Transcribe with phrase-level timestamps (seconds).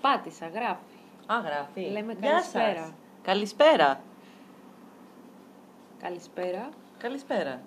[0.00, 0.96] Πάτησα, γράφει.
[1.26, 1.80] Α, γράφει.
[1.80, 2.74] Λέμε Γεια καλησπέρα.
[2.76, 2.92] σας.
[3.22, 4.00] Καλησπέρα.
[6.02, 6.68] Καλησπέρα.
[6.98, 7.60] Καλησπέρα.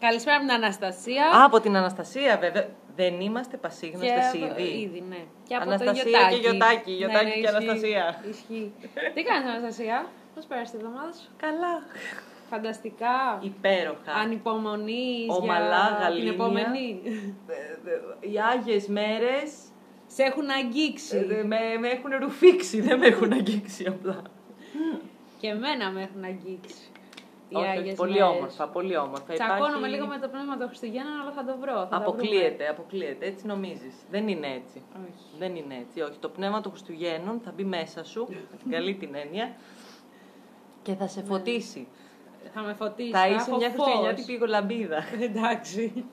[0.00, 1.24] Καλησπέρα από την Αναστασία.
[1.26, 2.68] Α, από την Αναστασία, βέβαια.
[2.96, 4.62] Δεν είμαστε πασίγνωστες από- ήδη.
[4.80, 5.24] ήδη, ναι.
[5.48, 6.34] Και από Αναστασία το Γιωτάκη.
[6.34, 8.20] και Γιωτάκη, Γιωτάκη και ισχύει, Αναστασία.
[8.30, 8.72] Ισχύει.
[9.14, 11.82] Τι κάνεις Αναστασία, πώς πέρασε τη εβδομάδα σου; Καλά.
[12.50, 13.38] Φανταστικά.
[13.40, 14.12] Υπέροχα.
[14.22, 16.32] Ανυπομονείς Ομαλά, για γαλήνια.
[16.32, 17.00] την επόμενη.
[17.48, 17.52] Ε,
[18.26, 19.52] ε, Οι Άγιες μέρες
[20.14, 21.16] Σε έχουν αγγίξει.
[21.16, 24.22] ε, με, με έχουν ρουφήξει, δεν με έχουν αγγίξει απλά.
[25.40, 26.84] Και εμένα με έχουν αγγίξει.
[27.48, 28.28] Οι Όχι, όχι, Άγιες πολύ μέρες.
[28.28, 29.32] όμορφα, πολύ όμορφα.
[29.32, 31.72] Τσακώνομαι Υπάρχει- λίγο με το πνεύμα των Χριστουγέννων, αλλά θα το βρω.
[31.74, 33.26] Θα τα Αποκλείεται, αποκλείεται.
[33.26, 33.94] Έτσι νομίζεις.
[34.10, 34.82] Δεν είναι έτσι.
[34.92, 35.06] βρούμε.
[35.16, 35.24] Όχι.
[35.38, 36.00] Δεν είναι έτσι.
[36.00, 36.18] Όχι.
[36.20, 39.52] Το πνεύμα των Χριστουγέννων θα μπει μέσα σου, με την καλή την έννοια,
[40.82, 41.88] και θα σε φωτίσει.
[42.54, 43.10] Θα με φωτίσει.
[43.10, 43.76] θα είσαι έχω μια φως.
[43.86, 45.04] χριστουγεννιάτικη κολαμπίδα.
[45.20, 46.04] Εντάξει.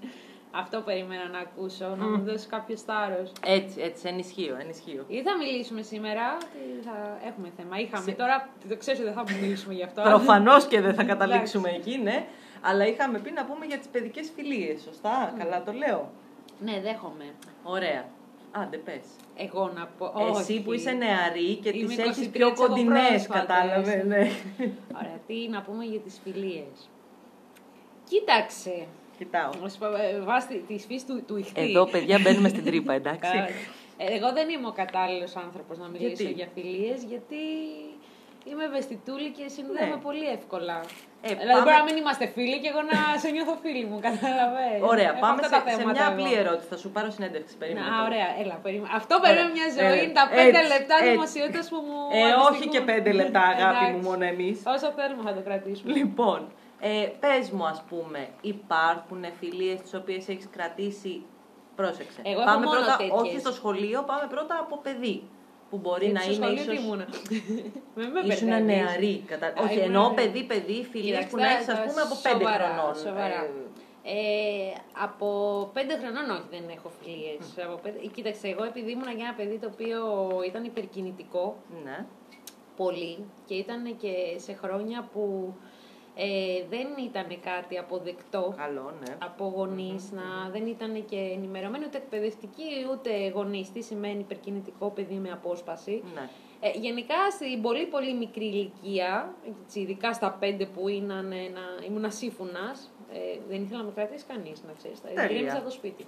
[0.51, 3.23] Αυτό περίμενα να ακούσω, να μου δώσεις κάποιο θάρρο.
[3.45, 5.03] Έτσι, έτσι, ενισχύω, ενισχύω.
[5.07, 7.79] Ή θα μιλήσουμε σήμερα, τι θα έχουμε θέμα.
[7.79, 10.01] Είχαμε Σε- τώρα, το ξέρω ότι δεν θα μιλήσουμε γι' αυτό.
[10.01, 12.25] Προφανώς και δεν θα καταλήξουμε εκεί, ναι.
[12.61, 16.11] Αλλά είχαμε πει να πούμε για τις παιδικές φιλίες, σωστά; Καλά το λέω.
[16.59, 17.25] ναι, δέχομαι.
[17.63, 18.05] Ωραία.
[18.51, 19.01] Άντε, πες.
[19.35, 20.13] Εγώ να πω.
[20.39, 20.61] Εσύ όχι.
[20.61, 23.39] που είσαι νεαρή και Είμαι τις έχεις 23, πιο τις έχω κοντινές, πρόσφατες.
[23.45, 24.03] κατάλαβε.
[24.07, 24.29] Ναι.
[24.97, 26.89] Ωραία, τι να πούμε για τις φιλίες.
[28.09, 28.85] Κοίταξε.
[29.19, 29.49] Κοιτάω.
[30.15, 31.61] ε, Βάσει τη φύση του, του ηχτή.
[31.61, 33.37] Εδώ, παιδιά, μπαίνουμε στην τρύπα, εντάξει.
[33.97, 37.41] Ε, Εγώ δεν είμαι ο κατάλληλος άνθρωπος να μιλήσω Γιατί; για φιλίες, γιατί
[38.49, 40.01] είμαι ευαισθητούλη και συνδέομαι Ναι.
[40.07, 40.77] πολύ εύκολα.
[41.27, 43.97] Ε, δηλαδή, πάμε- μπορεί να μην είμαστε φίλοι και εγώ να σε νιώθω φίλη μου,
[44.07, 44.81] καταλαβαίνεις.
[44.93, 46.13] Ωραία, Έχω πάμε αυτά σε, τα σε θέματα μια εγώ.
[46.15, 46.67] απλή ερώτηση.
[46.73, 47.53] Θα σου πάρω συνέντευξη.
[47.61, 47.85] Περίμενε.
[47.85, 48.05] Να, τώρα.
[48.09, 48.91] ωραία, έλα, περίμενα.
[48.99, 51.09] Αυτό περίμενε μια ζωή, Ε, είναι τα πέντε έτσι, λεπτά έτσι.
[51.13, 51.99] δημοσιότητας που μου.
[52.17, 52.71] Ε, όχι αντιστοιχούν.
[52.73, 54.07] και πέντε λεπτά, αγάπη μου, Εντάξει.
[54.09, 54.55] μόνο εμείς.
[54.75, 55.89] Όσο θέλουμε θα το κρατήσουμε.
[55.99, 56.39] Λοιπόν,
[56.79, 61.21] ε, πες μου ας πούμε, υπάρχουν φιλίες τις οποίες έχεις κρατήσει,
[61.75, 62.21] πρόσεξε.
[62.23, 63.19] Εγώ έχω πάμε μόνο πρώτα, τέτοιες.
[63.19, 65.23] όχι στο σχολείο, πάμε πρώτα από παιδί.
[65.69, 66.75] Που μπορεί Γιατί να στο είναι σχολείο ίσως...
[66.77, 67.07] τι ήμουνα;
[67.95, 68.75] Μην με Ήσουν μπερδεύεις.
[68.75, 69.23] νεαρή.
[69.27, 69.47] Κατα...
[69.47, 70.15] Α, όχι, ήμουν εννοώ νεαρή.
[70.15, 72.95] παιδί-παιδί, φιλίες Κοίταξε, που να έχεις ας τώρα, πούμε από πέντε σοβαρά, χρονών.
[72.95, 73.41] Σοβαρά.
[73.43, 73.49] Ε,
[74.03, 74.73] Ε,
[75.05, 75.27] από
[75.73, 77.43] πέντε χρονών όχι δεν έχω φιλίες.
[77.67, 77.97] Από πέντε...
[78.03, 79.99] ε, Κοίταξε, εγώ επειδή ήμουν για ένα παιδί το οποίο
[80.49, 81.45] ήταν υπερκινητικό
[81.83, 82.05] ναι.
[82.75, 84.13] πολύ και ήταν και
[84.45, 85.53] σε χρόνια που
[86.21, 89.15] ε, δεν ήταν κάτι αποδεκτό Καλό, ναι.
[89.23, 93.71] από γονείς, να δεν ήταν και ενημερωμένοι ούτε εκπαιδευτικοί ούτε γονείς.
[93.71, 96.03] Τι σημαίνει υπερκινητικό παιδί με απόσπαση.
[96.13, 96.29] ναι.
[96.61, 102.05] Ε, γενικά στην πολύ πολύ μικρή ηλικία, έτσι, ειδικά στα πέντε που ήμουν, ένα, ήμουν
[102.05, 103.17] ασύφουνας, ε,
[103.49, 105.25] δεν ήθελα να με κρατήσει κανείς, να ξέρεις, τα Τέλεια.
[105.25, 106.05] γκρέμιζα από το σπίτι.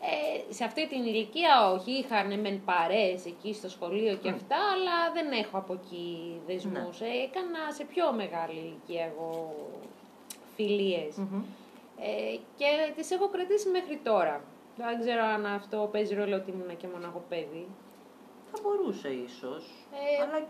[0.00, 5.12] Ε, σε αυτή την ηλικία όχι, είχαν μεν παρέες εκεί στο σχολείο και αυτά, αλλά
[5.12, 7.00] δεν έχω από εκεί δεσμούς.
[7.00, 9.54] Ε, έκανα σε πιο μεγάλη ηλικία εγώ
[10.54, 11.16] φιλίες.
[11.16, 11.42] Μμμ.
[12.00, 14.44] Ε, και τις έχω κρατήσει μέχρι τώρα.
[14.76, 17.66] Δεν ξέρω αν αυτό παίζει ρόλο ότι ήμουν και μοναχό παιδί.
[18.52, 19.64] Θα μπορούσε ίσως.
[19.92, 20.46] Ε, αλλά...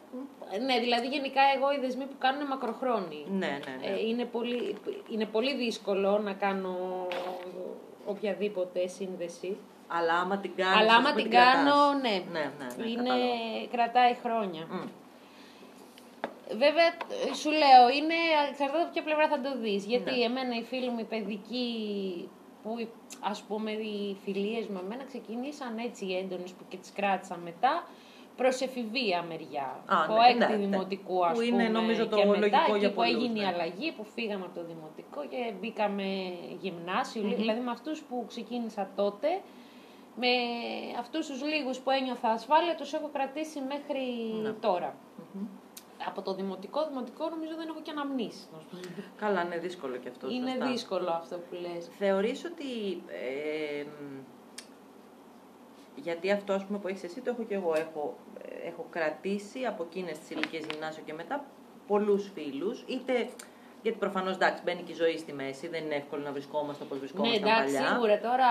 [0.64, 3.26] Ναι, δηλαδή γενικά εγώ οι δεσμοί που κάνω είναι μακροχρόνιοι.
[3.30, 3.94] Ναι, ναι, ναι.
[3.94, 4.76] Ε, είναι, πολύ,
[5.10, 7.06] είναι πολύ δύσκολο να κάνω
[8.08, 9.56] οποιαδήποτε σύνδεση.
[9.88, 11.52] Αλλά άμα την κάνεις, Αλλά ας άμα πούμε, την κρατάς.
[11.54, 12.22] κάνω, ναι.
[12.32, 13.66] Ναι, ναι, ναι, είναι, κατάλαβα.
[13.70, 14.66] κρατάει χρόνια.
[14.70, 14.86] Μμ.
[16.50, 16.86] Βέβαια,
[17.30, 18.14] ε, σου λέω, είναι
[18.50, 19.84] εξαρτάται από ποια πλευρά θα το δεις.
[19.84, 20.24] Γιατί Ναι.
[20.24, 22.28] εμένα οι φίλοι μου οι παιδικοί,
[22.62, 22.88] που
[23.20, 27.86] ας πούμε οι φιλίες μου εμένα ξεκινήσαν έτσι έντονες που και τις κράτησα μετά,
[28.40, 29.68] προς εφηβεία μεριά.
[29.86, 30.56] Α, από ναι, έκτη ναι, ναι.
[30.66, 33.38] δημοτικού ας Που πούμε είναι, νομίζω, το και μετά, λογικό εκεί για που πολλούς, έγινε
[33.38, 33.46] η ναι.
[33.52, 36.06] αλλαγή, που φύγαμε από το δημοτικό και μπήκαμε
[36.60, 39.28] γυμνάσιο, δηλαδή με αυτούς που ξεκίνησα τότε,
[40.22, 40.32] με
[40.98, 44.04] αυτούς τους λίγους που ένιωθα ασφάλεια, τους έχω κρατήσει μέχρι
[44.42, 44.50] Ναι.
[44.50, 44.94] τώρα.
[46.06, 48.48] Από το δημοτικό, δημοτικό νομίζω δεν έχω και αναμνήσεις.
[48.52, 49.02] να σου πω.
[49.16, 50.28] Καλά, είναι δύσκολο και αυτό.
[50.30, 50.66] Είναι σωστά.
[50.66, 51.88] δύσκολο αυτό που λες.
[51.98, 53.02] Θεωρείς ότι...
[53.06, 54.18] ε, μ,
[56.02, 57.72] γιατί αυτό ας πούμε, που έχεις εσύ το έχω και εγώ.
[57.76, 61.44] Έχω, ε, έχω κρατήσει από εκείνες τις ηλικίες γυμνάσιο και μετά
[61.86, 62.84] πολλούς φίλους.
[62.86, 63.28] Είτε
[63.82, 65.68] γιατί προφανώς εντάξει μπαίνει και η ζωή στη μέση.
[65.68, 67.88] Δεν είναι εύκολο να βρισκόμαστε όπως Ναι, βρισκόμασταν εντάξει, παλιά.
[67.88, 68.50] σίγουρα τώρα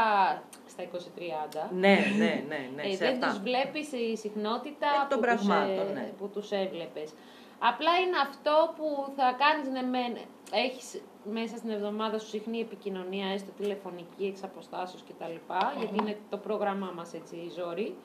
[0.67, 1.69] στα 20-30.
[1.71, 3.27] Ναι, ναι, ναι, ναι, ε, σε δεν αυτά.
[3.27, 6.11] τους βλέπεις η συχνότητα Εκ των που, τους, πραγμάτων, ε, ναι.
[6.17, 7.13] που τους έβλεπες.
[7.59, 10.17] Απλά είναι αυτό που θα κάνεις, ναι, μεν,
[10.51, 11.01] έχεις
[11.31, 15.35] μέσα στην εβδομάδα σου συχνή επικοινωνία, έστω τηλεφωνική, εξ αποστάσεως κτλ.
[15.77, 17.95] Γιατί είναι το πρόγραμμά μας έτσι η ζόρι.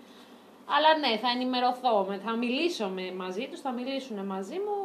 [0.66, 4.76] Αλλά ναι, θα ενημερωθώ, με- θα μιλήσω με, μαζί τους, θα μιλήσουν μαζί μου.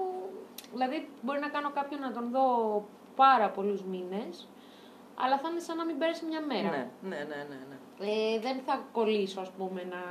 [0.73, 2.45] Δηλαδή μπορεί να κάνω κάποιον να τον δω
[3.15, 4.47] πάρα πολλούς μήνες,
[5.15, 6.69] αλλά θα είναι σαν να μην πέρασε μια μέρα.
[6.69, 7.77] Ναι, ναι, ναι, ναι, ναι.
[8.11, 10.01] Ε, δεν θα κολλήσω, ας πούμε, να,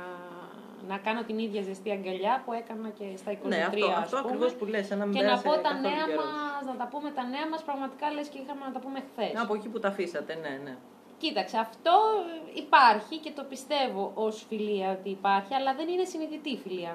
[0.87, 4.15] να κάνω την ίδια ζεστή αγκαλιά που έκανα και στα 23, Ναι, αυτό, ας αυτό
[4.17, 4.27] πούμε.
[4.27, 6.25] ακριβώς που λες, σαν να μην Και να πέρασε πω τα καθόλου νέα καιρός.
[6.25, 9.31] μας, να τα πούμε τα νέα μας, πραγματικά λες και είχαμε να τα πούμε χθες.
[9.43, 10.75] Από εκεί που τα αφήσατε, ναι, ναι.
[11.23, 11.95] Κοίταξε, αυτό
[12.63, 16.93] υπάρχει και το πιστεύω ως φιλία ότι υπάρχει, αλλά δεν είναι συνειδητή φιλία.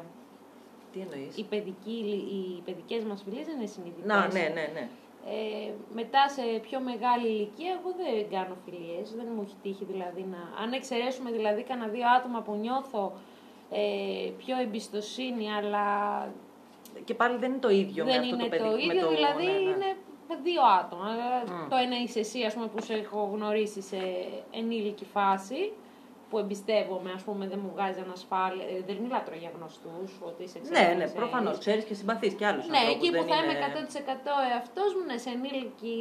[0.93, 1.97] Τι εννοείς; Οι, παιδικοί,
[2.35, 4.05] οι παιδικές μας φιλίες δεν είναι συνειδητές.
[4.07, 4.89] Να, ναι, ναι, ναι.
[5.27, 10.23] Ε, μετά σε πιο μεγάλη ηλικία, εγώ δεν κάνω φιλίες, δεν μου έχει τύχει δηλαδή
[10.35, 10.63] να...
[10.63, 13.13] Αν εξαιρέσουμε δηλαδή κανένα δύο άτομα που νιώθω
[13.73, 15.87] ε, πιο εμπιστοσύνη, αλλά
[17.05, 18.63] Και πάλι δεν είναι το ίδιο δεν με αυτό είναι το παιδί.
[18.63, 19.59] το με ίδιο, δηλαδή ναι, ναι.
[19.59, 19.97] είναι
[20.43, 21.05] δύο άτομα.
[21.47, 21.69] Μμ.
[21.69, 23.99] Το ένα είσαι εσύ, ας πούμε, που σε έχω γνωρίσει σε
[24.51, 25.73] ενήλικη φάση,
[26.33, 28.65] που εμπιστεύομαι, ας πούμε, δεν μου βγάζει ανασφάλεια.
[28.73, 31.13] Ε, δεν μιλάω τώρα για γνωστούς, ότι είσαι Ναι, ξέρεις, ναι, ξέρεις.
[31.21, 31.55] προφανώς.
[31.65, 35.31] Ξέρεις και συμπαθείς και άλλους Ναι, εκεί που θα είμαι 100% εαυτός μου, ναι, σε
[35.37, 35.97] ενήλικη,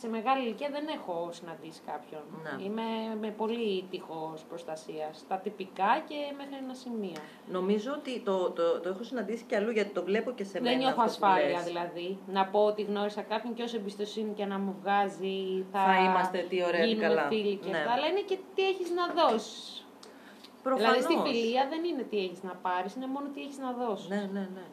[0.00, 2.22] σε μεγάλη ηλικία δεν έχω συναντήσει κάποιον.
[2.44, 2.64] Ναι.
[2.64, 2.86] Είμαι
[3.20, 5.08] με πολύ τείχο προστασία.
[5.30, 7.18] Τα τυπικά και μέχρι ένα σημείο.
[7.56, 10.68] Νομίζω ότι το, το, το έχω συναντήσει και αλλού γιατί το βλέπω και σε μένα.
[10.70, 11.64] δεν νιώθω αυτό που ασφάλεια λες.
[11.70, 12.18] δηλαδή.
[12.26, 15.36] Να πω ότι γνώρισα κάποιον και όσο εμπιστοσύνη και να μου βγάζει
[15.72, 17.26] θα, Θα είμαστε τι ωραία, τι γίνουμε καλά.
[17.28, 17.78] φίλοι και Ναι.
[17.78, 17.92] αυτά.
[17.92, 19.67] Αλλά είναι και τι έχεις να δώσεις.
[20.70, 20.96] Προφανώς.
[20.96, 24.08] Δηλαδή στη φιλία δεν είναι τι έχεις να πάρεις, είναι μόνο τι έχεις να δώσεις.
[24.08, 24.66] Ναι, ναι, ναι.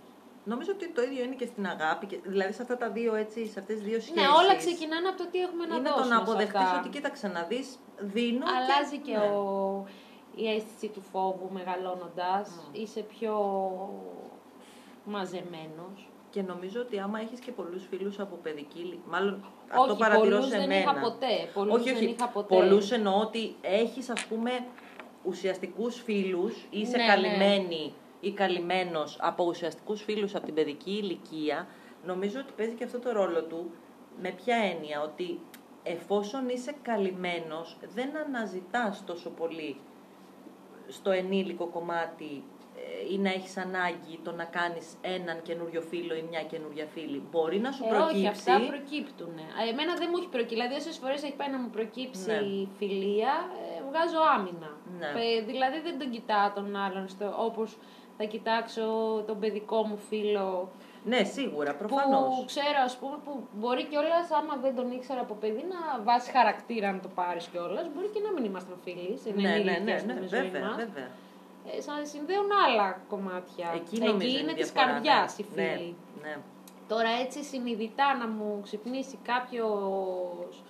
[0.52, 2.06] Νομίζω ότι το ίδιο είναι και στην αγάπη.
[2.06, 4.22] Και, δηλαδή σε αυτά τα δύο έτσι, σε αυτές τις δύο σχέσεις.
[4.22, 6.08] Ναι, όλα ξεκινάνε από το τι έχουμε να Είναι δώσουμε.
[6.08, 6.80] το να σε αποδεχτείς αυτά.
[6.80, 7.68] ότι κοίταξε να δεις,
[8.16, 9.26] δίνω Αλλάζει και ναι.
[9.26, 9.86] ο...
[10.36, 12.46] η αίσθηση του φόβου μεγαλώνοντας.
[12.50, 12.82] Μμ.
[12.82, 13.34] Είσαι πιο
[15.06, 16.10] μαζεμένος.
[16.30, 20.30] Και νομίζω ότι άμα έχεις και πολλούς φίλους από παιδική ηλικία, μάλλον αυτό όχι, παρατηρώ
[20.36, 20.80] πολλούς σε δεν μένα.
[20.82, 21.50] είχα ποτέ.
[21.54, 22.06] Πολλούς όχι, δεν όχι.
[22.06, 22.56] είχα ποτέ.
[22.56, 24.52] Πολλούς εννοώ ότι έχεις ας πούμε
[25.28, 27.10] ουσιαστικούς φίλους, είσαι Ναι, ναι.
[27.10, 31.68] καλυμμένη ή καλυμμένος από ουσιαστικούς φίλους από την παιδική ηλικία,
[32.06, 33.72] νομίζω ότι παίζει και αυτό το ρόλο του.
[34.22, 35.40] Με ποια έννοια, ότι
[35.84, 39.78] εφόσον είσαι καλυμμένος, δεν αναζητάς τόσο πολύ
[40.88, 42.55] στο ενήλικο κομμάτι ε,
[43.14, 47.22] ή να έχεις ανάγκη το να κάνεις έναν καινούριο φίλο ή μια καινούρια φίλη.
[47.32, 48.16] Μπορεί να σου Ε, προκύψει...
[48.18, 49.34] όχι, αυτά προκύπτουν.
[49.38, 50.56] Ε, Εμένα δεν μου έχει προκύψει.
[50.56, 52.68] Δηλαδή, όσες φορές έχει πάει να μου προκύψει Ναι.
[52.80, 53.34] φιλία,
[53.64, 54.72] ε, βγάζω άμυνα.
[55.00, 55.10] Ναι.
[55.22, 57.06] Ε, δηλαδή, δεν τον κοιτάω τον άλλον
[57.48, 57.78] όπως
[58.18, 58.84] θα κοιτάξω
[59.28, 60.72] τον παιδικό μου φίλο
[61.04, 62.44] Ναι, σίγουρα, που προφανώς.
[62.46, 66.92] ξέρω, ας πούμε, που μπορεί κιόλας, άμα δεν τον ήξερα από παιδί, να βάσει χαρακτήρα
[66.92, 67.86] να το πάρεις κιόλας.
[67.94, 69.18] Μπορεί και να μην ήμασταν φίλοι.
[69.24, 70.76] σε Ναι, ναι, ενήλικες ναι, στην ναι, ζωή βέβαια, μας.
[70.76, 71.08] βέβαια.
[71.72, 73.72] Ε, σαν συνδέουν άλλα κομμάτια.
[73.76, 75.44] Εκεί νομίζω είναι η της διαφορά, καρδιάς ναι.
[75.44, 75.96] οι φίλοι.
[76.22, 76.38] Ναι, ναι.
[76.88, 80.64] Τώρα έτσι συνειδητά να μου ξυπνήσει κάποιος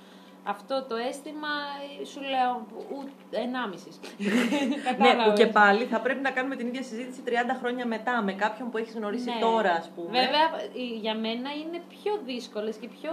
[0.48, 1.54] αυτό το αίσθημα,
[2.02, 2.66] ε, σου λέω
[2.98, 4.00] ούτε ενάμισης.
[5.00, 8.34] Ναι, που και πάλι θα πρέπει να κάνουμε την ίδια συζήτηση 30 χρόνια μετά με
[8.34, 9.40] κάποιον που έχεις γνωρίσει Ναι.
[9.40, 10.10] τώρα, ας πούμε.
[10.10, 10.46] Βέβαια,
[10.76, 13.12] ε, για μένα είναι πιο δύσκολες και πιο.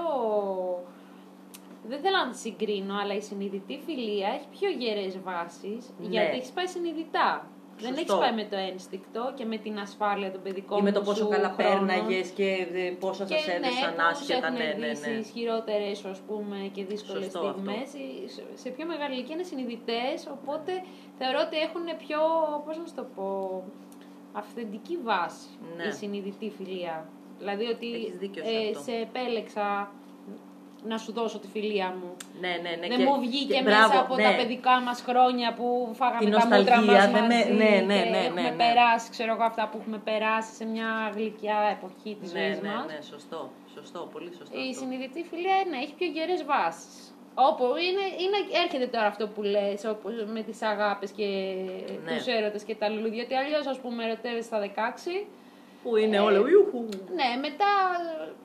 [1.89, 6.09] Δεν θέλω να τις συγκρίνω, αλλά η συνειδητή φιλία έχει πιο γερές βάσεις, Ναι.
[6.09, 7.47] γιατί έχεις πάει συνειδητά.
[7.83, 8.13] Δεν Σωστό.
[8.13, 11.05] έχει πάει με το ένστικτο και με την ασφάλεια των παιδικών Ή με το σου
[11.07, 11.87] πόσο καλά χρόνων.
[11.87, 14.47] πέρναγες και ε, πόσα Και σας έδεσαν ναι, άσχετα.
[14.47, 15.19] έχουν Ναι, ναι, δει ναι.
[15.19, 17.89] ισχυρότερες ας πούμε και δύσκολες Σωστό στιγμές.
[18.63, 20.73] Σε πιο μεγάλη ηλικία είναι συνειδητές, οπότε
[21.19, 22.21] θεωρώ ότι έχουν πιο.
[22.65, 23.29] Πώς να σου το πω.
[24.33, 25.85] αυθεντική βάση Ναι.
[25.85, 27.09] η συνειδητή φιλία.
[27.39, 28.81] Δηλαδή ότι Έχεις δίκιο σε ε, αυτό.
[28.83, 29.93] σε επέλεξα
[30.85, 32.17] να σου δώσω τη φιλία μου.
[32.41, 32.87] Ναι, ναι, ναι.
[32.89, 34.23] δεν και- μου βγήκε και μέσα μπράβο, από ναι.
[34.23, 35.67] τα παιδικά μας χρόνια που
[36.01, 38.49] φάγαμε Την τα μούτρα νοσταλγία, μας δεν με- μαζί ναι, ναι, και ναι, έχουμε ναι,
[38.51, 38.57] ναι.
[38.65, 42.69] περάσει, ξέρω εγώ, αυτά που έχουμε περάσει σε μια γλυκιά εποχή της Ναι, ζωής ναι,
[42.69, 42.85] μας.
[42.93, 43.41] ναι, σωστό.
[43.77, 44.55] Σωστό, πολύ σωστό.
[44.59, 44.73] Η αυτό.
[44.81, 46.95] συνειδητή φιλία ναι, έχει πιο γερές βάσεις.
[47.49, 51.27] Όπου είναι, είναι, έρχεται τώρα αυτό που λες, όπως με τις αγάπες και
[52.05, 52.17] Ναι.
[52.17, 55.27] τους έρωτες και τα λουλούδια, ότι αλλιώς ας πούμε ερωτεύεσαι στα 16,
[55.83, 56.39] Που είναι Ε, όλα.
[56.39, 56.85] Ιουχου.
[57.15, 57.67] ναι, μετά,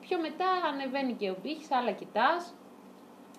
[0.00, 2.54] πιο μετά ανεβαίνει και ο πύχης, άλλα κοιτάς,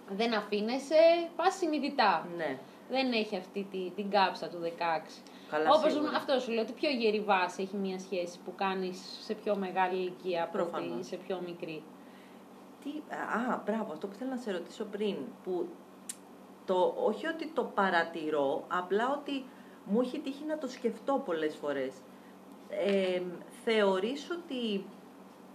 [0.10, 0.96] δεν αφήνεσαι,
[1.36, 2.28] πας συνειδητά.
[2.38, 2.58] Ναι.
[2.90, 5.24] Δεν έχει αυτή τη, την κάψα του 16.
[5.50, 6.12] Καλά, Όπως σίγουρα.
[6.18, 9.96] αυτό σου λέω, ότι πιο γερή βάση έχει μια σχέση που κάνεις σε πιο μεγάλη
[9.98, 11.06] ηλικία από ότι Προφανώς.
[11.06, 11.84] σε πιο μικρή.
[12.84, 15.68] Τι, α, μπράβο, αυτό που θέλω να σε ρωτήσω πριν, που
[16.66, 19.46] το, όχι ότι το παρατηρώ, απλά ότι
[19.86, 21.94] μου έχει τύχει να το σκεφτώ πολλές φορές.
[22.70, 23.22] Ε,
[23.72, 24.86] θεωρείς ότι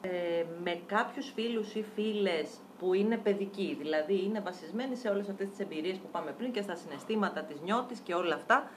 [0.00, 5.49] ε, με κάποιους φίλους ή φίλες που είναι παιδικοί, δηλαδή είναι βασισμένοι σε όλες αυτές
[5.49, 8.71] τις εμπειρίες που πάμε πριν και στα συναισθήματα της νιώτης και όλα αυτά,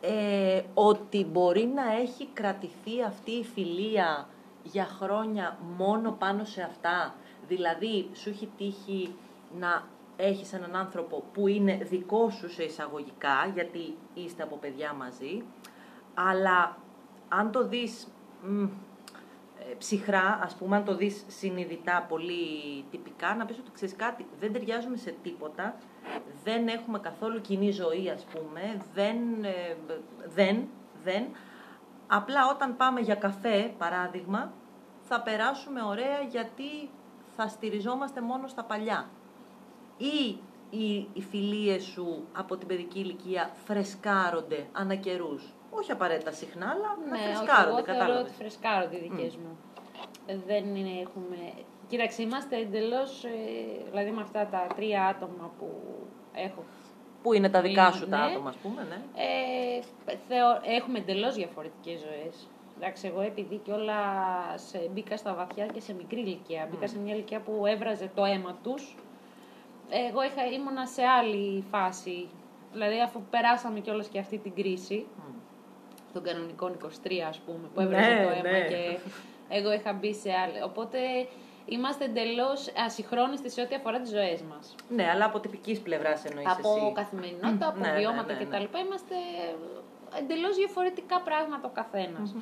[0.00, 4.28] ε, ότι μπορεί να έχει κρατηθεί αυτή η φιλία
[4.62, 7.14] για χρόνια μόνο πάνω σε αυτά;
[7.48, 9.14] Δηλαδή, σου έχει τύχει
[9.58, 15.44] να έχεις έναν άνθρωπο που είναι δικό σου σε εισαγωγικά, γιατί είστε από παιδιά μαζί,
[16.14, 16.76] αλλά
[17.28, 18.06] αν το δεις
[18.42, 18.62] μ,
[19.58, 24.26] ε, ψυχρά, ας πούμε, αν το δεις συνειδητά, πολύ τυπικά, να πεις ότι ξέρεις κάτι,
[24.40, 25.76] δεν ταιριάζουμε σε τίποτα,
[26.44, 29.76] δεν έχουμε καθόλου κοινή ζωή, ας πούμε, δεν, ε,
[30.34, 30.68] δεν,
[31.04, 31.26] δεν.
[32.06, 34.52] Απλά όταν πάμε για καφέ, παράδειγμα,
[35.02, 36.90] θα περάσουμε ωραία γιατί
[37.36, 39.10] θα στηριζόμαστε μόνο στα παλιά.
[39.96, 40.38] Ή
[40.70, 45.54] οι, οι φιλίες σου από την παιδική ηλικία φρεσκάρονται ανά καιρούς.
[45.74, 48.22] Όχι απαραίτητα συχνά, αλλά να Ναι, όχι, φρεσκάρονται, εγώ θεωρώ κατάλαβες.
[48.22, 49.58] ότι φρεσκάρονται οι δικές μου.
[50.26, 51.52] Ε, Δεν είναι, έχουμε...
[51.88, 53.30] Κοίταξε, είμαστε εντελώς, ε,
[53.90, 55.68] δηλαδή με αυτά τα τρία άτομα που
[56.34, 56.64] έχω
[57.22, 58.24] Πού είναι τα δικά Είναι, σου τα ναι.
[58.32, 59.22] άτομα, ας πούμε, ναι.
[59.22, 59.82] Ε,
[60.28, 62.48] θεω, έχουμε εντελώς διαφορετικές ζωές.
[62.76, 63.94] Εντάξει, εγώ επειδή κιόλα
[64.92, 68.58] μπήκα στα βαθιά και σε μικρή ηλικία, μπήκα σε μια ηλικία που έβραζε το αίμα
[68.62, 68.96] τους,
[70.08, 72.28] εγώ είχα, ήμουνα σε άλλη φάση.
[72.72, 75.06] Δηλαδή, αφού περάσαμε κιόλας και αυτή την κρίση,
[76.12, 76.86] των κανονικών 23
[77.28, 78.66] ας πούμε, που έβραζε Ναι, το αίμα ναι.
[78.66, 78.98] και
[79.48, 80.62] εγώ είχα μπει σε άλλη.
[80.62, 80.98] Οπότε
[81.66, 84.74] είμαστε εντελώς ασυγχρόνιστοι σε ό,τι αφορά τις ζωές μας.
[84.88, 86.92] Ναι, αλλά από τυπικής πλευράς εννοείς από εσύ.
[86.94, 88.44] καθημερινότητα, από Ναι, ναι, βιώματα ναι, ναι.
[88.44, 88.78] κτλ.
[88.78, 89.14] Είμαστε
[90.18, 92.34] εντελώς διαφορετικά πράγματα ο καθενας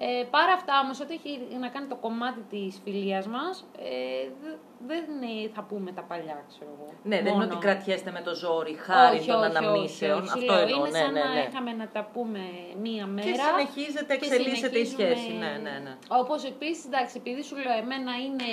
[0.00, 4.56] Ε, παρά αυτά όμως, ό,τι έχει να κάνει το κομμάτι της φιλίας μας, ε, δε-
[4.86, 6.86] δεν είναι, θα πούμε τα παλιά, ξέρω εγώ.
[7.02, 7.44] Ναι, δεν είναι Μόνο.
[7.44, 10.18] ότι κρατιέστε με το ζόρι χάρη Όχι, των όχι, αναμνήσεων.
[10.22, 10.38] όχι, όχι.
[10.38, 11.46] Αυτό Λέω, εννοώ, είναι ναι, σαν ναι, να ναι.
[11.50, 12.40] είχαμε να τα πούμε
[12.82, 13.26] μία μέρα.
[13.30, 15.32] Και συνεχίζεται, και εξελίσσεται η συνεχίζουμε- σχέση.
[15.42, 15.96] Ναι, ναι, ναι.
[16.08, 18.50] Όπως επίσης, εντάξει, επειδή σου λέω, εμένα είναι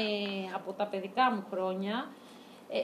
[0.56, 1.96] από τα παιδικά μου χρόνια,
[2.70, 2.80] ε,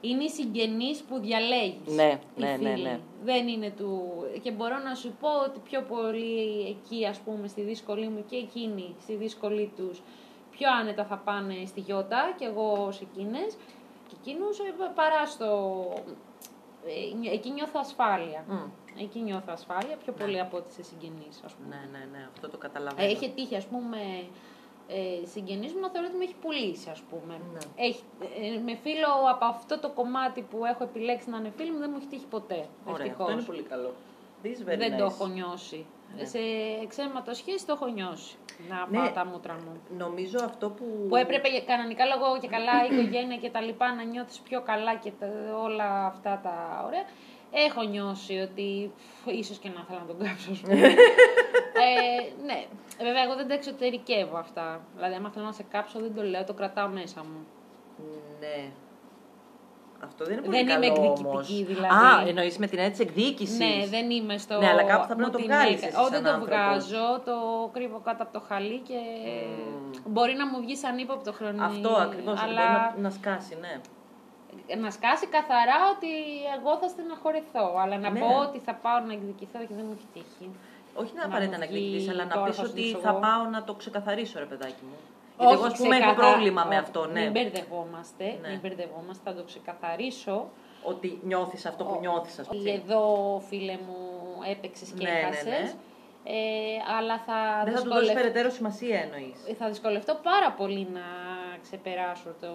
[0.00, 1.94] είναι οι συγγενείς που διαλέγεις.
[1.94, 2.82] Ναι, οι ναι, ναι, φίλοι.
[2.82, 3.00] ναι.
[3.24, 4.08] Δεν είναι του...
[4.42, 8.36] Και μπορώ να σου πω ότι πιο πολύ εκεί, ας πούμε, στη δύσκολη μου και
[8.36, 10.02] εκείνοι, στη δύσκολη τους,
[10.50, 13.56] πιο άνετα θα πάνε στη Γιώτα και εγώ σε εκείνες
[14.08, 14.62] και εκείνους ε,
[14.94, 15.82] παρά στο...
[17.26, 18.44] ε, εκεί νιώθω ασφάλεια.
[18.48, 18.70] Μμ.
[19.00, 21.74] Εκεί νιώθω ασφάλεια πιο πολύ από ό,τι σε συγγενείς, ας πούμε.
[21.92, 23.08] Ναι, ναι, ναι, αυτό το καταλαβαίνω.
[23.08, 23.98] Ε, Έχει τύχει, ας πούμε,
[24.96, 27.34] ε, συγγενείς μου να θεωρώ ότι με έχει πουλήσει, ας πούμε.
[27.52, 27.58] Ναι.
[27.86, 28.02] Έχει,
[28.56, 31.88] ε, με φίλο από αυτό το κομμάτι που έχω επιλέξει να είναι φίλο μου δεν
[31.92, 32.66] μου έχει τύχει ποτέ.
[32.84, 33.20] Ωραία, ευτυχώς.
[33.20, 33.92] αυτό είναι πολύ καλό.
[34.42, 35.08] This is very Δεν το nice.
[35.08, 35.86] έχω νιώσει.
[36.16, 36.24] Ναι.
[36.24, 36.38] Σε
[36.82, 38.36] εξαίματο σχέση το έχω νιώσει.
[38.68, 38.98] Να Ναι.
[38.98, 39.80] πάω τα μούτρα μου.
[39.98, 40.84] Νομίζω αυτό που...
[41.08, 44.60] Που έπρεπε για- κανονικά λόγω και καλά η οικογένεια και τα λοιπά να νιώθεις πιο
[44.62, 47.04] καλά και τα- όλα αυτά τα ωραία.
[47.52, 48.92] Έχω νιώσει ότι
[49.24, 50.74] φ, ίσως και να θέλω να τον κάψω, ας πούμε.
[51.86, 52.64] ε, ναι,
[52.98, 54.80] βέβαια εγώ δεν τα εξωτερικεύω αυτά.
[54.94, 57.46] Δηλαδή άμα θέλω να σε κάψω δεν το λέω, το κρατάω μέσα μου.
[58.40, 58.70] Ναι.
[60.04, 61.64] Αυτό δεν είναι πολύ Δεν καλό είμαι εκδικητική, όμως.
[61.64, 61.86] δηλαδή.
[61.94, 63.58] Α, εννοείς με την έτσι εκδίκησης.
[63.58, 64.58] Ναι, δεν είμαι στο.
[64.58, 66.22] Ναι, αλλά κάπου θα πρέπει μου να το την βγάλεις έκα- εσύ Ω, σαν δεν
[66.22, 66.56] το άνθρωπος.
[66.88, 67.34] βγάζω, το
[67.72, 68.94] κρύβω κάτω από το χαλί και
[70.06, 71.64] μπορεί να μου βγει σαν ύποπτο χρονικό.
[71.64, 73.80] Αυτό ακριβώς, ότι αλλά μπορεί να, να σκάσει, ναι.
[74.76, 76.10] Να σκάσει καθαρά ότι
[76.56, 77.66] εγώ θα στεναχωρηθώ.
[77.82, 78.20] Αλλά να Ναι.
[78.20, 80.46] πω ότι θα πάω να εκδικηθώ και δεν μου έχει τύχει.
[80.94, 82.80] Όχι να Να απαραίτητα μου να βγει εκδικηθείς, αλλά να τώρα πεις θα σου ότι
[82.82, 83.18] δείξω θα εγώ.
[83.18, 84.98] πάω να το ξεκαθαρίσω, ρε παιδάκι μου.
[85.38, 87.20] Γιατί εγώ, Όχι ας πούμε, έχω ξεκαθα- πρόβλημα με όχι, αυτό, ναι.
[87.20, 88.48] Μην μπερδευόμαστε, Ναι.
[88.48, 90.36] μην μπερδευόμαστε, θα το ξεκαθαρίσω.
[90.82, 92.70] Ότι νιώθεις αυτό που Ο- νιώθεις, ας πούμε.
[92.70, 93.02] Εδώ,
[93.48, 93.98] φίλε μου,
[94.50, 95.26] έπαιξες και Ναι, ναι, ναι.
[95.26, 95.74] έχασες.
[96.24, 96.34] Ε,
[96.98, 99.38] αλλά θα, Δεν θα του δώσεις δυσκολευ- περαιτέρω σημασία, εννοείς.
[99.58, 101.00] θα δυσκολευτώ πάρα πολύ να
[101.62, 102.48] ξεπεράσω το,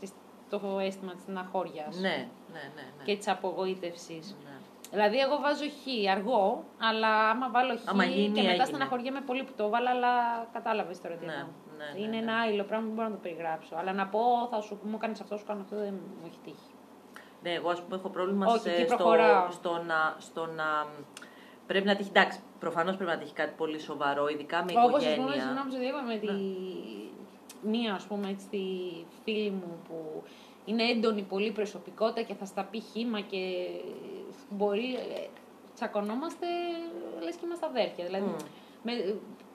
[0.00, 0.12] της-
[0.50, 2.82] το αίσθημα της στεναχώριας Ναι, ναι, ναι.
[2.98, 3.04] ναι.
[3.04, 4.36] και της απογοήτευσης.
[4.44, 4.50] Ναι.
[4.90, 8.64] Δηλαδή, εγώ βάζω χ αργό, αλλά άμα βάλω χ Άμα γίνει, και μετά έγινε.
[8.64, 10.12] στεναχωριέμαι πολύ που το βάλα, αλλά
[10.52, 11.48] κατάλαβες τώρα τι Ναι, εννοώ.
[11.78, 12.22] ναι, ναι, Είναι ναι.
[12.22, 13.74] ένα άλλο πράγμα που δεν μπορώ να το περιγράψω.
[13.76, 16.70] Αλλά να πω, θα σου μου κάνεις αυτό, σου κάνω αυτό, δεν μου έχει τύχει.
[17.42, 19.50] Ναι, εγώ ας πούμε έχω πρόβλημα Όχι, σε- εκεί στο, προχωράω.
[19.50, 20.86] στο, να, στο να...
[21.66, 25.02] Πρέπει να τύχει, εντάξει, προφανώς πρέπει να τύχει κάτι πολύ σοβαρό, ειδικά με Όπως ας
[25.02, 25.24] οικογένεια.
[25.24, 26.26] πούμε, συγγνώμη, σε διέκοπα με τη
[27.66, 30.22] μία, ας πούμε, έτσι, τη φίλη μου που
[30.64, 33.66] είναι έντονη πολύ προσωπικότητα και θα στα πει χήμα και
[34.50, 34.94] μπορεί.
[34.94, 35.26] ε,
[35.74, 36.46] Τσακωνόμαστε,
[37.22, 38.04] λες και είμαστε αδέρφια.
[38.04, 38.36] Δηλαδή, Μμ.
[38.82, 38.92] με,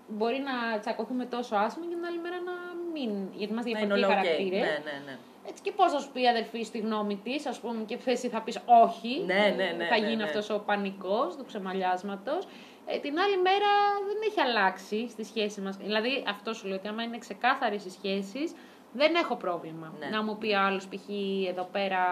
[0.07, 2.51] μπορεί να τσακωθούμε τόσο άσχημα και την άλλη μέρα να
[2.93, 3.27] μην.
[3.35, 4.25] Γιατί είμαστε Να είναι διαφορετικοί όλα οκ.
[4.25, 4.59] χαρακτήρες.
[4.61, 5.17] Ναι, ναι, ναι.
[5.49, 8.27] Έτσι και πώς θα σου πει η αδερφή στη γνώμη της, ας πούμε, και εσύ
[8.29, 9.23] θα πεις όχι.
[9.25, 10.23] Ναι, ναι, ναι, Θα ναι, γίνει ναι.
[10.23, 12.47] αυτός ο πανικός του ξεμαλιάσματος.
[12.93, 13.71] Ε, την άλλη μέρα
[14.07, 15.77] δεν έχει αλλάξει στη σχέση μας.
[15.77, 18.53] Δηλαδή, αυτό σου λέω ότι άμα είναι ξεκάθαρες οι σχέσεις,
[18.93, 19.93] δεν έχω πρόβλημα.
[20.00, 20.07] Ναι.
[20.10, 21.07] Να μου πει άλλος, π.χ.
[21.50, 22.03] εδώ πέρα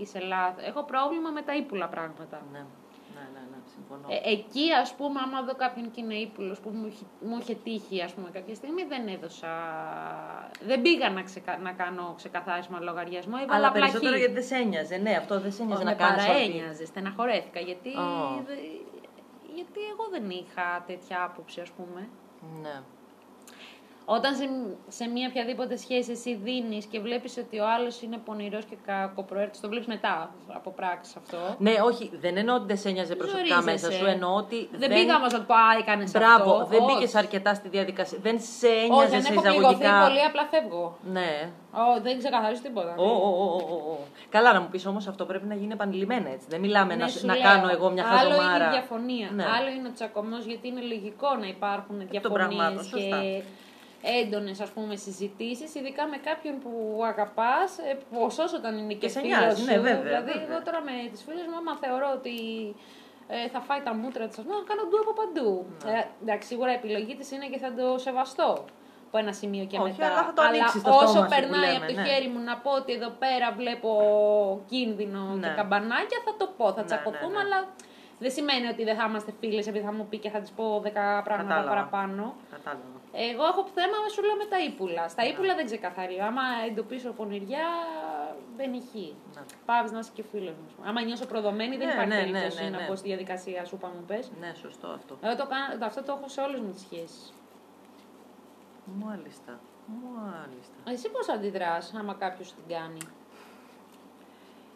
[0.00, 0.64] είσαι λάθος.
[0.66, 2.42] Έχω πρόβλημα με τα ύπουλα πράγματα.
[2.52, 2.58] Ναι,
[3.14, 4.06] ναι, ναι, ναι, συμφωνώ.
[4.08, 7.54] Ε, εκεί, ας πούμε, άμα δω κάποιον και είναι ύπουλος που μου, έχει- μου είχε
[7.54, 9.52] τύχει, ας πούμε, κάποια στιγμή, δεν έδωσα.
[10.66, 11.58] Δεν πήγα να, ξεκα...
[11.58, 13.34] να κάνω ξεκαθάρισμα λογαριασμό.
[13.42, 14.18] Έβαλα Αλλά απλά περισσότερο χ.
[14.18, 14.96] γιατί δεν σε ένοιαζε.
[14.96, 16.32] Ναι, αυτό δεν σε ένοιαζε Με να κάνεις ό,τι...
[16.32, 17.60] παραένοιαζε, στεναχωρέθηκα.
[17.60, 18.42] Γιατί, Ω.
[18.46, 18.92] δε-
[19.54, 22.08] γιατί εγώ δεν είχα τέτοια άποψη, ας πούμε.
[22.60, 22.82] Ναι.
[24.06, 24.48] Όταν σε,
[24.88, 29.60] σε μία οποιαδήποτε σχέση εσύ δίνεις και βλέπεις ότι ο άλλος είναι πονηρός και κακοπροαίρετο,
[29.60, 31.38] το βλέπεις μετά από πράξη αυτό.
[31.58, 33.86] Ναι, όχι, δεν εννοώ ότι δεν σε ένοιαζε προσωπικά Ζορίζεσαι.
[33.86, 34.06] μέσα σου.
[34.06, 34.68] Εννοώ ότι.
[34.72, 36.18] Δεν, πήγα όμως να του πω, Α, έκανες αυτό.
[36.18, 36.94] Μπράβο, δεν Όχι.
[36.94, 38.18] μπήκες αρκετά στη διαδικασία.
[38.22, 40.06] Δεν σε Όχι, ένοιαζε δεν σε έχω πληγωθεί εισαγωγικά.
[40.06, 40.96] πολύ, απλά φεύγω.
[41.12, 41.50] Ναι.
[41.72, 42.94] Ω, δεν ξεκαθαρίζω τίποτα.
[42.96, 43.98] Ω, ω, ω, ω, ω.
[44.30, 46.46] Καλά, να μου πεις όμως αυτό πρέπει να γίνει επανειλημμένα έτσι.
[46.48, 47.42] Δεν μιλάμε Ναι, να, σου να λέω.
[47.42, 48.56] κάνω εγώ μια Άλλο χαζομάρα.
[48.56, 49.28] είναι η διαφωνία.
[49.34, 49.44] Ναι.
[49.58, 53.20] Άλλο είναι ο τσακωμός, γιατί είναι λογικό να υπάρχουν των πραγμάτων, διαφωνίες σωστά.
[53.20, 53.42] και
[54.22, 59.08] έντονες ας πούμε συζητήσεις, ειδικά με κάποιον που αγαπάς, ε, ποσός όταν είναι και, Και
[59.08, 59.66] σε φίλος νοιάζει, σου.
[59.70, 60.46] ναι, βέβαια, δηλαδή βέβαια.
[60.56, 62.34] εγώ τώρα με τις φίλες μου, άμα θεωρώ ότι
[63.28, 65.66] ε, θα φάει τα μούτρα της, ας πούμε, να κάνω ντου από παντού.
[65.84, 65.90] Ναι.
[65.98, 68.50] Ε, εντάξει, σίγουρα η επιλογή της είναι και θα το σεβαστώ
[69.06, 70.06] από ένα σημείο και Όχι, μετά.
[70.06, 72.06] αλλά θα το ανοίξεις το όσο στόμα σου που περνάει λέμε, από το ναι.
[72.06, 73.90] χέρι μου να πω ότι εδώ πέρα βλέπω
[74.72, 75.54] κίνδυνο και Ναι.
[75.56, 77.54] καμπανάκια, θα το πω, θα Ναι, τσακωθούμε, ναι, ναι.
[77.54, 77.58] αλλά
[78.18, 80.64] δεν σημαίνει ότι δεν θα είμαστε φίλες επειδή θα μου πει και θα της πω
[80.84, 81.68] 10 πράγματα Κατάλαβα.
[81.68, 82.34] παραπάνω.
[82.50, 82.98] Κατάλαβα.
[83.16, 85.02] Εγώ έχω θέμα, σου λέω, με τα ύπουλα.
[85.02, 85.08] Ναι.
[85.08, 86.22] Στα ύπουλα δεν ξεκαθαρίζω.
[86.22, 87.66] Άμα εντοπίσω πονηριά,
[88.56, 89.14] δεν ηχεί.
[89.34, 89.42] Ναι.
[89.66, 90.84] Πάβεις να είσαι και φίλος μου.
[90.84, 92.86] Άμα νιώσω προδομένη, δεν Ναι, υπάρχει ναι, ναι, περίπτωση ναι, να ναι.
[92.86, 94.30] πω στη διαδικασία σου, πάμε μου πες.
[94.40, 95.18] Ναι, σωστό αυτό.
[95.22, 97.32] Εγώ το κάνω, αυτό το έχω σε όλες μου τις σχέσεις.
[98.84, 99.60] Μάλιστα.
[100.14, 100.74] Μάλιστα.
[100.90, 102.98] Εσύ πώς αντιδράς, άμα κάποιος την κάνει;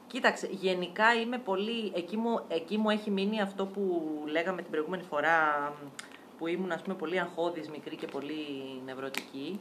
[0.06, 1.92] Κοίταξε, γενικά είμαι πολύ.
[1.94, 5.72] Εκεί μου, εκεί μου έχει μείνει αυτό που λέγαμε την προηγούμενη φορά
[6.38, 8.44] που ήμουν ας πούμε πολύ αγχώδης, μικρή και πολύ
[8.84, 9.60] νευρωτική.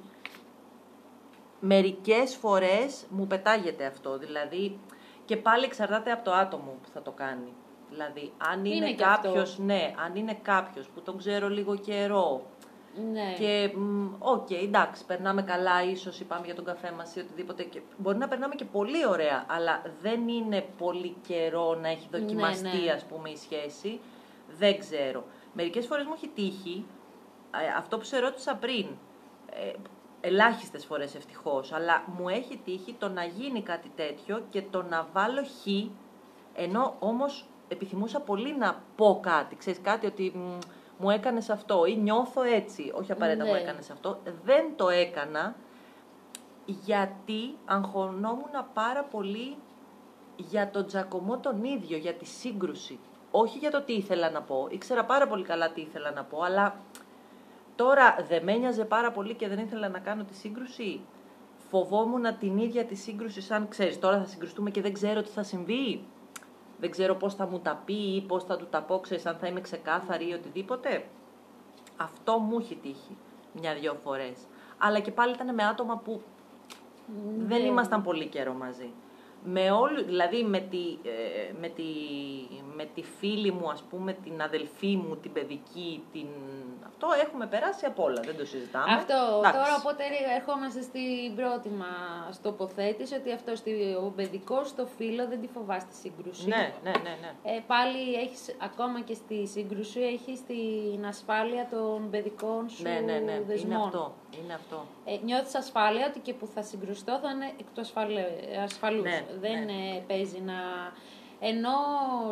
[1.59, 4.79] Μερικές φορές μου πετάγεται αυτό, δηλαδή
[5.25, 7.53] και πάλι εξαρτάται από το άτομο που θα το κάνει.
[7.89, 11.75] Δηλαδή, αν είναι, Είναι και αυτό; κάποιος, ναι, αν είναι κάποιος που τον ξέρω λίγο
[11.75, 12.41] καιρό,
[13.11, 13.33] Ναι.
[13.39, 17.63] και μ, οκ, εντάξει, περνάμε καλά, ίσως πάμε για τον καφέ μας ή οτιδήποτε.
[17.63, 22.83] Και μπορεί να περνάμε και πολύ ωραία, αλλά δεν είναι πολύ καιρό να έχει δοκιμαστεί,
[22.85, 22.91] ναι.
[22.91, 23.99] ας πούμε, η σχέση.
[24.57, 25.23] Δεν ξέρω.
[25.59, 26.85] Μερικές φορές μου έχει τύχει,
[27.51, 28.85] ε, αυτό που σε ρώτησα πριν,
[29.49, 29.71] ε,
[30.21, 35.07] ελάχιστες φορές ευτυχώς, αλλά μου έχει τύχει το να γίνει κάτι τέτοιο και το να
[35.13, 35.67] βάλω χ,
[36.53, 40.57] ενώ όμως επιθυμούσα πολύ να πω κάτι, ξέρεις κάτι ότι μ,
[40.97, 43.59] μου έκανες αυτό ή νιώθω έτσι, όχι απαραίτητα μου Ναι.
[43.59, 45.55] έκανες αυτό, δεν το έκανα
[46.65, 49.57] γιατί αγχωνόμουν πάρα πολύ
[50.35, 52.99] για τον τζακωμό τον ίδιο, για τη σύγκρουση.
[53.31, 54.67] Όχι για το τι ήθελα να πω.
[54.69, 56.75] Ήξερα πάρα πολύ καλά τι ήθελα να πω, αλλά
[57.75, 61.01] τώρα δεν με ένοιαζε πάρα πολύ και δεν ήθελα να κάνω τη σύγκρουση.
[61.69, 65.43] Φοβόμουν την ίδια τη σύγκρουση σαν, ξέρεις, τώρα θα συγκρουστούμε και δεν ξέρω τι θα
[65.43, 66.05] συμβεί.
[66.79, 69.35] Δεν ξέρω πώς θα μου τα πει ή πώς θα του τα πω, ξέρεις, αν
[69.35, 71.05] θα είμαι ξεκάθαρη ή οτιδήποτε.
[71.97, 73.17] Αυτό μου έχει τύχει
[73.53, 74.37] μια-δυο φορές.
[74.77, 76.21] Αλλά και πάλι ήταν με άτομα που
[77.37, 77.67] δεν Ναι.
[77.67, 78.93] ήμασταν πολύ καιρό μαζί.
[79.49, 81.83] Με όλου, δηλαδή με τη, ε, με, τη,
[82.75, 86.27] με τη φίλη μου, ας πούμε, την αδελφή μου, την παιδική, την...
[86.87, 88.93] αυτό έχουμε περάσει από όλα, δεν το συζητάμε.
[88.93, 89.51] Αυτό Εντάξει.
[89.59, 90.03] τώρα οπότε
[90.37, 95.85] ερχόμαστε στην πρώτη μας τοποθέτηση ότι αυτό στη- ο παιδικός στο φύλλο δεν τη φοβάσαι
[95.87, 96.47] τη σύγκρουση.
[96.47, 97.51] Ναι, ναι, ναι, ναι.
[97.55, 103.17] Ε, πάλι έχεις, ακόμα και στη σύγκρουση, έχεις την ασφάλεια των παιδικών σου Ναι, ναι,
[103.19, 103.71] ναι, δεσμών.
[103.71, 104.85] είναι αυτό, είναι αυτό.
[105.05, 109.03] Ε, νιώθεις ασφάλεια ότι και που θα συγκρουστώ θα είναι εκ του ασφαλε- ασφαλούς.
[109.03, 109.71] Ναι, Δεν ναι.
[109.71, 110.53] ε, παίζει να...
[111.39, 111.69] Ενώ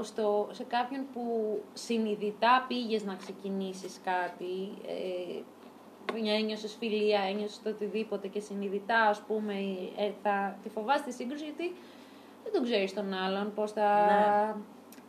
[0.01, 1.23] στο, σε κάποιον που
[1.73, 9.53] συνειδητά πήγες να ξεκινήσεις κάτι, ε, ένιωσες φιλία, ένιωσες το οτιδήποτε και συνειδητά ας πούμε
[9.97, 11.75] ε, θα τη φοβάσαι τη σύγκρουση γιατί
[12.43, 14.53] δεν τον ξέρεις τον άλλον πώς θα Ναι.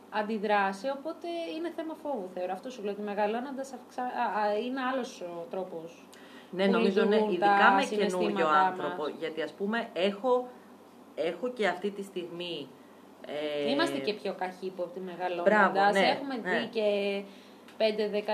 [0.09, 2.51] αντιδράσει, οπότε είναι θέμα φόβου θεωρώ.
[2.53, 4.01] Αυτό σου λέω ότι μεγαλώνοντας αυξα...
[4.03, 6.05] α, α, είναι άλλος ο τρόπος
[6.51, 9.01] Ναι, που νομίζω ναι, λειτουργούν ειδικά τα με καινούριο συναισθήματά άνθρωπο.
[9.03, 9.11] μας.
[9.19, 10.47] Γιατί ας πούμε έχω,
[11.15, 12.67] έχω και αυτή τη στιγμή...
[13.65, 15.93] Ε, Είμαστε και πιο καχύποπτοι από τη Μπράβο, μεγαλώνοντας.
[15.93, 16.59] ναι, Έχουμε ναι.
[16.59, 16.85] δει και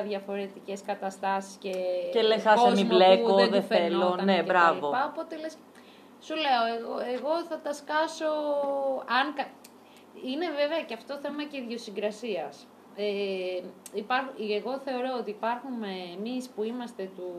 [0.02, 1.72] 5-10 διαφορετικές καταστάσεις και,
[2.12, 4.00] Και λες, άσε, κόσμο μην που μπλέκω, δεν, δεν του θέλω.
[4.00, 4.86] φαινόταν Ναι, και τα μπράβο.
[4.88, 5.12] λοιπά.
[5.14, 5.56] Οπότε λες,
[6.22, 8.32] σου λέω, εγώ, εγώ θα τα σκάσω
[9.20, 9.34] αν...
[9.36, 9.52] κα-
[10.32, 12.68] Είναι βέβαια και αυτό θέμα και ιδιοσυγκρασίας.
[12.96, 13.06] Ε,
[13.94, 14.24] υπάρχ,
[14.60, 17.30] εγώ θεωρώ ότι υπάρχουμε εμείς που είμαστε του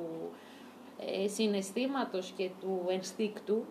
[0.99, 3.65] ε, συναισθήματος και του ενστίκτου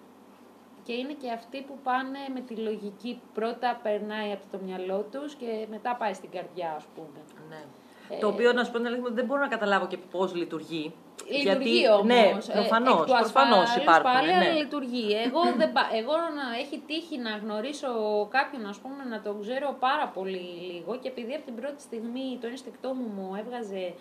[0.84, 5.36] και είναι και αυτοί που πάνε με τη λογική πρώτα περνάει από το μυαλό τους
[5.36, 7.20] και μετά πάει στην καρδιά ας πούμε.
[7.50, 7.64] Ναι.
[8.10, 10.94] Ε, το οποίο να σου πω την αλήθεια, δεν μπορώ να καταλάβω και πώς λειτουργεί.
[11.28, 12.06] Λειτουργεί Γιατί, όμως.
[12.06, 14.12] Ναι, ε, προφανώς, εκ του προφανώς ασφαλούς υπάρχουν.
[14.14, 14.34] Πάλι, ναι.
[14.34, 15.08] αλλά λειτουργεί.
[15.26, 17.88] Εγώ, δεν, πα- εγώ να έχει τύχει να γνωρίσω
[18.30, 22.38] κάποιον, ας πούμε, να τον ξέρω πάρα πολύ λίγο και επειδή από την πρώτη στιγμή
[22.42, 23.94] το ένστικτό μου μου έβγαζε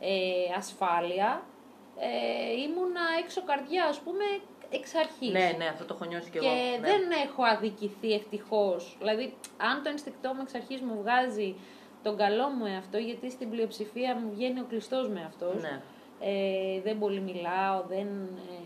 [0.00, 0.10] ε,
[0.56, 1.42] ασφάλεια,
[2.00, 4.24] ε, ήμουνα έξω καρδιά, ας πούμε,
[4.70, 5.32] εξ αρχής.
[5.32, 6.54] Ναι, ναι, αυτό το έχω νιώσει κι Και εγώ.
[6.54, 6.86] ναι.
[6.88, 8.96] δεν έχω αδικηθεί ευτυχώς.
[8.98, 11.54] Δηλαδή, αν το ενστικτό μου εξ αρχής μου βγάζει
[12.02, 15.62] τον καλό μου εαυτό, γιατί στην πλειοψηφία μου βγαίνει ο κλειστός με αυτός.
[15.62, 15.80] Ναι.
[16.20, 18.06] Ε, δεν πολύ μιλάω, δεν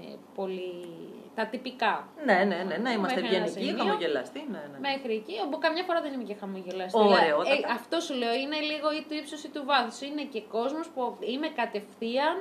[0.03, 0.87] ε, πολύ.
[1.35, 2.09] τα τυπικά.
[2.25, 3.85] Ναι, ναι, ναι, να είμαστε Μέχρι ένα ευγενικοί, σημείο.
[3.85, 4.47] χαμογελαστοί.
[4.51, 4.79] Ναι, ναι.
[4.88, 6.99] Μέχρι εκεί, όπου καμιά φορά δεν είμαι και χαμογελαστή.
[6.99, 10.01] Ωραίο, Δηλαδή, τα- αυτό σου λέω, είναι λίγο ή του ύψους ή του βάθους.
[10.01, 12.37] Είναι και κόσμος που είμαι κατευθείαν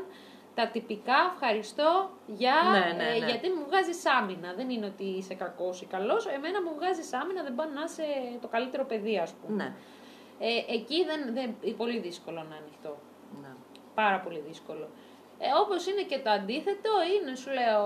[0.56, 3.26] τα τυπικά, ευχαριστώ, για, Ναι, ναι, ε, ναι.
[3.26, 4.54] γιατί μου βγάζεις άμυνα.
[4.54, 6.26] Δεν είναι ότι είσαι κακός ή καλός.
[6.28, 8.04] Εμένα μου βγάζεις άμυνα, δεν πάει να είσαι
[8.42, 9.56] το καλύτερο παιδί, ας πούμε.
[9.64, 9.74] Ναι,
[10.48, 12.98] Ε, εκεί δεν, δεν, είναι πολύ δύσκολο να ανοιχτώ.
[13.42, 13.48] ναι.
[13.96, 14.88] Πάρα πολύ δύσκολο.
[15.40, 17.86] Ε, όπως είναι και το αντίθετο, είναι, σου λέω,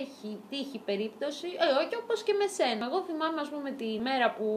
[0.00, 2.86] έχει τύχει περίπτωση, ε, όχι όπως και με σένα.
[2.86, 4.48] Εγώ θυμάμαι, ας πούμε, τη μέρα που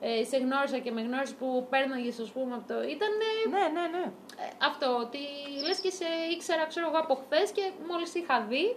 [0.00, 2.82] ε, σε γνώρισα και με γνώρισε που πέρναγε, ας πούμε, από το.
[2.94, 3.12] Ήταν.
[3.54, 4.04] Ναι, ναι, ναι.
[4.44, 5.18] Ε, αυτό, ότι
[5.66, 8.76] λες και σε ήξερα, ξέρω εγώ, από χθες και μόλις είχα δει.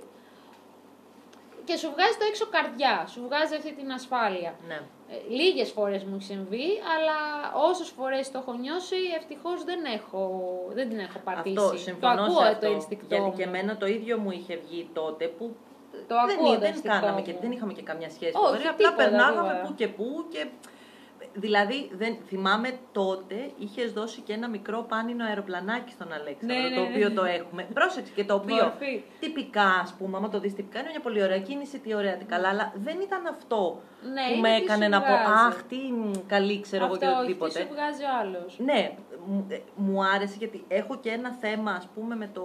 [1.63, 4.55] Και σου βγάζει το έξω καρδιά, σου βγάζει αυτή την ασφάλεια.
[4.67, 4.79] ναι.
[5.13, 7.17] Ε, λίγες φορές μου έχει συμβεί, αλλά
[7.69, 10.21] όσες φορές το έχω νιώσει, ευτυχώς δεν, έχω,
[10.73, 11.55] δεν την έχω πατήσει.
[11.57, 12.65] Αυτό, το συμφωνώ ακούω σε αυτό.
[12.67, 13.33] το ενστικτό γιατί μου.
[13.37, 15.55] και εμένα το ίδιο μου είχε βγει τότε που
[16.07, 17.37] Το δεν, ακούω το δεν, ενστικτό κάναμε και μου.
[17.41, 18.33] δεν είχαμε και καμιά σχέση.
[18.35, 19.67] Όχι, Ωραία, απλά τίποτα, περνάγαμε τίποτα.
[19.67, 20.47] που και που και...
[21.33, 26.75] Δηλαδή, δεν, θυμάμαι τότε είχες δώσει και ένα μικρό πάνινο αεροπλανάκι στον Αλέξανδρο, Ναι, ναι,
[26.75, 26.87] το ναι.
[26.87, 27.67] οποίο το έχουμε.
[27.73, 29.03] Πρόσεξε και το οποίο Μορφή.
[29.19, 32.25] τυπικά, ας πούμε, άμα το δεις τυπικά, είναι μια πολύ ωραία κίνηση, τι ωραία, τι
[32.25, 33.81] καλά, αλλά δεν ήταν αυτό
[34.13, 35.47] Ναι, που είναι με τι έκανε σου να πω βγάζει.
[35.47, 37.59] Αχ, τι μ, καλή, ξέρω εγώ και Αυτό, όχι, τι οτιδήποτε.
[37.61, 38.59] σου βγάζει ο άλλος.
[38.59, 38.91] Ναι,
[39.25, 42.43] μου- ε, μου άρεσε γιατί έχω και ένα θέμα, ας πούμε, με το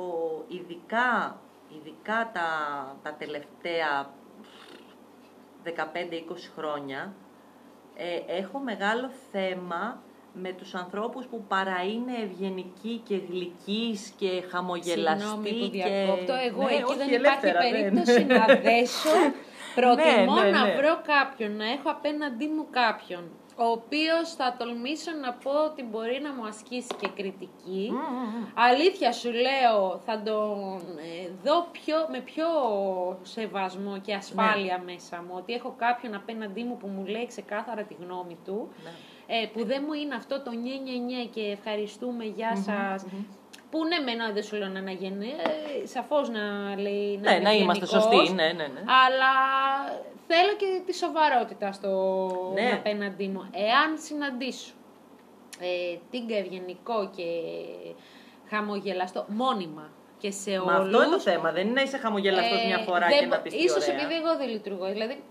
[0.48, 1.40] ειδικά,
[1.76, 2.48] ειδικά τα,
[3.02, 4.10] τα τελευταία
[5.64, 5.70] 15-20
[6.56, 7.14] χρόνια,
[7.96, 15.20] ε, έχω μεγάλο θέμα με τους ανθρώπους που παρά είναι ευγενικοί και γλυκείς και χαμογελαστοί.
[15.20, 15.70] Συγγνώμη που και...
[15.70, 16.34] διακόπτω.
[16.48, 17.70] Εγώ Ναι, εκεί όχι, δεν υπάρχει ελεύθερα, δεν.
[17.70, 19.14] περίπτωση να δέσω.
[19.74, 20.74] Προτιμώ Ναι, ναι, να ναι.
[20.76, 23.24] βρω κάποιον, να έχω απέναντί μου κάποιον,
[23.58, 27.88] ο οποίος θα τολμήσω να πω ότι μπορεί να μου ασκήσει και κριτική.
[27.92, 28.44] Μμ, μμ, μμ.
[28.54, 32.46] Αλήθεια σου λέω, θα τον ε, δω πιο, με πιο
[33.22, 34.92] σεβασμό και ασφάλεια Ναι.
[34.92, 35.34] μέσα μου.
[35.36, 38.68] Ότι έχω κάποιον απέναντί μου που μου λέει ξεκάθαρα τη γνώμη του.
[38.84, 38.90] Ναι.
[39.26, 43.04] Ε, που δεν μου είναι αυτό το νιε νιε νιε και ευχαριστούμε, γεια σας.
[43.70, 45.28] Που ναι, μένα δεν σου λέω να αναγεννεί,
[45.82, 46.40] ε, σαφώς να
[46.80, 47.88] λέει να Ναι, είναι να είμαστε ευγενικός,
[48.18, 48.80] σωστοί, ναι, ναι, ναι.
[49.04, 49.32] Αλλά
[50.26, 51.90] θέλω και τη σοβαρότητα στο
[52.54, 52.70] Ναι.
[52.74, 53.48] απέναντί μου.
[53.52, 54.72] Εάν συναντήσω
[55.60, 57.24] ε, τίγκα ευγενικό και
[58.50, 60.86] χαμογελαστό μόνιμα και σε Μα όλους...
[60.86, 61.52] αυτό είναι το θέμα.
[61.52, 63.88] Δεν είναι να είσαι χαμογελαστός Ε, μια φορά δεν και να μπο- πεις τι Ίσως
[63.88, 63.94] ωραία.
[64.00, 64.86] επειδή εγώ δεν λειτουργώ.
[64.86, 65.22] Δηλαδή,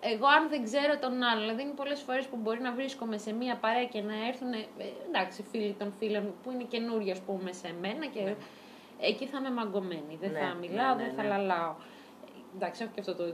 [0.00, 3.32] εγώ αν δεν ξέρω τον άλλον, δηλαδή είναι πολλές φορές που μπορεί να βρίσκομαι σε
[3.32, 4.64] μία παρέα και να έρθουν, ε,
[5.08, 8.34] εντάξει, φίλοι των φίλων μου που είναι καινούργοι, ας πούμε, σε μένα και
[9.00, 10.18] εκεί θα είμαι μαγκωμένη.
[10.20, 11.28] Δεν Ναι, θα ναι, μιλάω, ναι, δεν θα ναι.
[11.28, 11.74] λαλάω.
[12.54, 13.24] Εντάξει, έχω και αυτό το.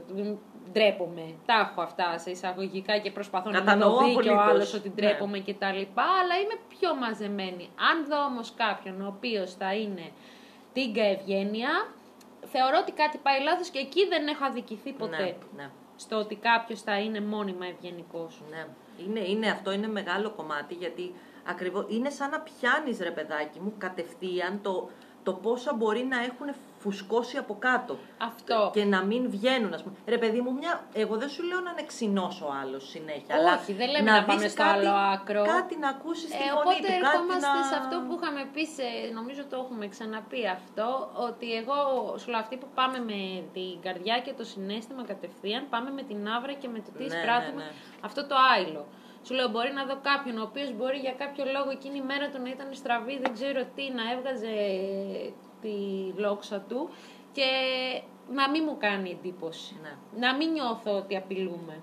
[0.71, 1.35] Ντρέπομαι.
[1.45, 4.53] Τα έχω αυτά σε εισαγωγικά και προσπαθώ να Κατανοώ μην το δει και ο απολύτως.
[4.53, 4.93] άλλος ότι Ναι.
[4.95, 7.69] ντρέπομαι και τα λοιπά, αλλά είμαι πιο μαζεμένη.
[7.91, 10.11] Αν δω όμως κάποιον ο οποίος θα είναι
[10.73, 11.69] τίγκα ευγένεια,
[12.45, 15.17] θεωρώ ότι κάτι πάει λάθος και εκεί δεν έχω αδικηθεί ποτέ.
[15.17, 15.69] Ναι, ναι.
[15.95, 18.41] Στο ότι κάποιος θα είναι μόνιμα ευγενικός.
[18.49, 18.65] Ναι.
[19.07, 21.13] Είναι, είναι, αυτό είναι μεγάλο κομμάτι γιατί
[21.49, 24.89] ακριβώς είναι σαν να πιάνεις ρε παιδάκι μου κατευθείαν το,
[25.23, 28.71] το πόσα μπορεί να έχουν φουσκώσει από κάτω Αυτό.
[28.73, 29.95] και να μην βγαίνουν ας πούμε.
[30.07, 33.35] Ρε παιδί μου, μια, εγώ δεν σου λέω να είναι ξινός ο άλλος συνέχεια.
[33.35, 35.43] αλλά Όχι, δεν λέμε να, δεις πάμε στο κάτι- άλλο άκρο.
[35.43, 37.63] Κάτι να ακούσεις τη Ε, φωνή οπότε του, κάτι ερχόμαστε να...
[37.71, 38.85] σε αυτό που είχαμε πει, σε,
[39.19, 40.87] νομίζω το έχουμε ξαναπεί αυτό,
[41.27, 41.77] ότι εγώ
[42.19, 43.19] σου λέω αυτοί που πάμε με
[43.55, 47.09] την καρδιά και το συνέστημα κατευθείαν, πάμε με την άβρα και με το τι Ναι,
[47.09, 48.05] εισπράττουμε ναι, ναι.
[48.07, 48.83] αυτό το άϊλο.
[49.25, 52.25] Σου λέω, μπορεί να δω κάποιον ο οποίος μπορεί για κάποιο λόγο εκείνη η μέρα
[52.29, 54.51] του να ήταν στραβή, δεν ξέρω τι, να έβγαζε
[55.61, 55.71] τη
[56.21, 56.89] λόξα του
[57.31, 57.45] και
[58.33, 59.75] να μην μου κάνει εντύπωση.
[59.81, 59.95] Ναι.
[60.19, 61.81] Να μην νιώθω ότι απειλούμε.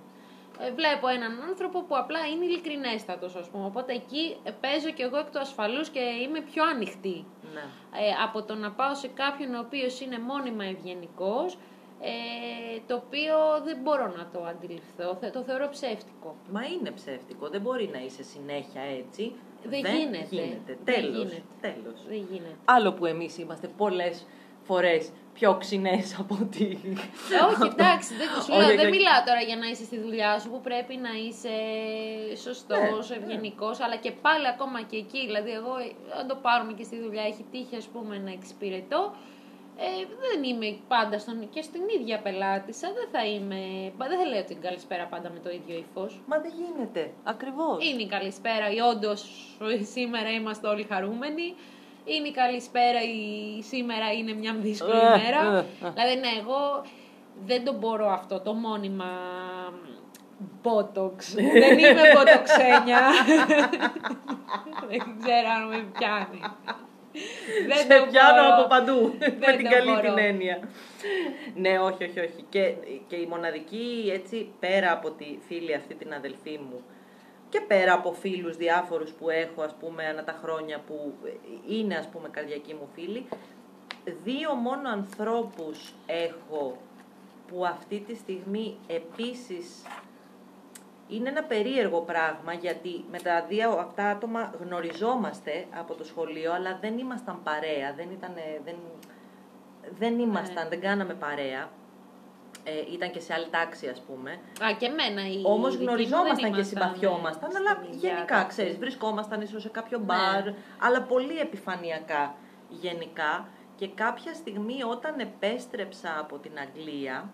[0.60, 3.64] Ε, βλέπω έναν άνθρωπο που απλά είναι ειλικρινέστατος, ας πούμε.
[3.66, 7.24] Οπότε εκεί ε, παίζω κι εγώ εκ του ασφαλούς και είμαι πιο ανοιχτή.
[7.54, 7.60] Ναι.
[8.00, 11.58] Ε, από το να πάω σε κάποιον ο οποίος είναι μόνιμα ευγενικός,
[12.00, 13.34] ε, το οποίο
[13.64, 16.36] δεν μπορώ να το αντιληφθώ, Θε- το θεωρώ ψεύτικο.
[16.52, 19.32] Μα είναι ψεύτικο, δεν μπορεί να είσαι συνέχεια έτσι.
[19.68, 20.26] Δεν γίνεται.
[20.30, 20.58] γίνεται.
[20.66, 21.42] Δεν Τέλος, γίνεται.
[21.60, 21.98] τέλος.
[22.08, 22.56] Δεν γίνεται.
[22.64, 24.26] Άλλο που εμείς είμαστε πολλές
[24.62, 26.78] φορές πιο ξινές από ότι...
[27.34, 28.96] Ε, Όχι, εντάξει, δεν, σου Όχι, λέω, όχι, δεν όχι.
[28.96, 31.54] μιλάω τώρα για να είσαι στη δουλειά σου που πρέπει να είσαι
[32.46, 36.72] σωστός, Ναι, ευγενικός, αλλά και πάλι ακόμα και εκεί, δηλαδή εγώ, ε, αν το πάρουμε
[36.72, 39.14] και στη δουλειά, έχει τύχει ας πούμε να εξυπηρετώ,
[39.76, 39.84] ε,
[40.20, 44.60] δεν είμαι πάντα στον, και στην ίδια πελάτησα, δεν θα είμαι, δεν θα λέω την
[44.60, 46.20] καλησπέρα πάντα με το ίδιο ύφος.
[46.26, 47.12] Μα δεν γίνεται.
[47.24, 47.84] Ακριβώς.
[47.88, 49.20] Είναι η καλησπέρα, ή όντως
[49.92, 51.54] σήμερα είμαστε όλοι χαρούμενοι.
[52.04, 55.56] Είναι η καλησπέρα, η σήμερα είναι μια δύσκολη Ε, μέρα.
[55.56, 55.90] ε, ε.
[55.90, 56.84] Δηλαδή, ναι, εγώ
[57.44, 59.10] δεν το μπορώ αυτό, το μόνιμα
[60.62, 61.16] botox.
[61.52, 63.00] δεν είμαι ποτοξένια.
[64.88, 66.40] δεν ξέρω αν με πιάνει.
[67.68, 68.54] Δεν Σε το πιάνω μπορώ.
[68.54, 70.00] από παντού, με Δεν την το καλή μπορώ.
[70.00, 70.58] την έννοια.
[71.54, 72.44] ναι, όχι, όχι, όχι.
[72.48, 72.74] Και,
[73.06, 76.82] και η μοναδική, έτσι, πέρα από τη φίλη αυτή την αδελφή μου,
[77.48, 81.14] και πέρα από φίλους διάφορους που έχω, ας πούμε, ανά τα χρόνια που
[81.68, 83.26] είναι, ας πούμε, καρδιακοί μου φίλοι,
[84.24, 86.76] δύο μόνο ανθρώπους έχω
[87.48, 89.82] που αυτή τη στιγμή επίσης
[91.08, 96.78] είναι ένα περίεργο πράγμα γιατί με τα δύο αυτά άτομα γνωριζόμαστε από το σχολείο αλλά
[96.80, 98.74] δεν ήμασταν παρέα, δεν, ήτανε, δεν,
[99.98, 100.68] δεν ήμασταν, Ναι.
[100.68, 101.70] δεν κάναμε παρέα.
[102.66, 104.30] Ε, ήταν και σε άλλη τάξη ας πούμε.
[104.30, 107.92] Α, και εμένα η Όμως δική μου γνωριζόμασταν δεν και ήμασταν, συμπαθιόμασταν, ε, αλλά στην
[107.92, 108.48] ίδια γενικά, τάξη.
[108.48, 110.04] ξέρεις, βρισκόμασταν ίσως σε κάποιο Ναι.
[110.04, 110.44] μπαρ,
[110.80, 112.34] αλλά πολύ επιφανειακά
[112.68, 113.48] γενικά.
[113.76, 117.30] Και κάποια στιγμή όταν επέστρεψα από την Αγγλία,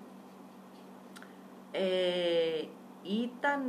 [1.71, 1.81] ε,
[3.03, 3.69] ήταν,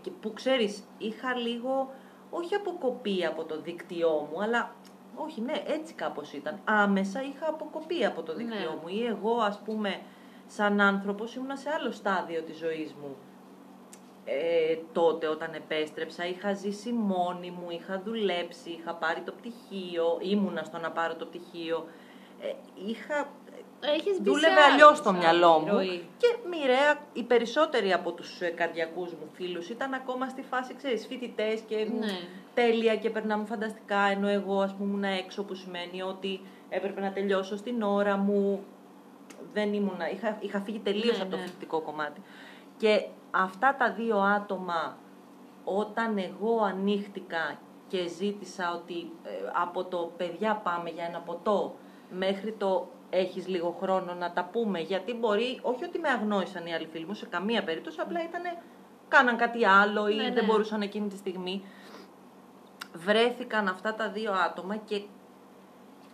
[0.00, 1.90] και που ξέρεις, είχα λίγο,
[2.30, 4.74] όχι αποκοπή από το δίκτυό μου, αλλά
[5.16, 6.60] όχι, ναι, έτσι κάπως ήταν.
[6.64, 8.78] Άμεσα είχα αποκοπεί από το δίκτυό Ναι.
[8.82, 10.00] μου ή εγώ, ας πούμε,
[10.46, 13.16] σαν άνθρωπος ήμουνα σε άλλο στάδιο της ζωής μου.
[14.24, 20.62] Ε, τότε όταν επέστρεψα είχα ζήσει μόνη μου, είχα δουλέψει, είχα πάρει το πτυχίο, ήμουνα
[20.62, 21.86] στο να πάρω το πτυχίο.
[22.40, 22.52] Ε,
[22.86, 23.28] είχα
[23.80, 25.72] Έχεις μπει δούλευε σε αλλιώς άλλη- στο σε μυαλό άλλη μου.
[25.72, 26.04] ροή.
[26.18, 31.06] Και μοιραία, οι περισσότεροι από τους ε, καρδιακούς μου φίλους ήταν ακόμα στη φάση, ξέρεις,
[31.06, 32.06] φοιτητές και Ναι.
[32.54, 37.12] τέλεια και περνάμε φανταστικά, ενώ εγώ ας πούμε ήμουν έξω που σημαίνει ότι έπρεπε να
[37.12, 38.64] τελειώσω στην ώρα μου.
[39.52, 41.42] Δεν ήμουνα, είχα, είχα φύγει τελείως Ναι, από το ναι.
[41.42, 42.20] φοιτητικό κομμάτι.
[42.76, 44.96] Και αυτά τα δύο άτομα,
[45.64, 49.30] όταν εγώ ανοίχτηκα και ζήτησα ότι ε,
[49.62, 51.74] από το παιδιά πάμε για ένα ποτό
[52.10, 56.74] μέχρι το έχεις λίγο χρόνο να τα πούμε γιατί μπορεί, όχι ότι με αγνόησαν οι
[56.74, 58.42] άλλοι φίλοι μου σε καμία περίπτωση απλά ήταν
[59.08, 60.42] κάναν κάτι άλλο ή Ναι, δεν ναι.
[60.42, 61.64] μπορούσαν εκείνη τη στιγμή
[62.92, 65.02] βρέθηκαν αυτά τα δύο άτομα και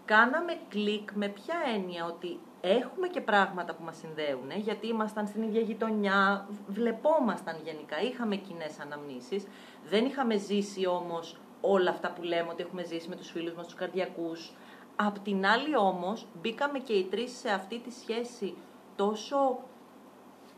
[0.05, 5.27] κάναμε κλικ με ποια έννοια ότι έχουμε και πράγματα που μας συνδέουν, ε, γιατί ήμασταν
[5.27, 9.47] στην ίδια γειτονιά, βλεπόμασταν γενικά, είχαμε κοινέ αναμνήσεις,
[9.85, 13.67] δεν είχαμε ζήσει όμως όλα αυτά που λέμε ότι έχουμε ζήσει με τους φίλους μας,
[13.67, 14.53] τους καρδιακούς.
[14.97, 18.55] Απ' την άλλη όμως μπήκαμε και οι τρεις σε αυτή τη σχέση
[18.97, 19.59] τόσο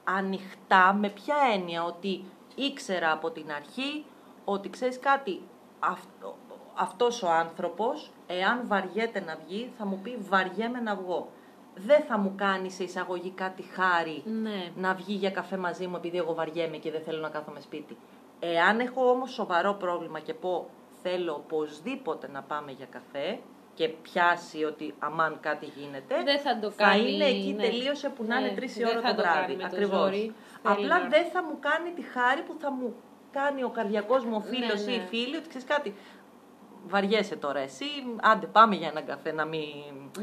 [0.04, 4.04] ανοιχτά, με ποια έννοια ότι ήξερα από την αρχή
[4.44, 5.42] ότι ξέρεις κάτι,
[5.78, 6.36] αυτό,
[6.74, 11.28] αυτός ο άνθρωπος, εάν βαριέται να βγει, θα μου πει βαριέμαι να βγω.
[11.74, 14.72] Δεν θα μου κάνει σε εισαγωγικά τη χάρη Ναι.
[14.76, 17.96] να βγει για καφέ μαζί μου επειδή εγώ βαριέμαι και δεν θέλω να κάθομαι σπίτι.
[18.40, 20.68] Εάν έχω όμως σοβαρό πρόβλημα και πω
[21.02, 23.38] θέλω οπωσδήποτε να πάμε για καφέ
[23.76, 27.12] και πιάσει ότι αμάν κάτι γίνεται, Δεν θα το θα κάνει.
[27.12, 27.62] είναι εκεί ναι.
[27.62, 29.40] τελείωσε που να Ναι, είναι τρεις η δεν ώρα θα το το βράδυ.
[29.40, 29.98] κάνει με το Ακριβώς.
[30.00, 30.34] ζόρι.
[30.62, 32.94] Θέλει Απλά να- δεν θα μου κάνει τη χάρη που θα μου
[33.30, 35.04] κάνει ο καρδιακός μου φίλος Ναι, ή η ναι.
[35.04, 35.94] φίλη ότι ξέρεις κάτι.
[36.88, 37.84] Βαριέσαι τώρα εσύ,
[38.22, 39.60] άντε πάμε για ένα καφέ να, μην...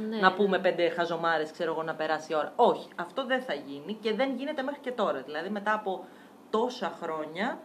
[0.09, 0.35] Ναι, να ναι.
[0.35, 2.53] πούμε πέντε χαζομάρες, ξέρω εγώ, να περάσει η ώρα.
[2.55, 5.21] Όχι, αυτό δεν θα γίνει και δεν γίνεται μέχρι και τώρα.
[5.21, 6.05] Δηλαδή μετά από
[6.49, 7.59] τόσα χρόνια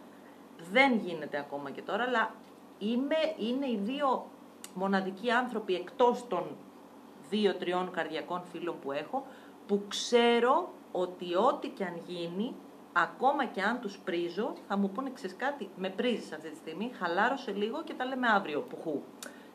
[0.71, 2.33] δεν γίνεται ακόμα και τώρα, αλλά
[2.77, 4.29] είμαι, είναι οι δύο
[4.73, 6.43] μοναδικοί άνθρωποι εκτός των
[7.29, 9.25] δύο-τριών καρδιακών φίλων που έχω,
[9.67, 12.55] που ξέρω ότι ό,τι και αν γίνει,
[12.93, 16.91] ακόμα και αν τους πρίζω, θα μου πούνε, ξέρεις κάτι, με πρίζεις αυτή τη στιγμή,
[16.99, 19.01] χαλάρωσε λίγο και τα λέμε αύριο, πουχού,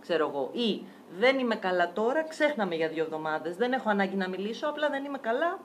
[0.00, 0.50] ξέρω εγώ.
[0.52, 0.82] Ή
[1.18, 5.04] δεν είμαι καλά τώρα, ξέχναμε για δύο εβδομάδες, δεν έχω ανάγκη να μιλήσω, απλά δεν
[5.04, 5.58] είμαι καλά,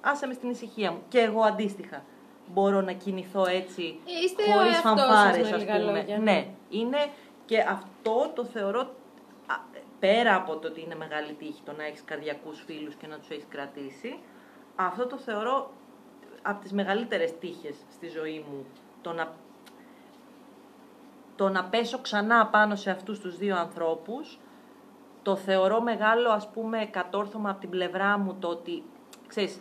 [0.00, 1.02] άσε με στην ησυχία μου.
[1.08, 2.04] Και εγώ αντίστοιχα
[2.52, 5.92] μπορώ να κινηθώ έτσι, Είστε ο χωρίς εαυτός σας, φανφάρες, με ας λίγα πούμε.
[5.92, 6.32] λόγια, ναι.
[6.32, 6.46] ναι.
[6.68, 6.98] είναι
[7.44, 7.88] και αυτό
[8.34, 8.80] το θεωρώ
[9.46, 9.54] α,
[9.98, 13.30] πέρα από το ότι είναι μεγάλη τύχη το να έχεις καρδιακούς φίλους και να τους
[13.30, 14.18] έχεις κρατήσει,
[14.76, 15.70] αυτό το θεωρώ
[16.42, 18.66] από τις μεγαλύτερες τύχες στη ζωή μου.
[19.02, 19.32] Το να,
[21.36, 24.38] το να πέσω ξανά πάνω σε αυτούς τους δύο ανθρώπους,
[25.22, 28.82] το θεωρώ μεγάλο ας πούμε κατόρθωμα από την πλευρά μου το ότι,
[29.26, 29.60] ξέρεις,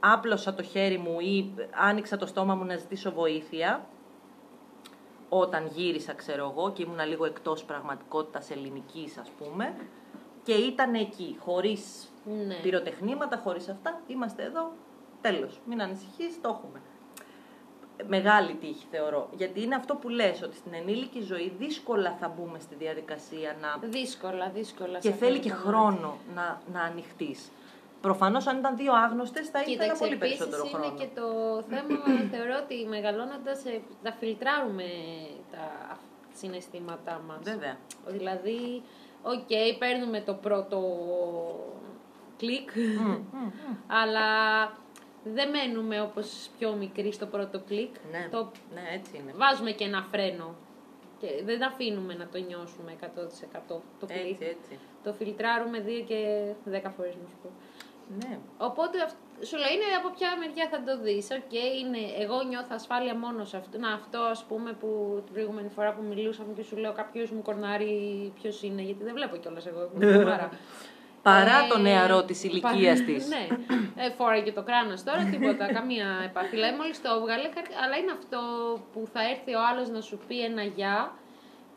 [0.00, 3.86] άπλωσα το χέρι μου ή άνοιξα το στόμα μου να ζητήσω βοήθεια,
[5.28, 9.76] όταν γύρισα, ξέρω εγώ, και ήμουνα λίγο εκτός πραγματικότητας ελληνικής, ας πούμε,
[10.42, 12.12] και ήταν εκεί, χωρίς
[12.46, 12.54] Ναι.
[12.54, 14.72] πυροτεχνήματα, χωρίς αυτά, είμαστε εδώ,
[15.20, 15.60] τέλος.
[15.66, 16.80] Μην ανησυχείς, το έχουμε.
[18.06, 22.58] Μεγάλη τύχη θεωρώ, γιατί είναι αυτό που λες, ότι στην ενήλικη ζωή δύσκολα θα μπούμε
[22.58, 23.88] στη διαδικασία να...
[23.88, 24.98] Δύσκολα, δύσκολα.
[24.98, 25.68] και σε αυτό θέλει το και κομμάτι.
[25.68, 27.50] χρόνο να, να ανοιχτείς.
[28.00, 30.98] Προφανώς αν ήταν δύο άγνωστες θα ήθελα Κοίταξε, πολύ επίσης περισσότερο είναι χρόνο.
[31.00, 31.26] και το
[31.68, 31.98] θέμα,
[32.32, 34.84] θεωρώ ότι μεγαλώνοντας ε, τα φιλτράρουμε
[35.50, 35.96] τα
[36.34, 37.38] συναισθήματά μας.
[37.42, 37.76] Βέβαια.
[38.06, 38.82] Δηλαδή,
[39.22, 40.80] οκ, παίρνουμε το πρώτο
[42.36, 43.50] κλικ, Μμ, μμ, μμ.
[43.86, 44.28] αλλά
[45.24, 47.94] δεν μένουμε όπως πιο μικροί στο πρώτο κλικ.
[48.10, 49.32] Ναι, Το ναι, έτσι είναι.
[49.36, 50.54] βάζουμε και ένα φρένο
[51.20, 53.06] και δεν αφήνουμε να το νιώσουμε 100%
[54.00, 54.20] το κλικ.
[54.40, 54.78] Έτσι, έτσι.
[55.04, 56.18] Το φιλτράρουμε δύο και
[56.64, 57.50] δέκα φορές να σου πω.
[58.18, 58.38] Ναι.
[58.58, 61.28] Οπότε αυ- σου λέει είναι από ποια μεριά θα το δεις.
[61.30, 63.78] Οκ, είναι, εγώ νιώθω ασφάλεια μόνο σε αυτό.
[63.78, 67.42] Να, αυτό ας πούμε που την προηγούμενη φορά που μιλούσαμε και σου λέω κάποιος μου
[67.42, 67.92] κορνάρει
[68.40, 69.80] ποιος είναι, γιατί δεν βλέπω κιόλας εγώ.
[69.80, 70.48] έχω καμάρα.
[71.22, 73.28] Παρά Ε, το νεαρό της πα- ηλικίας της.
[73.34, 73.46] ναι.
[74.04, 76.48] Ε, φόραγε και το κράνος τώρα, τίποτα, καμία επαφή.
[76.48, 78.40] Δηλαδή, μόλις το έβγαλε, κα- αλλά είναι αυτό
[78.92, 81.12] που θα έρθει ο άλλος να σου πει ένα γεια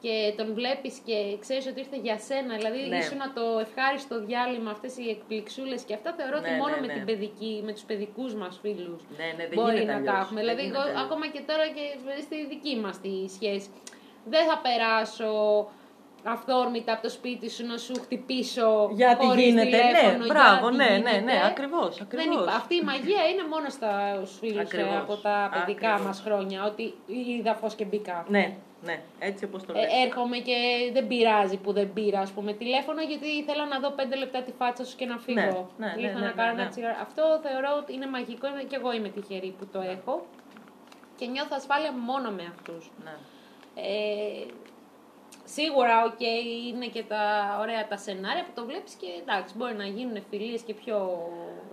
[0.01, 2.55] και τον βλέπεις και ξέρεις ότι ήρθε για σένα.
[2.55, 2.97] Δηλαδή, Ναι.
[2.97, 6.87] ήσουν το ευχάριστο διάλειμμα, αυτές οι εκπληξούλες και αυτά θεωρώ ότι Ναι, μόνο ναι, με,
[6.87, 6.93] ναι.
[6.93, 10.13] την παιδική, με τους παιδικούς μας φίλους Ναι, ναι, δεν μπορεί γίνεται να αλλιώς.
[10.13, 10.39] τα έχουμε.
[10.39, 11.01] Δεν Δηλαδή, γίνεται εγώ αλλιώς.
[11.05, 11.83] ακόμα και τώρα και
[12.27, 13.67] στη δική μας τη σχέση,
[14.33, 15.31] δεν θα περάσω
[16.23, 20.75] αυθόρμητα από το σπίτι σου να σου χτυπήσω Γιατί χωρίς γίνεται, τηλέφωνο, ναι, μπράβο, γιατί
[20.77, 21.19] ναι, ναι, γίνεται.
[21.21, 22.41] ναι, ακριβώς, Δεν ακριβώς.
[22.41, 26.05] υπά- αυτή η μαγεία είναι μόνο στα φίλους ε, Ακριβώς, από τα παιδικά ακριβώς.
[26.07, 26.93] μας χρόνια, ότι
[27.37, 28.25] είδα φως και μπήκα.
[28.29, 29.89] Ναι, ναι, έτσι όπως το Ε, λες.
[30.05, 30.55] έρχομαι και
[30.93, 34.51] δεν πειράζει που δεν πήρα ας πούμε, τηλέφωνο γιατί θέλω να δω πέντε λεπτά τη
[34.51, 35.69] φάτσα σου και να φύγω.
[35.77, 36.61] Ναι, ναι, ναι, Ήρθα ναι, να ναι, κάνω ναι.
[36.61, 36.95] ένα τσιγάρο.
[37.01, 40.25] Αυτό θεωρώ ότι είναι μαγικό είμαι- και εγώ είμαι τυχερή που το έχω
[41.17, 42.91] και νιώθω ασφάλεια μόνο με αυτούς.
[43.03, 43.15] Ναι.
[43.75, 44.45] Ε,
[45.57, 46.21] σίγουρα, οκ,
[46.69, 47.23] είναι και τα
[47.61, 50.95] ωραία τα σενάρια που το βλέπεις και εντάξει, μπορεί να γίνουν φιλίες και πιο,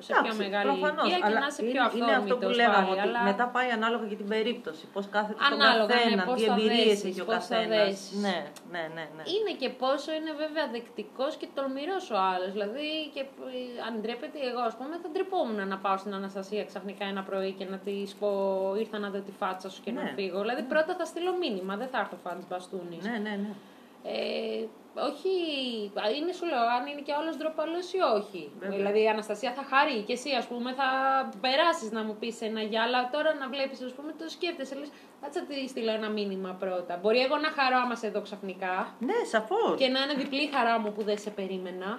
[0.06, 2.46] σε πιο Εντάξει, μεγάλη προφανώς, ηλικία και αλλά να είσαι είναι, πιο είναι αυτό που
[2.48, 3.20] αυθόρμητος λέγαμε, πάλι, ότι αλλά...
[3.30, 4.84] μετά πάει ανάλογα για την περίπτωση.
[4.94, 7.54] Πώς κάθεται στον Ανάλογα, ναι, καθένα, πώς τι θα εμπειρίες δέσεις, έχει ο πώς θα
[7.54, 7.78] καθένας.
[7.84, 8.12] δέσεις.
[8.24, 8.36] Ναι,
[8.74, 9.22] ναι, ναι, ναι.
[9.34, 12.50] Είναι και πόσο είναι βέβαια δεκτικός και τολμηρός ο άλλος.
[12.56, 13.22] Δηλαδή, και,
[13.56, 17.50] ε, αν ντρέπεται εγώ, ας πούμε, θα ντρεπόμουν να πάω στην Αναστασία ξαφνικά ένα πρωί
[17.58, 18.30] και να της πω
[18.82, 20.12] ήρθα να δω τη φάτσα σου και να Ναι.
[20.16, 20.38] φύγω.
[20.44, 23.04] Δηλαδή, πρώτα θα στείλω μήνυμα, δεν θα έρθω φάτς μπαστούνης.
[23.08, 23.52] Ναι, ναι, ναι.
[24.04, 24.64] Ε,
[25.08, 25.32] όχι,
[26.02, 28.50] α, είναι σου λέω, αν είναι και όλος ντροπαλός ή όχι.
[28.58, 28.76] Βέβαια.
[28.76, 30.88] Δηλαδή η Αναστασία θα χαρεί και εσύ ας πούμε θα
[31.40, 34.90] περάσεις να μου πεις ένα γεια, αλλά τώρα να βλέπεις ας πούμε το σκέφτεσαι, λες,
[35.22, 36.96] κάτσε να τη στείλω ένα μήνυμα πρώτα.
[37.02, 39.74] Μπορεί εγώ να χαρώ άμα σε δω ξαφνικά Ναι, σαφώς.
[39.78, 41.90] και να είναι διπλή η χαρά μου που δεν σε περίμενα.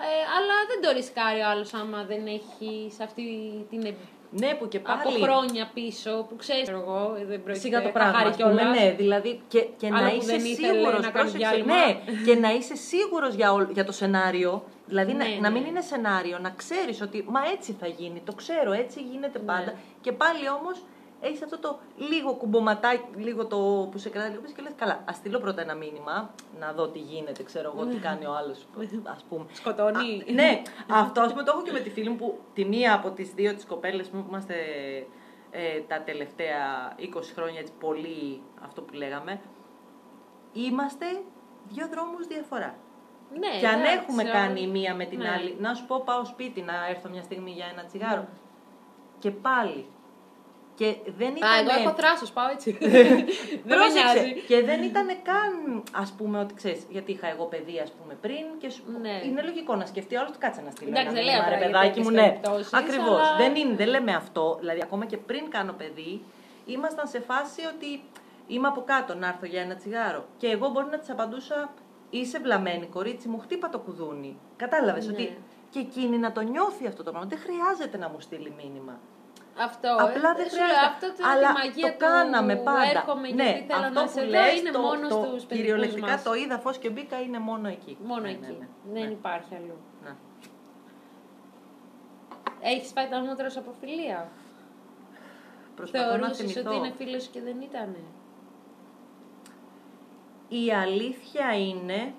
[0.00, 3.24] Ε, αλλά δεν το ρισκάρει ο άλλος άμα δεν έχεις σε αυτή
[3.70, 4.16] την εμπειρία.
[4.30, 5.00] Ναι, που και πάλι.
[5.00, 8.36] Από χρόνια πίσω που ξέρεις εγώ, ε, δεν πρόκειται Σιγά το θα πράγμα, χαρεί ας
[8.36, 8.78] πούμε, κιόλας.
[8.78, 11.74] ναι, δηλαδή και, και Άλλο να που είσαι δεν ήθελε σίγουρος, να κάνει πρόσεξε, διάλειμμα.
[11.76, 15.62] ναι, και να είσαι σίγουρος για, όλ- για το σενάριο, δηλαδή να, Ναι, να μην
[15.62, 15.68] ναι.
[15.68, 19.44] είναι σενάριο, να ξέρεις ότι μα έτσι θα γίνει, το ξέρω, έτσι γίνεται Ναι.
[19.44, 20.82] πάντα και πάλι όμως
[21.20, 25.02] έχεις αυτό το λίγο κουμποματάκι, λίγο το που σε κρατάει λίγο πίσω και λες καλά,
[25.04, 28.66] ας στείλω πρώτα ένα μήνυμα, να δω τι γίνεται, ξέρω εγώ τι κάνει ο άλλος,
[29.02, 29.46] ας πούμε.
[29.52, 29.96] Σκοτώνει.
[29.96, 32.94] Α, ναι, αυτό ας πούμε το έχω και με τη φίλη μου που τη μία
[32.94, 34.54] από τις δύο τις κοπέλες μου που είμαστε
[35.50, 37.04] ε, τα τελευταία 20
[37.34, 39.40] χρόνια έτσι πολύ αυτό που λέγαμε,
[40.52, 41.06] είμαστε
[41.68, 42.74] δύο δρόμους διαφορά.
[43.38, 45.28] Ναι, και αν εντάξει, έχουμε αλλά- κάνει η μία με την ναι.
[45.30, 48.28] άλλη, να σου πω πάω σπίτι να έρθω μια στιγμή για ένα τσιγάρο.
[49.18, 49.86] Και πάλι.
[50.80, 51.50] Και δεν ήταν.
[51.50, 52.70] Α, εγώ έχω θράσος, πάω έτσι.
[52.80, 52.90] δεν
[53.64, 54.12] με Πρόσεξε.
[54.14, 54.32] νοιάζει.
[54.48, 58.44] Και δεν ήταν καν, ας πούμε, ότι ξέρεις, γιατί είχα εγώ παιδί, ας πούμε, πριν
[58.58, 58.82] και σου...
[59.00, 59.20] Ναι.
[59.24, 60.90] είναι λογικό να σκεφτεί ο άλλο ότι κάτσε να στείλει.
[60.90, 62.28] Εντάξει, ένα δεν λέω μήνυμα, τώρα ρε για παιδάκι μου, τέτοιες ναι.
[62.30, 63.20] περιπτώσεις, Ακριβώς.
[63.28, 64.56] αλλά- Δεν, είναι, δεν λέμε αυτό.
[64.60, 66.22] Δηλαδή, ακόμα και πριν κάνω παιδί,
[66.66, 67.90] ήμασταν σε φάση ότι
[68.46, 70.24] είμαι από κάτω να έρθω για ένα τσιγάρο.
[70.36, 71.72] Και εγώ μπορεί να της απαντούσα,
[72.10, 74.36] είσαι βλαμμένη, κορίτσι μου, χτύπα το κουδούνι.
[74.56, 75.12] Κατάλαβες Ναι.
[75.12, 75.36] ότι.
[75.70, 77.28] Και εκείνη να το νιώθει αυτό το πράγμα.
[77.28, 78.98] Δεν χρειάζεται να μου στείλει μήνυμα.
[79.66, 79.88] Αυτό.
[80.06, 80.86] Απλά ε, δεν σου λέω, χρειάζεται.
[80.92, 82.90] Αυτό το, Αλλά τη μαγεία το κάναμε του πάντα.
[82.94, 85.24] έρχομαι ναι, γιατί θέλω αυτό να που σε δω λες, είναι το, μόνο το, στους
[85.30, 86.22] παιδικούς κυριολεκτικά μας.
[86.22, 87.96] το είδα φως και μπήκα είναι μόνο εκεί.
[88.10, 88.40] Μόνο Ναι, εκεί.
[88.40, 88.68] ναι, ναι.
[88.94, 89.10] Δεν Ναι.
[89.18, 89.76] υπάρχει αλλού.
[90.04, 90.12] Ναι.
[92.60, 94.28] Έχεις φάει τα μούτρα σου από φιλία;
[95.76, 96.60] Προσπαθώ να Θεωρούσες θυμηθώ.
[96.70, 98.02] ότι είναι φίλος σου και δεν ήτανε;
[100.48, 102.14] Η αλήθεια είναι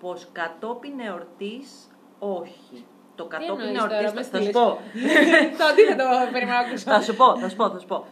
[0.00, 2.84] πως κατόπιν εορτής όχι.
[3.16, 4.52] Το κατόπιν εννοείς τώρα, εορτής, με θα σου στείλες.
[4.52, 4.78] πω,
[5.58, 6.90] Το αντίθετο περιμένω να ακούσω.
[6.90, 8.06] θα σου πω, θα σου πω, θα σου πω.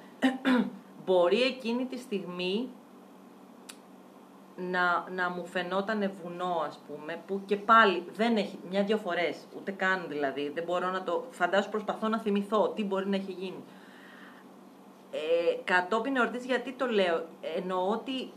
[1.06, 2.68] Μπορεί εκείνη τη στιγμή
[4.56, 9.70] να, να μου φαινόταν βουνό, ας πούμε, που και πάλι δεν έχει, μια-δυο φορές, ούτε
[9.70, 13.64] καν δηλαδή, δεν μπορώ να το, φαντάσου προσπαθώ να θυμηθώ τι μπορεί να έχει γίνει.
[15.10, 17.24] Ε, κατόπιν εορτής, γιατί το λέω,
[17.56, 18.32] εννοώ ότι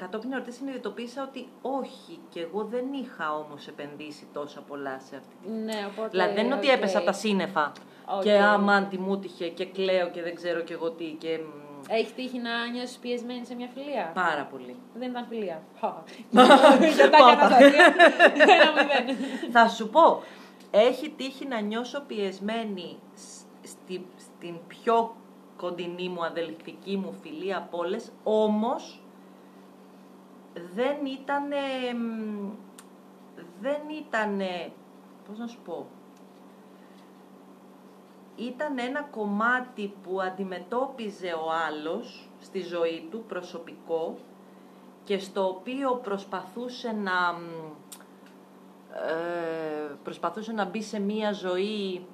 [0.00, 5.34] κατόπιν εορτής συνειδητοποίησα ότι όχι, και εγώ δεν είχα όμως επενδύσει τόσα πολλά σε αυτή
[5.42, 6.08] τη Ναι, οπότε.
[6.08, 6.72] Δηλαδή δεν είναι ότι οκ.
[6.76, 7.72] έπεσα από τα σύννεφα
[8.16, 8.22] Οκ.
[8.22, 11.82] και αμάν τι μου έτυχε και κλαίω και δεν ξέρω και εγώ τι και μ,
[11.88, 14.76] Έχει τύχει να νιώσεις πιεσμένη σε μια φιλία; πάρα πολύ.
[14.94, 15.62] Δεν ήταν φιλία.
[16.96, 17.94] Για τα κατάσταση.
[18.34, 19.16] Ένα μηδέν.
[19.52, 20.22] Θα σου πω,
[20.70, 25.14] έχει τύχει να νιώσω πιεσμένη σ- στη, στην πιο
[25.56, 28.99] κοντινή μου αδελφική μου φιλία από όλες, όμως
[30.74, 31.56] δεν ήτανε,
[31.96, 32.48] μ,
[33.60, 34.72] δεν ήτανε,
[35.28, 35.86] πώς να σου πω,
[38.36, 44.16] ήταν ένα κομμάτι που αντιμετώπιζε ο άλλος στη ζωή του προσωπικό
[45.04, 47.72] και στο οποίο προσπαθούσε να μ,
[49.08, 52.06] ε, προσπαθούσε να μπει σε μία ζωή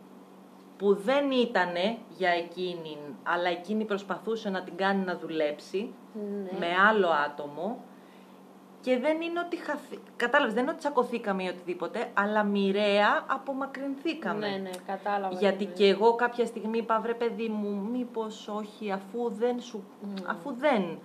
[0.76, 6.59] που δεν ήτανε για εκείνη, αλλά εκείνη προσπαθούσε να την κάνει να δουλέψει Ναι.
[6.59, 7.84] με άλλο άτομο
[8.87, 9.99] Και δεν είναι ότι χαθή...
[10.16, 14.49] Κατάλαβες, δεν είναι ότι τσακωθήκαμε ή οτιδήποτε, αλλά μοιραία απομακρυνθήκαμε.
[14.49, 15.39] Ναι, ναι, κατάλαβα.
[15.39, 19.84] Γιατί τι και εγώ κάποια στιγμή είπα, βρε παιδί μου, μήπως όχι, αφού δεν σου...
[20.26, 20.99] Αφού δεν...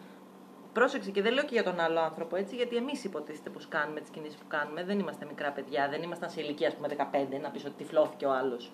[0.74, 4.00] Πρόσεξε και δεν λέω και για τον άλλο άνθρωπο έτσι, γιατί εμείς υποτίθεται πως κάνουμε
[4.00, 4.84] τις κινήσεις που κάνουμε.
[4.84, 8.26] Δεν είμαστε μικρά παιδιά, δεν ήμασταν σε ηλικία, ας πούμε, 15, να πεις ότι τυφλώθηκε
[8.26, 8.72] ο άλλος.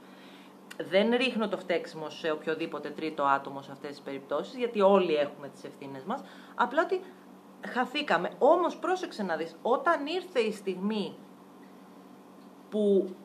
[0.89, 5.49] Δεν ρίχνω το φταίξιμο σε οποιοδήποτε τρίτο άτομο σε αυτές τις περιπτώσεις, γιατί όλοι έχουμε
[5.49, 6.24] τις ευθύνες μας.
[6.55, 7.01] Απλά ότι
[7.68, 8.30] χαθήκαμε.
[8.38, 11.15] Όμως πρόσεξε να δεις, όταν ήρθε η στιγμή
[12.70, 13.15] που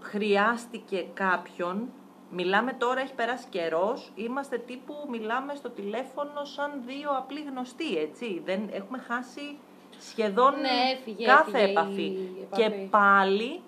[0.00, 1.88] χρειάστηκε κάποιον
[2.36, 4.12] Μιλάμε τώρα, έχει περάσει καιρός.
[4.14, 8.42] Είμαστε τύπου, μιλάμε στο τηλέφωνο σαν δύο απλοί γνωστοί, έτσι.
[8.44, 9.58] Δεν έχουμε χάσει
[9.98, 10.68] σχεδόν Ναι,
[10.98, 12.16] έφυγε, κάθε έφυγε η επαφή.
[12.42, 12.62] επαφή.
[12.62, 13.62] Και πάλι,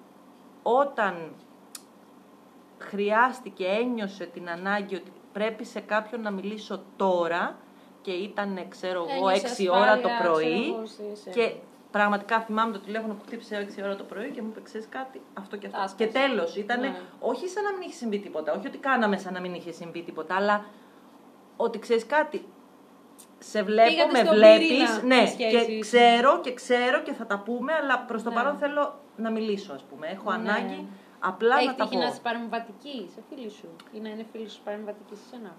[0.63, 1.35] όταν
[2.79, 7.57] χρειάστηκε, ένιωσε την ανάγκη ότι πρέπει σε κάποιον να μιλήσω τώρα
[8.07, 11.53] και ήταν, ξέρω εγώ, Ένιωσε 6 ώρα το ασφάλεια, πρωί ξέρω εγώ, σε- σε- και
[11.91, 15.21] πραγματικά θυμάμαι το τηλέφωνο που χτύπησε 6 ώρα το πρωί και μου είπε: Ξέρεις κάτι,
[15.35, 15.79] αυτό και αυτό.
[15.81, 16.05] Άσκασε.
[16.05, 16.95] Και τέλος, ήταν Ναι.
[17.21, 20.03] όχι σαν να μην είχε συμβεί τίποτα, όχι ότι κάναμε σαν να μην είχε συμβεί
[20.03, 20.65] τίποτα, αλλά
[21.57, 22.45] ότι ξέρεις κάτι.
[23.39, 24.67] Σε βλέπω, Πήγατε με στον βλέπεις.
[24.69, 25.67] πυρήνα Ναι, της σχέσης.
[25.67, 28.35] και ξέρω και ξέρω και θα τα πούμε, αλλά προς το Ναι.
[28.37, 30.07] παρόν θέλω να μιλήσω, ας πούμε.
[30.07, 30.37] Έχω Ναι.
[30.37, 30.89] ανάγκη
[31.21, 32.03] απλά Έχει να τα τύχει πω.
[32.03, 35.55] να είσαι παρεμβατική σε φίλης σου ή να είναι φίλη σου παρεμβατική σε σένα;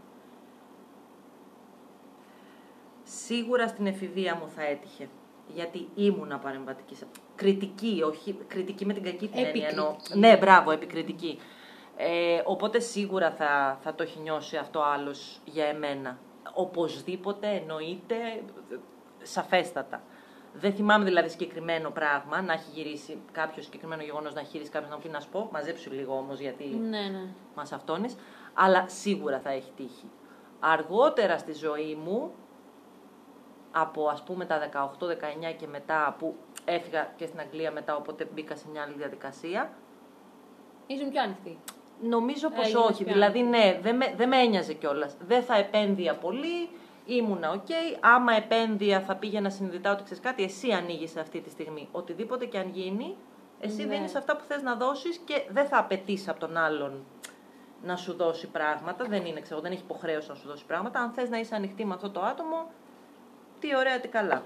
[3.09, 5.09] Σίγουρα στην εφηβεία μου θα έτυχε.
[5.53, 6.95] Γιατί ήμουνα παρεμβατική.
[6.95, 9.67] σε- Κριτική, όχι κριτική με την κακή την έννοια.
[9.67, 9.85] εννοώ.
[9.89, 10.19] Επικριτική.
[10.19, 11.39] Ναι, μπράβο, επικριτική.
[11.97, 16.19] Ε, οπότε σίγουρα θα, θα το έχει νιώσει αυτό άλλος για εμένα.
[16.53, 18.15] Οπωσδήποτε, εννοείται,
[19.21, 20.01] σαφέστατα.
[20.53, 24.89] Δεν θυμάμαι δηλαδή συγκεκριμένο πράγμα, να έχει γυρίσει κάποιο συγκεκριμένο γεγονός, να έχει γυρίσει κάποιος
[24.89, 25.49] να μου πει να σου πω.
[25.51, 27.25] Μαζέψου λίγο όμως, γιατί Ναι, ναι.
[27.55, 28.15] μας αυτόνεις,
[28.53, 30.09] αλλά σίγουρα θα έχει τύχει.
[30.59, 32.31] Αργότερα στη ζωή μου,
[33.71, 38.55] από ας πούμε τα 18-19 και μετά που έφυγα και στην Αγγλία μετά, οπότε μπήκα
[38.55, 39.69] σε μια άλλη διαδικασία,
[40.87, 41.59] Ήσουν πιο ανοιχτή.
[42.01, 43.03] νομίζω πως Έγινες όχι.
[43.03, 45.17] πιο Δηλαδή ναι, δεν με, δεν με ένοιαζε κιόλας.
[45.27, 46.69] Δεν θα επένδυα πολύ,
[47.05, 47.67] ήμουνα οκ.
[47.99, 51.89] Άμα επένδυα θα πήγαινα συνειδητά ότι ξέρεις κάτι, εσύ ανοίγεις αυτή τη στιγμή.
[51.91, 53.15] Οτιδήποτε και αν γίνει,
[53.59, 53.95] εσύ Ναι.
[53.95, 57.05] δίνεις αυτά που θες να δώσεις και δεν θα απαιτείς από τον άλλον
[57.83, 59.05] να σου δώσει πράγματα.
[59.05, 60.99] Δεν είναι, ξέρω, δεν έχει υποχρέωση να σου δώσει πράγματα.
[60.99, 62.69] Αν θες να είσαι ανοιχτή με αυτό το άτομο,
[63.59, 64.41] τι ωραία, τι καλά.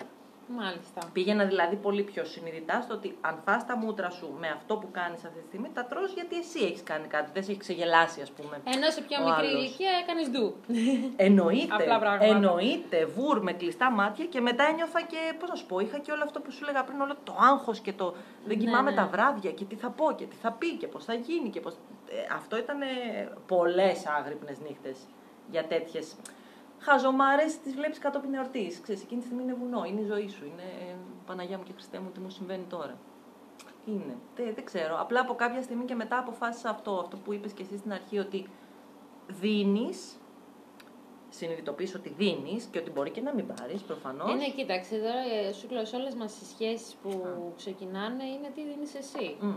[0.57, 1.01] Μάλιστα.
[1.13, 4.87] Πήγαινα δηλαδή πολύ πιο συνειδητά στο ότι αν φας τα μούτρα σου με αυτό που
[4.91, 8.21] κάνεις αυτή τη στιγμή, τα τρως γιατί εσύ έχεις κάνει κάτι, δεν σε έχει ξεγελάσει
[8.21, 8.61] ας πούμε.
[8.75, 9.61] Ενώ σε πιο ο μικρή άλλος.
[9.63, 10.55] ηλικία έκανες ντου.
[11.27, 12.25] Εννοείται, Απλά πράγματα.
[12.25, 16.11] εννοείται, βουρ με κλειστά μάτια και μετά ένιωθα και, πώς να σου πω, είχα και
[16.11, 18.11] όλο αυτό που σου έλεγα πριν, όλο το άγχος και το
[18.45, 18.95] δεν Ναι, κοιμάμαι ναι.
[18.95, 21.59] τα βράδια και τι θα πω και τι θα πει και πώς θα γίνει και
[21.59, 21.73] πώς...
[22.07, 22.77] Ε, αυτό ήταν
[23.47, 24.97] πολλές άγρυπνες νύχτες
[25.49, 26.15] για τέτοιες
[26.81, 28.81] χαζομάρες τις βλέπεις κατόπιν εορτής.
[28.81, 31.73] Ξέρεις, εκείνη τη στιγμή είναι βουνό, είναι η ζωή σου, είναι ε, Παναγιά μου και
[31.73, 32.97] Χριστέ μου τι μου συμβαίνει τώρα.
[33.85, 34.17] Είναι.
[34.35, 34.99] Δεν, δεν ξέρω.
[34.99, 38.17] Απλά από κάποια στιγμή και μετά αποφάσισα αυτό, αυτό που είπες και εσύ στην αρχή,
[38.17, 38.47] ότι
[39.27, 40.19] δίνεις,
[41.29, 44.31] συνειδητοποιείς ότι δίνεις και ότι μπορεί και να μην πάρεις προφανώς.
[44.31, 47.09] Ε, ναι, κοίταξε τώρα, ε, σου λέω, σε όλες μας τις σχέσεις που
[47.57, 49.35] ξεκινάνε είναι τι δίνεις εσύ.
[49.39, 49.55] Μμ.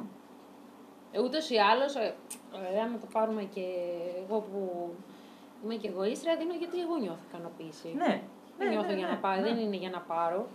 [1.24, 2.14] Ούτως ή άλλως, ε,
[2.84, 3.64] άμα το πάρουμε και
[4.24, 4.90] εγώ που
[5.64, 7.88] είμαι και εγωίστρια, δίνω γιατί εγώ νιώθω ικανοποίηση.
[7.96, 8.22] Ναι.
[8.58, 9.46] Δεν ναι, νιώθω ναι, για ναι, να πάρω, ναι.
[9.48, 10.48] δεν είναι για να πάρω.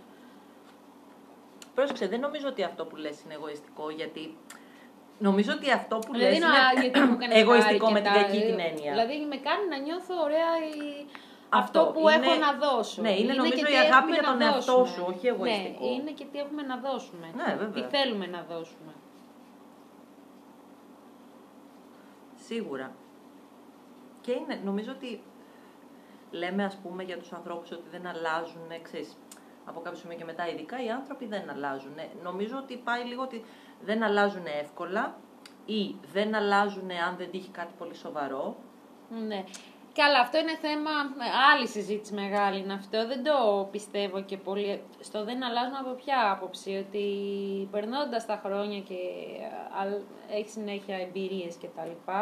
[1.74, 4.36] Πρόσεξε, δεν νομίζω ότι αυτό που λες είναι εγωιστικό, γιατί
[5.18, 8.08] νομίζω ότι αυτό που Δηλαδή, λες να, είναι γιατί μου έκανε εγωιστικό χάρη με και
[8.08, 8.90] την τα- κακή την έννοια.
[8.94, 11.06] Δηλαδή με κάνει να νιώθω ωραία η...
[11.48, 13.02] αυτό, Αυτό που είναι- έχω να δώσω.
[13.02, 14.88] ναι, είναι νομίζω και η τι αγάπη έχουμε για να τον εαυτό δώσουμε.
[14.94, 15.84] σου, όχι εγωιστικό.
[15.84, 17.26] Ναι, είναι και τι έχουμε να δώσουμε.
[17.40, 17.76] Ναι, βέβαια.
[17.76, 18.92] Τι θέλουμε να δώσουμε.
[22.46, 22.86] Σίγουρα.
[24.20, 25.22] Και είναι, νομίζω ότι
[26.30, 29.16] λέμε ας πούμε για τους ανθρώπους ότι δεν αλλάζουν, ξέρεις,
[29.64, 31.94] από κάποιο σημείο και μετά ειδικά οι άνθρωποι δεν αλλάζουν.
[32.22, 33.44] Νομίζω ότι πάει λίγο ότι
[33.80, 35.16] δεν αλλάζουν εύκολα
[35.64, 38.56] ή δεν αλλάζουν αν δεν τύχει κάτι πολύ σοβαρό.
[39.26, 39.44] Ναι.
[39.94, 40.90] Καλά, αυτό είναι θέμα
[41.54, 43.06] άλλη συζήτηση μεγάλη είναι αυτό.
[43.06, 44.82] Δεν το πιστεύω και πολύ.
[45.00, 46.84] Στο δεν αλλάζουν από ποια άποψη.
[46.86, 47.04] Ότι
[47.70, 48.94] περνώντας τα χρόνια και
[50.30, 52.12] έχεις συνέχεια εμπειρίες κτλ.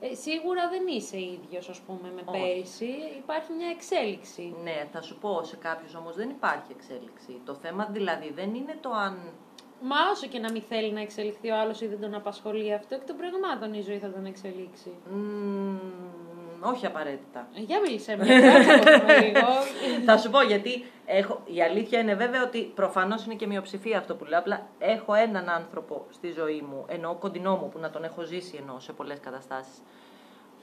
[0.00, 2.40] Ε, σίγουρα δεν είσαι ίδιος, ας πούμε, με Όχι.
[2.40, 2.90] πέρυσι.
[3.18, 4.54] Υπάρχει μια εξέλιξη.
[4.62, 7.40] Ναι, θα σου πω, σε κάποιους όμως δεν υπάρχει εξέλιξη.
[7.44, 9.32] Το θέμα δηλαδή δεν είναι το αν...
[9.82, 12.94] Μα όσο και να μην θέλει να εξελιχθεί ο άλλος ή δεν τον απασχολεί αυτό,
[12.94, 14.90] εκ των πραγμάτων η ζωή θα τον εξελίξει.
[15.10, 15.76] Μ,
[16.62, 17.48] όχι απαραίτητα.
[17.54, 19.48] Ε, Για μίλησέ με, κάτσε από το λίγο.
[20.06, 24.14] θα σου πω γιατί έχω, η αλήθεια είναι βέβαια ότι προφανώς είναι και μειοψηφία αυτό
[24.14, 24.38] που λέω.
[24.38, 28.56] Απλά έχω έναν άνθρωπο στη ζωή μου, εννοώ κοντινό μου, που να τον έχω ζήσει
[28.60, 29.82] εννοώ σε πολλές καταστάσεις,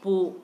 [0.02, 0.42] που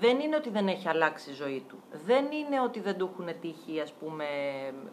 [0.00, 1.78] δεν είναι ότι δεν έχει αλλάξει η ζωή του.
[2.06, 4.24] Δεν είναι ότι δεν του έχουν τύχει, ας πούμε,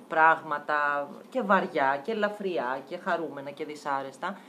[0.07, 4.39] πράγματα και βαριά και ελαφριά και χαρούμενα και δυσάρεστα.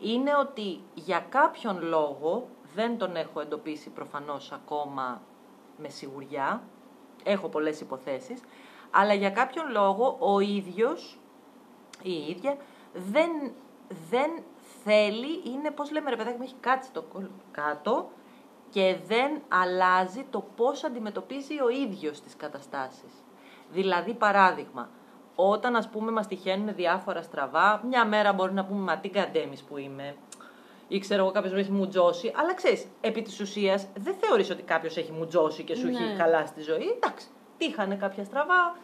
[0.00, 5.22] Είναι ότι για κάποιον λόγο, δεν τον έχω εντοπίσει προφανώς ακόμα
[5.76, 6.62] με σιγουριά,
[7.24, 8.40] έχω πολλές υποθέσεις,
[8.90, 11.18] αλλά για κάποιον λόγο ο ίδιος
[12.02, 12.56] ή η ίδια
[12.92, 13.30] δεν,
[14.10, 14.30] δεν
[14.84, 17.04] θέλει, είναι πώς λέμε ρε παιδάκι μου, έχει κάτσει το
[17.50, 18.10] κάτω
[18.70, 23.12] και δεν αλλάζει το πώς αντιμετωπίζει ο ίδιος τις καταστάσεις.
[23.70, 24.88] Δηλαδή, παράδειγμα,
[25.34, 29.62] όταν ας πούμε μας τυχαίνουν διάφορα στραβά, μια μέρα μπορεί να πούμε «Μα τι καντέμις
[29.62, 30.16] που είμαι»,
[30.92, 34.96] ή ξέρω εγώ κάποιος έχει μουτζώσει, αλλά ξέρεις, επί της ουσίας δεν θεωρείς ότι κάποιος
[34.96, 36.14] έχει μουτζώσει και σου έχει Ναι.
[36.18, 36.86] καλά στη ζωή.
[36.96, 37.26] Εντάξει,
[37.58, 38.76] τύχανε κάποια στραβά,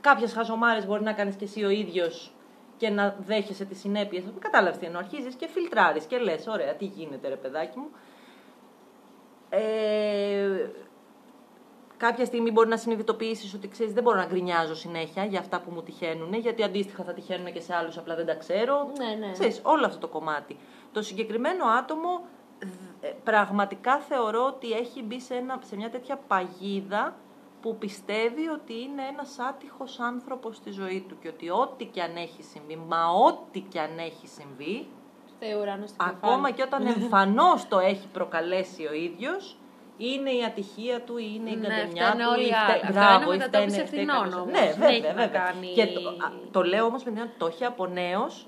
[0.00, 2.30] κάποιες χαζομάρες μπορεί να κάνεις και εσύ ο ίδιος
[2.76, 4.22] και να δέχεσαι τις συνέπειες.
[4.38, 7.88] Κατάλαβες τι εννοώ, αρχίζεις και φιλτράρεις και λες, ωραία, τι γίνεται ρε παιδάκι μου.
[9.50, 10.68] Ε,
[11.96, 15.70] κάποια στιγμή μπορεί να συνειδητοποιήσεις ότι ξέρεις δεν μπορώ να γκρινιάζω συνέχεια για αυτά που
[15.70, 18.90] μου τυχαίνουν, γιατί αντίστοιχα θα τυχαίνουν και σε άλλους, απλά δεν τα ξέρω.
[18.98, 19.32] Ναι, ναι.
[19.32, 20.56] Ξέρεις, όλο αυτό το κομμάτι.
[20.96, 22.20] Το συγκεκριμένο άτομο
[23.00, 27.14] ε, πραγματικά θεωρώ ότι έχει μπει σε, ένα, σε μια τέτοια παγίδα
[27.60, 32.16] που πιστεύει ότι είναι ένας άτυχος άνθρωπος στη ζωή του και ότι ό,τι και αν
[32.16, 34.88] έχει συμβεί, μα ό,τι και αν έχει συμβεί,
[35.36, 36.54] Φταίει ο ουρανός στο ακόμα κεφάλι.
[36.54, 39.56] και όταν εμφανώς το έχει προκαλέσει ο ίδιος,
[39.96, 42.30] είναι η ατυχία του, ή είναι η Ναι, κατεμιά φταίνε του.
[42.32, 42.80] όλοι ή οι φταί- άλλοι.
[42.82, 44.52] Αυτό Μπράβο, είναι ή μετατόπιση φταίνε- φταίει ευθυνών κάποιος- όμως.
[44.52, 45.26] Ναι, Δεν βέβαια, έχει να βέβαια.
[45.44, 48.46] κάνει- Και το, α, το λέω όμως με την έννοια ότι το έχει από νέος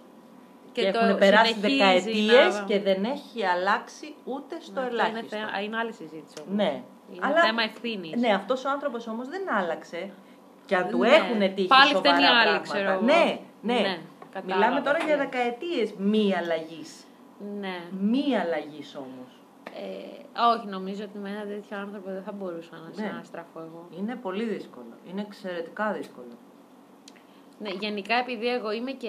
[0.78, 4.92] και, Και το έχουν περάσει συνεχίζει δεκαετίες να- και δεν έχει αλλάξει ούτε στο Αυτό
[4.92, 5.36] ελάχιστο.
[5.36, 6.54] Είναι, θε- είναι άλλη συζήτηση όμως.
[6.56, 6.82] Ναι.
[7.12, 8.20] Είναι θέμα ευθύνης.
[8.20, 10.10] Ναι, αυτός ο άνθρωπος όμως δεν άλλαξε.
[10.66, 11.08] Και αν του Ναι.
[11.08, 12.72] έχουν τύχει Πάλι σοβαρά φταίνει άλλοι, πράγματα.
[12.72, 13.00] ξέρω εγώ.
[13.04, 13.24] Ναι,
[13.68, 13.80] ναι.
[13.80, 13.98] Ναι,
[14.32, 15.24] κατάλαβα Μιλάμε τώρα για αυτό.
[15.24, 16.90] δεκαετίες μη αλλαγής.
[17.60, 17.76] Ναι.
[18.00, 19.30] Μη αλλαγής όμως.
[19.84, 22.94] Ε, όχι, νομίζω ότι με ένα τέτοιο άνθρωπο δεν θα μπορούσα να Ναι.
[23.08, 23.88] συναστραφώ εγώ.
[23.98, 24.92] Είναι πολύ δύσκολο.
[25.10, 26.34] Είναι εξαιρετικά δύσκολο.
[27.58, 29.08] Ναι, γενικά επειδή εγώ είμαι και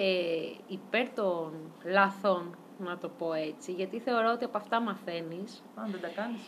[0.66, 1.52] υπέρ των
[1.84, 5.62] λαθών, να το πω έτσι, γιατί θεωρώ ότι από αυτά μαθαίνεις.
[5.76, 6.40] Αν δεν τα κάνεις.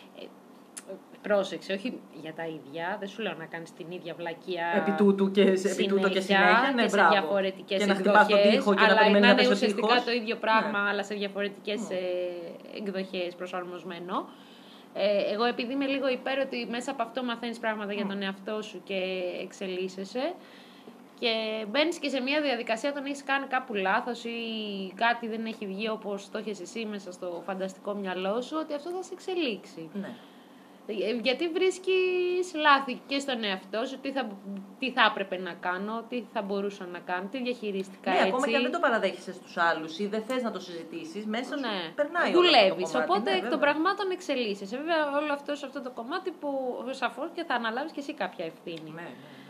[1.22, 5.30] Πρόσεξε, όχι για τα ίδια, δεν σου λέω να κάνεις την ίδια βλακεία Επί τούτου
[5.30, 6.72] και, σε- επί τούτο και συνέχεια.
[6.74, 7.10] Ναι, και σε μπράβο.
[7.12, 9.48] διαφορετικές Και να χτυπάς τον εκδοχές, τοίχο και να αλλά περιμένεις να να είναι πέσει
[9.48, 10.04] ο ουσιαστικά τοίχος.
[10.04, 10.88] το ίδιο πράγμα, Ναι.
[10.88, 11.98] αλλά σε διαφορετικές ε,
[12.76, 14.28] εκδοχές προσαρμοσμένο.
[14.94, 18.62] Ε, εγώ επειδή είμαι λίγο υπέρ ότι μέσα από αυτό μαθαίνεις πράγματα για τον εαυτό
[18.62, 19.00] σου και
[19.42, 20.34] εξελίσσεσαι
[21.22, 24.38] και μπαίνεις και σε μια διαδικασία όταν έχεις κάνει κάπου λάθος ή
[24.94, 28.90] κάτι δεν έχει βγει όπως το έχεις εσύ μέσα στο φανταστικό μυαλό σου, ότι αυτό
[28.90, 29.90] θα σε εξελίξει.
[29.92, 30.14] Ναι.
[30.86, 34.28] Ε, Γιατί βρίσκεις λάθη και στον εαυτό σου, τι θα,
[34.78, 38.28] τι θα έπρεπε να κάνω, τι θα μπορούσα να κάνω, τι διαχειριστικά Ναι, έτσι.
[38.28, 41.54] ακόμα και αν δεν το παραδέχεσαι στους άλλους ή δεν θες να το συζητήσεις, μέσα
[41.56, 41.92] σου Ναι.
[41.94, 42.90] περνάει όλο αυτό το Δουλεύεις.
[42.92, 43.10] κομμάτι.
[43.10, 43.64] Οπότε Ναι, εκ των βέβαια.
[43.72, 44.76] πραγμάτων εξελίσσεσαι.
[44.76, 46.50] Βέβαια, όλο αυτό σε αυτό το κομμάτι που
[46.90, 48.90] σαφώς και θα αναλάβεις και εσύ κάποια ευθύνη.
[48.90, 49.40] Ναι, ναι, ναι.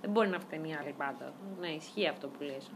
[0.00, 1.34] Δεν μπορεί να φταίνει άλλη πάντα.
[1.58, 2.70] Ναι, ισχύει αυτό που λες.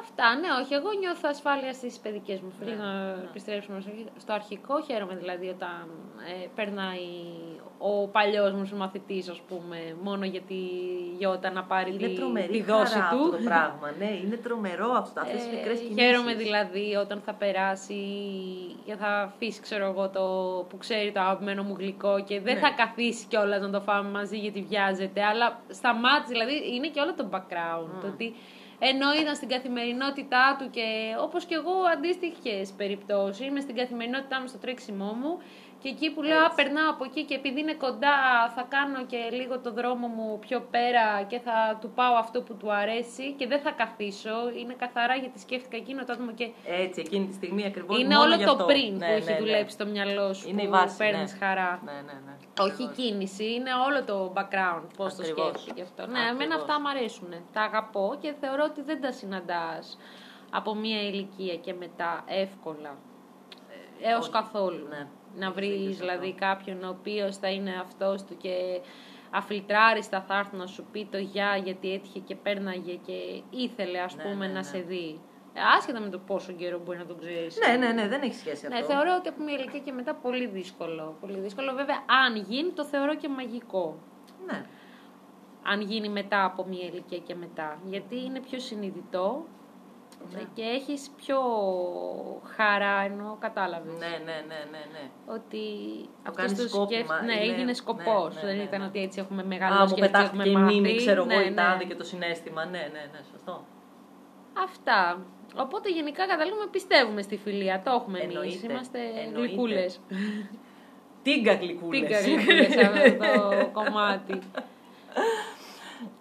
[0.00, 0.74] Αυτά, ναι, όχι.
[0.74, 2.70] Εγώ νιώθω ασφάλεια στις παιδικές μου φίλε.
[2.70, 3.22] Ναι, να ναι.
[3.30, 4.82] επιστρέψουμε στο αρχι- στο αρχικό.
[4.82, 5.88] Χαίρομαι δηλαδή όταν
[6.42, 7.06] ε, περνάει
[7.80, 10.54] ο παλιός μου μαθητή, ας πούμε, μόνο γιατί
[11.18, 13.16] γιώτα να πάρει Είναι τη, τρομερή τη δόση χαρά του.
[13.24, 13.92] αυτό το πράγμα.
[13.98, 16.02] Ναι, είναι τρομερό αυτό, αυτές οι Ε, μικρές κινήσεις.
[16.04, 18.02] Χαίρομαι δηλαδή όταν θα περάσει
[18.84, 20.22] και θα αφήσει, ξέρω εγώ, το
[20.68, 22.60] που ξέρει το αγαπημένο μου γλυκό και δεν Ναι.
[22.60, 25.22] θα καθίσει κιόλας να το φάμε μαζί γιατί βιάζεται.
[25.24, 28.00] Αλλά σταμάτησε, δηλαδή είναι και όλο το background.
[28.00, 28.34] Το ότι
[28.78, 34.46] ενώ ήταν στην καθημερινότητά του και όπως και εγώ αντίστοιχες περιπτώσεις, είμαι στην καθημερινότητά μου
[34.46, 35.38] στο τρέξιμό μου
[35.82, 38.16] και εκεί που λέω, α, περνάω από εκεί και επειδή είναι κοντά
[38.54, 42.54] θα κάνω και λίγο το δρόμο μου πιο πέρα και θα του πάω αυτό που
[42.56, 44.50] του αρέσει και δεν θα καθίσω.
[44.60, 48.20] Είναι καθαρά γιατί σκέφτηκα εκείνο το άτομο και Έτσι, εκείνη τη στιγμή ακριβώς είναι μόνο
[48.26, 48.64] όλο γι' το αυτό.
[48.64, 49.38] πριν Ναι, που έχει ναι, ναι.
[49.38, 51.38] δουλέψει το μυαλό σου Είναι η που βάση, παίρνεις ναι.
[51.46, 51.80] χαρά.
[51.84, 52.36] Ναι, ναι, ναι.
[52.60, 52.96] Όχι η Ακριβώς.
[52.96, 55.48] κίνηση, είναι όλο το background, πώς το Ακριβώς.
[55.48, 56.06] σκέφτηκε αυτό.
[56.06, 56.30] Ναι, Ακριβώς.
[56.30, 57.28] εμένα αυτά μου αρέσουν.
[57.52, 59.98] Τα αγαπώ και θεωρώ ότι δεν τα συναντάς
[60.50, 62.96] από μία ηλικία και μετά εύκολα.
[64.02, 64.30] Ε, Έως Όχι.
[64.30, 64.86] καθόλου.
[64.88, 65.06] Ναι.
[65.36, 66.46] Να Έχεις βρεις δίκιο σε δηλαδή αυτό.
[66.46, 68.80] κάποιον ο οποίος θα είναι αυτός του και
[69.30, 74.16] αφιλτράριστα θα έρθει να σου πει το γεια γιατί έτυχε και πέρναγε και ήθελε ας
[74.16, 74.62] Ναι, πούμε ναι, να ναι.
[74.64, 75.20] σε δει.
[75.52, 77.58] Ε, Άσχετα με το πόσο καιρό μπορεί να τον ξέρεις.
[77.66, 78.86] Ναι, ναι, ναι, δεν έχει σχέση Ναι, αυτό.
[78.86, 81.16] θεωρώ ότι από μια ηλικία και μετά πολύ δύσκολο.
[81.20, 81.72] Πολύ δύσκολο.
[81.74, 83.98] Βέβαια, αν γίνει, το θεωρώ και μαγικό.
[84.46, 84.64] Ναι.
[85.62, 87.78] Αν γίνει μετά από μια ηλικία και μετά.
[87.84, 89.44] Γιατί είναι πιο συνειδητό
[90.34, 90.40] Ναι.
[90.54, 91.40] και έχεις πιο
[92.56, 93.92] χαρά, ενώ κατάλαβες.
[93.98, 95.04] Ναι, ναι, ναι, ναι, ναι.
[95.26, 95.62] Ότι
[96.02, 98.34] Το αυτός κάνεις το σκόπιμα, σκέφ- Ναι, είναι- έγινε σκοπός.
[98.34, 98.86] ναι, ναι, Δεν ναι, ήταν ναι.
[98.86, 100.96] ότι έτσι έχουμε Α, μεγαλώσει μου και έτσι πετάχτηκε έχουμε η μνήμη, μάθει.
[100.96, 101.54] ξέρω εγώ, Ναι, η ναι.
[101.54, 102.64] τάδε και το συνέστημα.
[102.64, 103.64] Ναι, ναι, ναι, σωστό.
[104.64, 105.18] Αυτά.
[105.56, 107.82] Οπότε γενικά καταλήγουμε πιστεύουμε στη φιλία.
[107.84, 108.34] Το έχουμε εμείς.
[108.34, 109.38] Εννοείται, Είμαστε εννοείται.
[109.46, 110.00] γλυκούλες.
[111.22, 112.00] Τίγκα γλυκούλες.
[112.00, 113.08] Τίγκα γλυκούλες αυτό
[113.58, 114.38] το κομμάτι.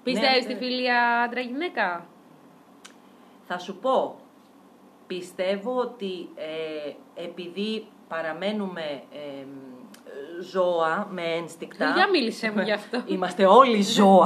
[0.03, 0.51] Πιστεύεις ναι.
[0.51, 2.05] στη φιλία άντρα-γυναίκα;
[3.47, 4.15] Θα σου πω,
[5.07, 8.81] πιστεύω ότι ε, επειδή παραμένουμε
[9.11, 9.45] ε,
[10.41, 11.91] ζώα με ένστικτα...
[11.95, 13.03] Για μίλησέ μου γι' αυτό.
[13.13, 14.25] Είμαστε όλοι ζώα.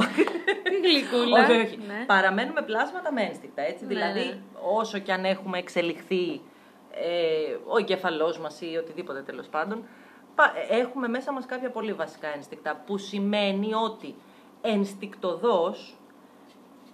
[0.62, 1.40] Τι γλυκούλα.
[1.40, 1.76] όχι, όχι.
[1.86, 2.04] Ναι.
[2.06, 3.84] Παραμένουμε πλάσματα με ένστικτα, έτσι.
[3.84, 4.38] Ναι, δηλαδή, ναι.
[4.76, 6.40] όσο κι αν έχουμε εξελιχθεί
[6.90, 9.84] ε, ο εγκέφαλός μας ή οτιδήποτε τέλος πάντων,
[10.34, 14.14] πα- έχουμε μέσα μας κάποια πολύ βασικά ένστικτα, που σημαίνει ότι
[14.60, 15.96] ενστικτοδός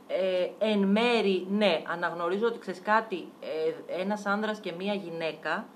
[0.09, 5.67] ε, εν μέρη, ναι, αναγνωρίζω ότι ξέρεις κάτι, ε, ένας άνδρας και μία γυναίκα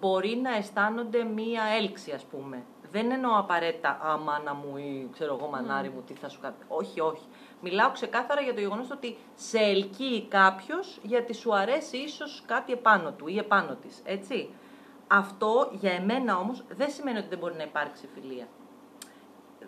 [0.00, 2.64] μπορεί να αισθάνονται μία έλξη, ας πούμε.
[2.90, 6.54] Δεν εννοώ απαραίτητα «Α, μάνα μου» ή «ξέρω εγώ, μανάρι μου, τι θα σου κάνει».
[6.68, 7.24] Όχι, όχι.
[7.60, 13.12] Μιλάω ξεκάθαρα για το γεγονός ότι σε ελκύει κάποιος γιατί σου αρέσει ίσως κάτι επάνω
[13.12, 14.50] του ή επάνω της, έτσι.
[15.06, 18.46] Αυτό για εμένα όμως δεν σημαίνει ότι δεν μπορεί να υπάρξει φιλία.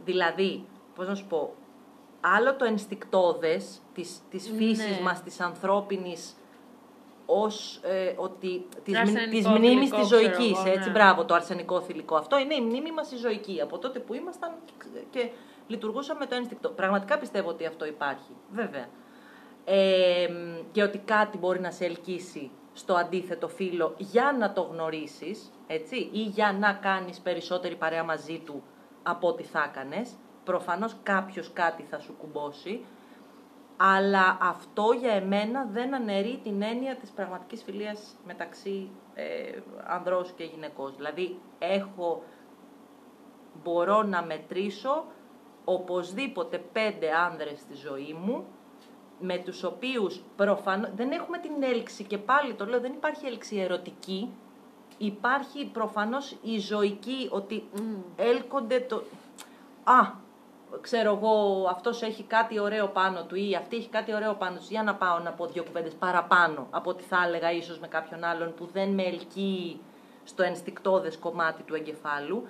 [0.05, 1.55] Δηλαδή, πώς να σου πω,
[2.21, 5.03] άλλο το ενστικτόδες της, της φύσης Ναι.
[5.03, 6.37] μας, της ανθρώπινης,
[7.27, 10.95] ως ε, ότι, της, μνη- Αρσενικό της μνήμης θηλυκό, της ξέρω ζωικής, εγώ, έτσι, ναι.
[10.95, 12.17] μπράβο, το αρσενικό θηλυκό.
[12.17, 14.53] Αυτό είναι η μνήμη μας η ζωική, από τότε που ήμασταν
[15.11, 15.31] και
[15.67, 16.69] λειτουργούσαμε το ένστικτο.
[16.69, 18.87] Πραγματικά πιστεύω ότι αυτό υπάρχει, βέβαια.
[19.65, 20.29] Ε,
[20.73, 25.97] και ότι κάτι μπορεί να σε ελκύσει στο αντίθετο φύλλο για να το γνωρίσεις, έτσι,
[26.13, 28.63] ή για να κάνεις περισσότερη παρέα μαζί του
[29.03, 30.11] από ό,τι θα έκανες.
[30.49, 32.85] Προφανώς κάποιος κάτι θα σου κουμπώσει,
[33.77, 39.25] αλλά αυτό για εμένα δεν αναιρεί την έννοια της πραγματικής φιλίας μεταξύ ε,
[39.87, 40.97] ανδρός και γυναικός.
[40.97, 42.23] Δηλαδή, έχω,
[43.63, 45.05] μπορώ να μετρήσω
[45.65, 48.45] οπωσδήποτε πέντε άνδρες στη ζωή μου,
[49.21, 53.57] με τους οποίους προφανώς δεν έχουμε την έλξη και πάλι το λέω, δεν υπάρχει έλξη
[53.57, 54.33] ερωτική,
[54.99, 58.03] υπάρχει προφανώς η ζωική, ότι Μμμ.
[58.17, 59.03] έλκονται το...
[59.85, 60.27] Α,
[60.81, 64.65] ξέρω εγώ, αυτός έχει κάτι ωραίο πάνω του ή αυτή έχει κάτι ωραίο πάνω του.
[64.69, 68.25] Για να πάω να πω δύο κουβέντες παραπάνω από ό,τι θα έλεγα ίσως με κάποιον
[68.25, 69.81] άλλον που δεν με ελκύει
[70.25, 72.49] στο ενστικτόδες κομμάτι του εγκεφάλου.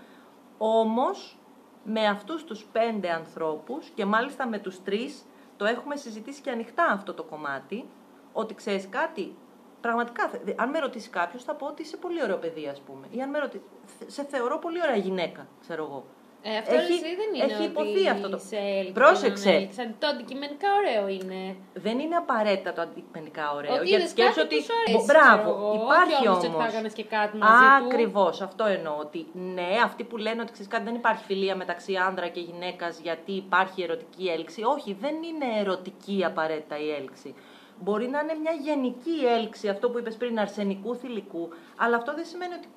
[0.58, 1.38] Όμως,
[1.84, 5.24] με αυτούς τους πέντε ανθρώπους και μάλιστα με τους τρεις
[5.56, 7.88] το έχουμε συζητήσει και ανοιχτά αυτό το κομμάτι,
[8.32, 9.36] ότι ξέρεις κάτι,
[9.80, 13.06] πραγματικά, θε- αν με ρωτήσει κάποιος θα πω ότι είσαι πολύ ωραίο παιδί ας πούμε.
[13.10, 13.62] Ή αν με ρωτήσει,
[14.06, 16.04] σε θεωρώ πολύ ωραία γυναίκα, ξέρω εγώ.
[16.42, 19.44] Ε, αυτό Έχει- εσύ δεν είναι έχει ότι υποθεί αυτό το- σε έλκυε, Πρόσεξε.
[19.50, 19.94] δεν έλκυξαν.
[19.98, 21.56] Το αντικειμενικά ωραίο είναι.
[21.74, 23.72] Δεν είναι απαραίτητα το αντικειμενικά ωραίο.
[23.74, 24.56] Ότι γιατί είδες σκέψου κάτι ότι.
[24.56, 26.54] που σου αρέσει, Μπο- Μπράβο, ξέρω εγώ, υπάρχει όχι όμως όμως.
[26.54, 27.84] ότι θα έκανες και κάτι μαζί του.
[27.86, 28.94] Ακριβώς, αυτό εννοώ.
[28.98, 29.20] Ότι
[29.56, 33.32] ναι, αυτοί που λένε ότι ξέρεις κάτι, δεν υπάρχει φιλία μεταξύ άνδρα και γυναίκας γιατί
[33.32, 34.62] υπάρχει ερωτική έλξη.
[34.62, 37.34] Όχι, δεν είναι ερωτική απαραίτητα η έλξη.
[37.80, 42.24] Μπορεί να είναι μια γενική έλξη, αυτό που είπες πριν, αρσενικού θηλυκού, αλλά αυτό δεν
[42.24, 42.68] σημαίνει ότι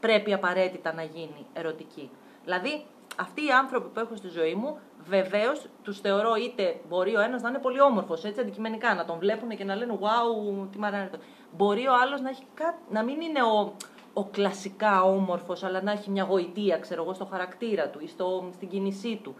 [0.00, 2.10] πρέπει απαραίτητα να γίνει ερωτική.
[2.44, 2.86] Δηλαδή,
[3.16, 4.78] αυτοί οι άνθρωποι που έχω στη ζωή μου,
[5.08, 9.18] βεβαίως τους θεωρώ είτε μπορεί ο ένας να είναι πολύ όμορφος, έτσι αντικειμενικά, να τον
[9.18, 11.18] βλέπουν και να λένε Wow, τι μαράνε αυτό.
[11.56, 12.78] Μπορεί ο άλλος να, έχει κά...
[12.90, 13.72] να μην είναι ο,
[14.12, 18.50] ο κλασικά όμορφος, αλλά να έχει μια γοητεία, ξέρω εγώ, στο χαρακτήρα του ή στο,
[18.52, 19.34] στην κίνησή του.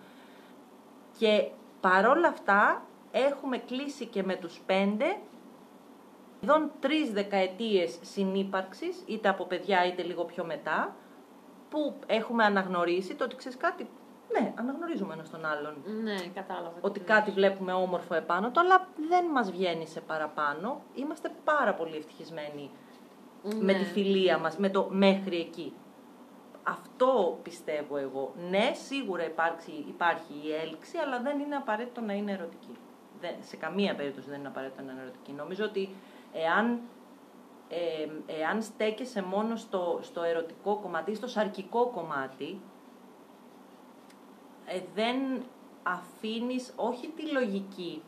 [1.18, 1.48] Και
[1.80, 5.16] παρόλα αυτά, έχουμε κλείσει και με τους πέντε
[6.42, 10.96] σχεδόν τρεις δεκαετίες συνύπαρξης, είτε από παιδιά είτε λίγο πιο μετά,
[11.70, 13.88] που έχουμε αναγνωρίσει το ότι ξέρεις κάτι.
[14.40, 15.74] Ναι, αναγνωρίζουμε ένα τον άλλον.
[16.02, 16.70] Ναι, κατάλαβα.
[16.70, 17.08] τι Ότι λες.
[17.08, 20.82] κάτι βλέπουμε όμορφο επάνω του, αλλά δεν μας βγαίνει σε παραπάνω.
[20.94, 22.70] Είμαστε πάρα πολύ ευτυχισμένοι
[23.42, 23.78] με Ναι.
[23.78, 25.72] τη φιλία μας, με το μέχρι εκεί.
[26.62, 28.32] Αυτό πιστεύω εγώ.
[28.50, 32.76] Ναι, σίγουρα υπάρξει, υπάρχει η έλξη, αλλά δεν είναι απαραίτητο να είναι ερωτική.
[33.20, 35.32] Δεν, σε καμία περίπτωση δεν είναι απαραίτητο να είναι ερωτική.
[35.32, 35.94] Νομίζω ότι
[36.32, 36.80] εάν,
[37.72, 42.60] ε, εάν στέκεσαι μόνο στο, στο ερωτικό κομμάτι, στο σαρκικό κομμάτι,
[44.66, 45.16] ε, δεν
[45.82, 48.02] αφήνεις όχι τη λογική,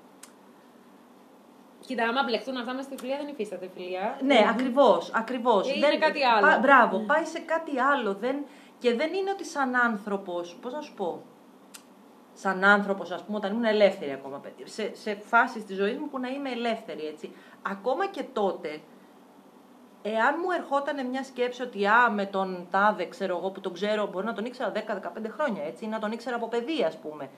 [1.86, 4.18] Κοίτα, άμα μπλεχτούν αυτά μες στη φιλία, δεν υφίσταται φιλία.
[4.22, 5.68] Ναι, ακριβώς, ακριβώς.
[5.68, 6.46] Ε, είναι κάτι άλλο.
[6.46, 7.04] Πα- μπράβο, Ναι.
[7.04, 8.14] πάει σε κάτι άλλο.
[8.14, 8.44] Δεν,
[8.78, 11.22] και δεν είναι ότι σαν άνθρωπος, πώς να σου πω,
[12.32, 16.08] σαν άνθρωπος, ας πούμε, όταν ήμουν ελεύθερη ακόμα, παιδί, σε, σε φάσεις της ζωής μου
[16.08, 17.32] που να είμαι ελεύθερη, έτσι.
[17.62, 18.80] Ακόμα και τότε,
[20.02, 24.06] εάν μου ερχόταν μια σκέψη ότι α, με τον τάδε, ξέρω εγώ, που τον ξέρω,
[24.12, 24.78] μπορεί να τον ήξερα 10-15
[25.36, 27.28] χρόνια, έτσι, ή να τον ήξερα από παιδί, ας πούμε.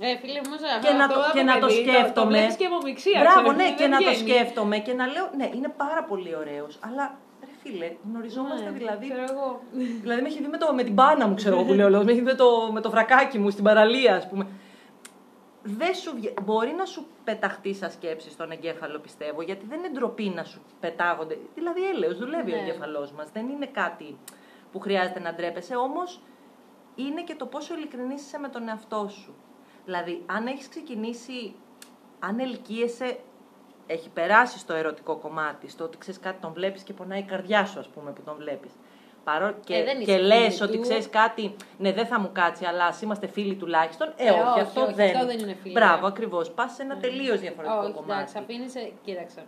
[0.00, 2.26] Ε, φίλε μου, σε Και να αυτό το, από και να το παιδί, Το, σκέφτομαι.
[2.38, 3.20] βλέπεις και από μιξία.
[3.20, 4.16] Μπράβο, ξέρω, ναι, δεν και να το βγαίνει.
[4.24, 7.04] σκέφτομαι και να λέω, ναι, είναι πάρα πολύ ωραίος, αλλά
[7.40, 9.04] ρε φίλε, γνωριζόμαστε Ναι, δηλαδή.
[9.08, 9.60] Ξέρω εγώ.
[10.02, 11.88] Δηλαδή με έχει δει με, το, με την μπάνα μου, ξέρω εγώ που λέω, ο
[11.88, 14.46] λόγος, με έχει δει με το, με το βρακάκι μου στην παραλία, ας πούμε.
[15.76, 19.88] Δεν σου, βγε- μπορεί να σου πεταχτεί σαν σκέψη στον εγκέφαλο, πιστεύω, γιατί δεν είναι
[19.88, 21.38] ντροπή να σου πετάγονται.
[21.54, 22.62] Δηλαδή, έλεος, δουλεύει ο Ναι.
[22.62, 23.30] εγκέφαλός μας.
[23.32, 24.18] Δεν είναι κάτι
[24.72, 26.20] που χρειάζεται να ντρέπεσαι, όμως
[26.94, 29.34] είναι και το πόσο ειλικρινής είσαι με τον εαυτό σου.
[29.84, 31.54] Δηλαδή, αν έχεις ξεκινήσει,
[32.18, 33.18] αν ελκύεσαι,
[33.86, 37.64] έχει περάσει στο ερωτικό κομμάτι, στο ότι ξέρεις κάτι τον βλέπεις και πονάει η καρδιά
[37.66, 38.72] σου, ας πούμε, που τον βλέπεις.
[39.30, 39.54] Παρό...
[39.64, 40.82] Και, Ε, δεν είσαι και λες φίλη ότι του.
[40.82, 44.12] ξέρεις κάτι, ναι δεν θα μου κάτσει, αλλά ας είμαστε φίλοι τουλάχιστον.
[44.16, 45.14] Ε, Ε, όχι, όχι, αυτό, όχι, δεν...
[45.14, 45.80] αυτό δεν είναι φιλία.
[45.80, 46.50] Μπράβο, ακριβώς.
[46.50, 48.12] Πας σε ένα τελείως διαφορετικό Όχι, κομμάτι.
[48.12, 48.72] εντάξει, αφήνεις,
[49.04, 49.42] κοίταξε.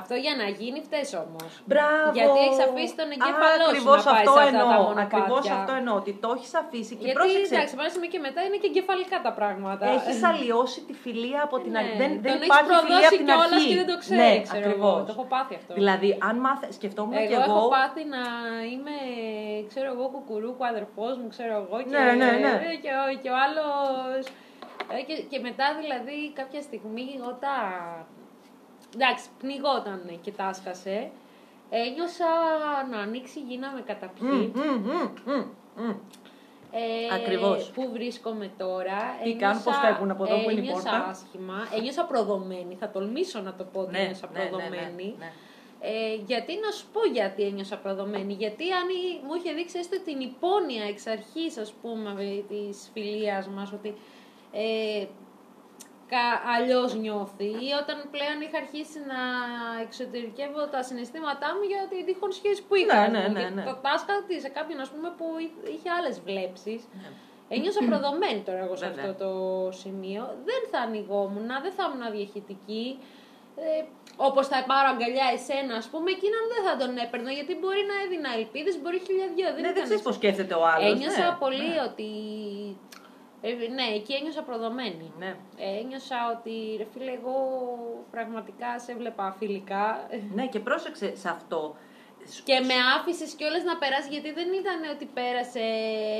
[0.00, 1.50] Αυτό για να γίνει φταίς όμως.
[1.70, 2.08] Μπράβο.
[2.18, 4.82] Γιατί έχεις αφήσει τον εγκέφαλό σου Ακριβώς να πάει αυτό σε αυτά τα εννοώ.
[4.82, 5.04] μονοπάτια.
[5.06, 5.94] Ακριβώς αυτό εννοώ.
[6.02, 7.54] Ότι το έχεις αφήσει και Γιατί πρόσεξε.
[7.54, 9.84] εντάξει, πάνω σημείο και μετά είναι και εγκεφαλικά τα πράγματα.
[9.96, 11.96] Έχεις αλλοιώσει τη φιλία από την Ναι, αρχή.
[12.02, 13.68] Δεν, δεν τον έχεις υπάρχει φιλία προδώσει από την κιόλας αρχή.
[13.72, 14.90] και δεν το ξέρει, ναι, ξέρω ακριβώς.
[14.92, 15.04] εγώ.
[15.08, 15.72] Το έχω πάθει αυτό.
[15.80, 17.44] Δηλαδή, αν μάθε, σκεφτόμουν εγώ και εγώ.
[17.50, 18.22] έχω πάθει να
[18.72, 18.96] είμαι,
[19.70, 21.76] ξέρω εγώ, κουκουρούκου αδερφός μου, ξέρω εγώ.
[21.82, 22.52] Και, Ναι, ναι, ναι.
[22.84, 24.22] Και, ο, και ο άλλος.
[25.08, 27.60] Και, και μετά δηλαδή κάποια στιγμή όταν.
[28.94, 31.10] Εντάξει, πνιγόταν και τάσκασε.
[31.70, 32.26] Ένιωσα
[32.90, 34.52] να ανοίξει η γύνα με καταπιεί.
[34.54, 35.44] Μμ, μμ, μμ, μμ,
[35.84, 35.90] μμ.
[36.74, 37.70] Ε, Ακριβώς.
[37.74, 38.98] Πού βρίσκομαι τώρα.
[39.22, 41.68] Τι κάνουν, πώς φεύγουν από εδώ που είναι η ένιωσα πόρτα; άσχημα.
[41.76, 42.76] Ένιωσα προδομένη.
[42.80, 45.14] Θα τολμήσω να το πω ότι Ναι, ένιωσα ναι, ναι, ναι, προδομένη.
[45.18, 45.32] ναι.
[45.80, 48.32] Ε, γιατί να σου πω γιατί ένιωσα προδομένη.
[48.32, 53.48] Γιατί αν η- μου είχε δείξει έστω την υπόνοια εξ αρχής, ας πούμε, της φιλίας
[53.48, 53.94] μας, ότι
[54.52, 55.04] ε,
[56.12, 59.20] κα, αλλιώς νιώθει ή όταν πλέον είχα αρχίσει να
[59.84, 62.94] εξωτερικεύω τα συναισθήματά μου για την τυχόν σχέση που είχα.
[62.96, 63.64] Ναι, ας ναι, πούμε, ναι, και ναι.
[63.70, 66.80] Το τάσκα της σε κάποιον ας πούμε, που εί- είχε άλλες βλέψεις.
[67.02, 67.10] Ναι.
[67.54, 69.04] Ένιωσα προδομένη τώρα εγώ σε Βέβαια.
[69.04, 69.30] αυτό το
[69.82, 70.22] σημείο.
[70.48, 72.86] Δεν θα ανοιγόμουν, δεν θα ήμουν διαχειτική.
[73.56, 73.84] Ε,
[74.28, 77.96] Όπως θα πάρω αγκαλιά εσένα, ας πούμε, εκείνον δεν θα τον έπαιρνα γιατί μπορεί να
[78.04, 79.46] έδινα ελπίδες, μπορεί χιλιαδιό.
[79.48, 80.04] Ναι, δεν ήταν ξέρεις έτσι.
[80.06, 80.90] πώς σκέφτεται ο άλλος.
[80.92, 82.08] Ένιωσα πολύ ότι.
[83.44, 85.12] Ε, ναι, εκεί ένιωσα προδομένη.
[85.18, 85.36] Ναι.
[85.56, 87.36] Ε, ένιωσα ότι ρε φίλε, εγώ
[88.10, 90.08] πραγματικά σε έβλεπα φιλικά.
[90.34, 91.76] ναι, και πρόσεξε σε αυτό.
[92.44, 95.60] Και με άφησες κιόλας να περάσεις, γιατί δεν ήταν ότι πέρασε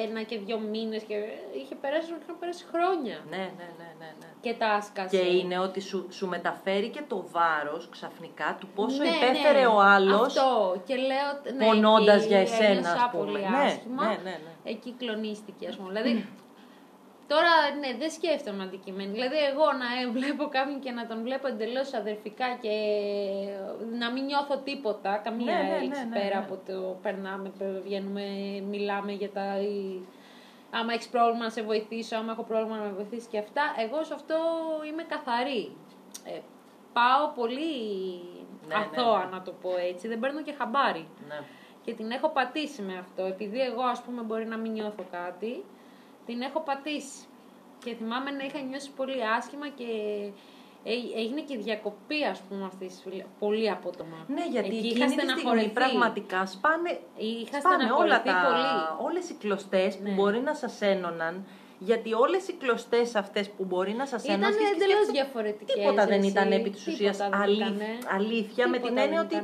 [0.08, 1.02] ένα και δύο μήνες.
[1.02, 1.14] Και...
[1.62, 3.16] Είχε περάσει, είχαν περάσει χρόνια.
[3.30, 4.10] Ναι, ναι, ναι, ναι.
[4.20, 4.26] ναι.
[4.40, 5.16] Και τα άσκασε.
[5.16, 9.66] Και είναι ότι σου, σου μεταφέρει και το βάρος ξαφνικά του πόσο Ναι, υπέφερε ναι.
[9.66, 10.82] ο άλλος Αυτό.
[10.86, 11.30] Και λέω.
[11.56, 13.24] Ναι, πονώντας εκεί για εσένα, ένιωσα ας πούμε.
[13.24, 14.04] πολύ Ναι, άσχημα.
[14.06, 14.70] ναι, ναι, ναι.
[14.70, 15.88] Εκεί κλονίστηκε, ας πούμε.
[15.92, 16.28] Δηλαδή,
[17.26, 17.50] Τώρα,
[17.80, 19.12] ναι, δεν σκέφτομαι αντικείμενο.
[19.12, 22.74] Δηλαδή, εγώ να ε, βλέπω κάποιον και να τον βλέπω εντελώς αδερφικά και
[23.98, 26.44] να μην νιώθω τίποτα, καμία Ναι, ναι, έλξη ναι, ναι, πέρα ναι.
[26.44, 27.52] από το περνάμε,
[27.84, 28.24] βγαίνουμε,
[28.68, 29.58] μιλάμε για τα.
[29.60, 30.00] ή-
[30.74, 33.62] Άμα έχεις πρόβλημα να σε βοηθήσω, άμα έχω πρόβλημα να με βοηθήσεις και αυτά.
[33.78, 34.36] Εγώ σε αυτό
[34.90, 35.76] είμαι καθαρή.
[36.24, 36.38] Ε,
[36.92, 37.74] πάω πολύ
[38.68, 39.30] Ναι, ναι, αθώα, ναι.
[39.36, 40.08] να το πω έτσι.
[40.08, 41.08] Δεν παίρνω και χαμπάρι.
[41.28, 41.40] ναι.
[41.84, 43.24] Και την έχω πατήσει με αυτό.
[43.24, 45.64] Επειδή εγώ, ας πούμε, μπορεί να μην νιώθω κάτι,
[46.26, 47.24] την έχω πατήσει.
[47.84, 49.84] Και θυμάμαι να είχα νιώσει πολύ άσχημα και
[50.84, 53.26] έ- έγινε και διακοπή, ας πούμε, αυτής τη φιλία.
[53.38, 54.16] Πολύ απότομα.
[54.28, 55.68] Ναι, γιατί Εκεί εκείνη είχα τη στιγμή στεναχωρηθεί.
[55.68, 59.06] πραγματικά σπάνε, Είχα σπάνε όλα στεναχωρηθεί τα, πολύ.
[59.08, 60.10] όλες οι κλωστές που Ναι.
[60.10, 61.46] μπορεί να σας ένωναν,
[61.78, 64.52] γιατί όλες οι κλωστές αυτές που μπορεί να σας Ήταν ένωναν...
[64.58, 65.74] και εντελώς σκέφτεσαι, διαφορετικές.
[65.74, 67.18] Τίποτα δεν ήταν επί της ουσίας
[68.16, 69.36] αλήθεια, με την έννοια ότι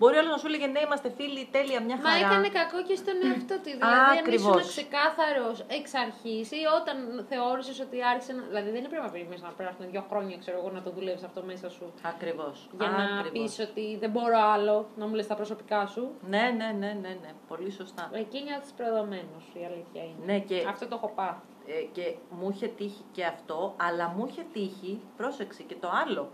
[0.00, 2.18] μπορεί όλος να σου έλεγε ναι είμαστε φίλοι, τέλεια, μια Μα χαρά.
[2.26, 3.70] έκανε κακό και στον εαυτό του.
[3.78, 4.56] Δηλαδή, αν Ακριβώς.
[4.60, 6.96] ήσουν ξεκάθαρος εξ αρχής ή όταν
[7.30, 8.42] θεώρησες ότι άρχισε να.
[8.50, 11.40] Δηλαδή, δεν έπρεπε να περιμένει να περάσουν δύο χρόνια, ξέρω εγώ, να το δουλεύεις αυτό
[11.50, 11.84] μέσα σου.
[12.12, 12.56] Ακριβώς.
[12.78, 13.30] Για να Ακριβώς.
[13.32, 16.02] πεις ότι δεν μπορώ άλλο να μου λες τα προσωπικά σου.
[16.32, 18.04] Ναι, ναι, ναι, ναι, ναι, πολύ σωστά.
[18.22, 20.22] Εκεί νιώθεις προδομένος, η αλήθεια είναι.
[20.32, 21.46] Ναι, και Αυτό το έχω πάθει.
[21.66, 26.30] Ε, και μου είχε τύχει και αυτό, αλλά μου είχε τύχει, πρόσεξε και το άλλο,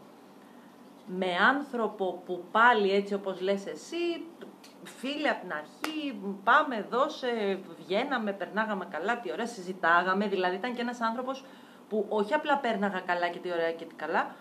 [1.06, 3.96] με άνθρωπο που πάλι έτσι όπως λες εσύ,
[4.82, 10.80] φίλοι από την αρχή, πάμε, δώσε, βγαίναμε, περνάγαμε καλά, τι ωραία, συζητάγαμε, δηλαδή ήταν και
[10.80, 11.44] ένας άνθρωπος
[11.88, 14.34] που όχι απλά πέρναγα καλά και τι ωραία και τι καλά,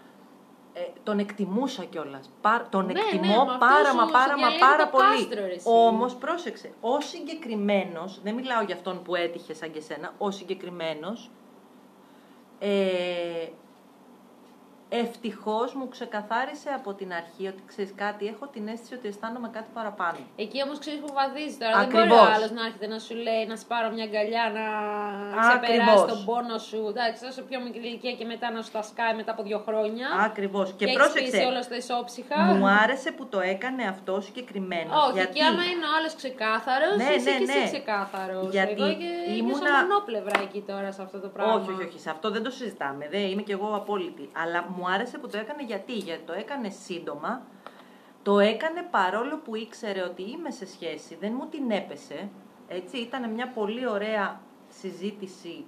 [0.74, 2.30] ε, τον εκτιμούσα κιόλας.
[2.70, 4.98] Τον Ναι, ναι, εκτιμώ με αυτός πάρα σου- μα σου πάρα μα διαλέγει πάρα το
[4.98, 5.06] πολύ.
[5.26, 5.68] κάστρο, ρε, εσύ.
[5.70, 11.32] Όμως πρόσεξε, ο συγκεκριμένος, δεν μιλάω για αυτόν που έτυχε σαν και σένα, ο συγκεκριμένος.
[12.60, 13.48] Ε,
[14.90, 19.70] Ευτυχώς μου ξεκαθάρισε από την αρχή ότι ξέρεις κάτι, έχω την αίσθηση ότι αισθάνομαι κάτι
[19.74, 20.18] παραπάνω.
[20.36, 21.74] Εκεί όμως ξέρεις που βαδίζει τώρα.
[21.78, 22.08] Δεν Ακριβώς.
[22.08, 24.66] μπορεί ο άλλος να έρχεται να σου λέει να σου πάρω μια αγκαλιά, να
[25.42, 26.02] ξεπεράσει Ακριβώς.
[26.12, 26.80] τον πόνο σου.
[26.94, 30.08] Εντάξει, όσο πιο μικρή ηλικία και μετά να σου τα σκάει μετά από δύο χρόνια.
[30.30, 30.68] Ακριβώς.
[30.70, 32.38] Και, και έχεις πρόσεξε, πείσει όλα στα ισόψυχα.
[32.60, 34.90] μου άρεσε που το έκανε αυτό συγκεκριμένο.
[35.04, 35.34] Όχι, γιατί...
[35.38, 37.70] και άμα είναι ο άλλος ξεκάθαρος, Ναι, είσαι ναι, και εσύ ναι.
[37.74, 38.46] ξεκάθαρος.
[38.58, 39.10] Γιατί Εγώ και
[39.40, 41.54] ήμουνα- ήμουνα μονόπλευρα εκεί τώρα σε αυτό το πράγμα.
[41.58, 42.00] Όχι, όχι, όχι.
[42.06, 43.04] Σε αυτό δεν το συζητάμε.
[43.14, 44.26] Δεν είμαι κι εγώ απόλυτη.
[44.44, 45.94] Αλλά μου άρεσε που το έκανε γιατί.
[45.94, 47.42] Γιατί το έκανε σύντομα.
[48.24, 51.18] Το έκανε παρόλο που ήξερε ότι είμαι σε σχέση.
[51.20, 52.30] Δεν μου την έπεσε.
[52.68, 55.66] Έτσι, ήταν μια πολύ ωραία συζήτηση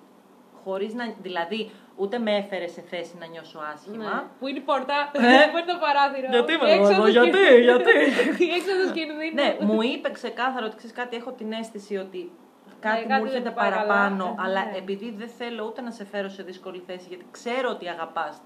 [0.64, 1.14] χωρίς να...
[1.22, 4.14] Δηλαδή, ούτε με έφερε σε θέση να νιώσω άσχημα.
[4.16, 4.22] Ναι.
[4.39, 5.20] Πού είναι η πόρτα, Ε.
[5.51, 6.28] πού είναι το παράθυρο.
[6.30, 7.62] Γιατί με Έξω εδώ, από γιατί, σκηνή.
[7.62, 7.91] γιατί.
[8.58, 9.34] Έξω από κινδύνου.
[9.34, 12.32] ναι, μου είπε ξεκάθαρα ότι ξέρεις κάτι, έχω την αίσθηση ότι
[12.80, 13.84] κάτι, Ναι, κάτι μου δεν έρχεται του πάει καλά.
[13.86, 14.78] παραπάνω, Ε, αλλά ναι.
[14.78, 18.41] επειδή δεν θέλω ούτε να σε φέρω σε δύσκολη θέση, γιατί ξέρω ότι αγαπάς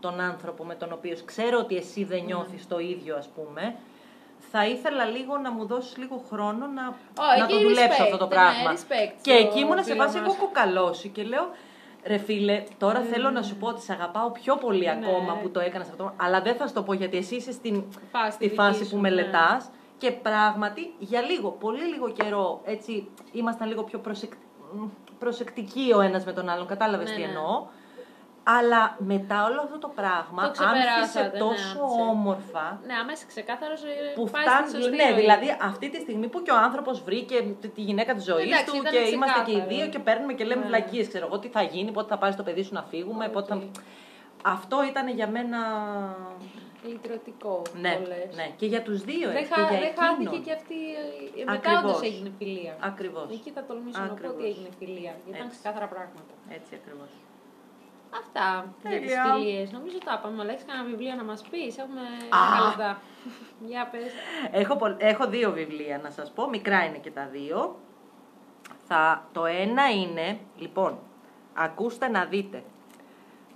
[0.00, 2.24] τον άνθρωπο με τον οποίος ξέρω ότι εσύ δεν Ναι.
[2.24, 3.74] νιώθεις το ίδιο, ας πούμε,
[4.50, 8.02] θα ήθελα λίγο να μου δώσεις λίγο χρόνο να, Ω, να εκεί το δουλέψω respect,
[8.02, 8.72] αυτό το ναι, πράγμα.
[8.74, 10.26] respect και στο εκεί ήμουν σε φίλο βάση μας.
[10.26, 11.50] εγώ κοκαλώσει και λέω,
[12.06, 14.90] Ρε φίλε, τώρα θέλω να σου πω ότι σε αγαπάω πιο πολύ Ναι.
[14.90, 17.84] ακόμα που το έκανας αυτό, αλλά δεν θα σου το πω γιατί εσύ είσαι στην,
[18.12, 19.00] Φάση στη δική φάση σου, που ναι.
[19.02, 24.32] μελετάς και πράγματι για λίγο, πολύ λίγο καιρό, έτσι, ήμασταν λίγο πιο προσεκ...
[24.72, 24.84] μ,
[25.18, 27.26] προσεκτικοί ο ένας με τον άλλον, κατάλαβες Ναι, τι ναι.
[27.26, 27.66] εννοώ.
[28.48, 32.10] Αλλά μετά όλο αυτό το πράγμα Το ξεπεράσατε, άρχισε ναι, τόσο άμεσα.
[32.10, 33.80] όμορφα Ναι, αμέσω ξεκάθαρος
[34.14, 34.70] που πάει στη φτάνει.
[34.74, 35.20] σωστή Ναι, ροή.
[35.20, 38.64] δηλαδή αυτή τη στιγμή που και ο άνθρωπος βρήκε τη- τη γυναίκα της ζωής Εντάξει,
[38.64, 39.76] του ήταν και είμαστε και οι ξεκάθαρο.
[39.76, 40.66] δύο και παίρνουμε και λέμε Ναι.
[40.66, 41.08] βλακίες.
[41.08, 43.62] Ξέρω εγώ τι θα γίνει, πότε θα πάρει το παιδί σου να φύγουμε, πότε θα.
[44.44, 45.58] Αυτό ήταν για μένα.
[46.88, 47.62] Λυτρωτικό.
[47.84, 48.30] Ναι, το λες.
[48.38, 48.46] ναι.
[48.56, 49.52] Και για τους δύο Δεν, έτσι.
[49.52, 49.60] χα...
[49.62, 50.42] και για δεν χάθηκε εκείνον.
[50.46, 50.78] και αυτή.
[51.40, 51.82] ε, Μετά Ακριβώς.
[51.96, 52.74] όντω έγινε φιλία.
[52.90, 53.26] Ακριβώς.
[53.36, 54.34] Εκεί θα τολμήσω να πω Ακριβώς.
[54.36, 55.12] ότι έγινε φιλία.
[55.14, 55.54] Γιατί ήταν Έτσι.
[55.58, 56.32] ξεκάθαρα πράγματα.
[56.58, 57.10] Έτσι ακριβώς.
[58.20, 59.34] Αυτά για τις Τέλεια.
[59.34, 59.66] φιλίε.
[59.72, 60.42] Νομίζω τα είπαμε.
[60.42, 62.38] Αλλά έχεις κανένα βιβλίο να μας πεις; Έχουμε Α.
[62.62, 63.00] 10 λεπτά.
[63.66, 64.12] Για πες.
[64.50, 67.76] Έχω, πο- έχω δύο βιβλία να σας πω, μικρά είναι και τα δύο.
[68.88, 70.98] Θα, το ένα είναι, λοιπόν,
[71.54, 72.62] ακούστε να δείτε.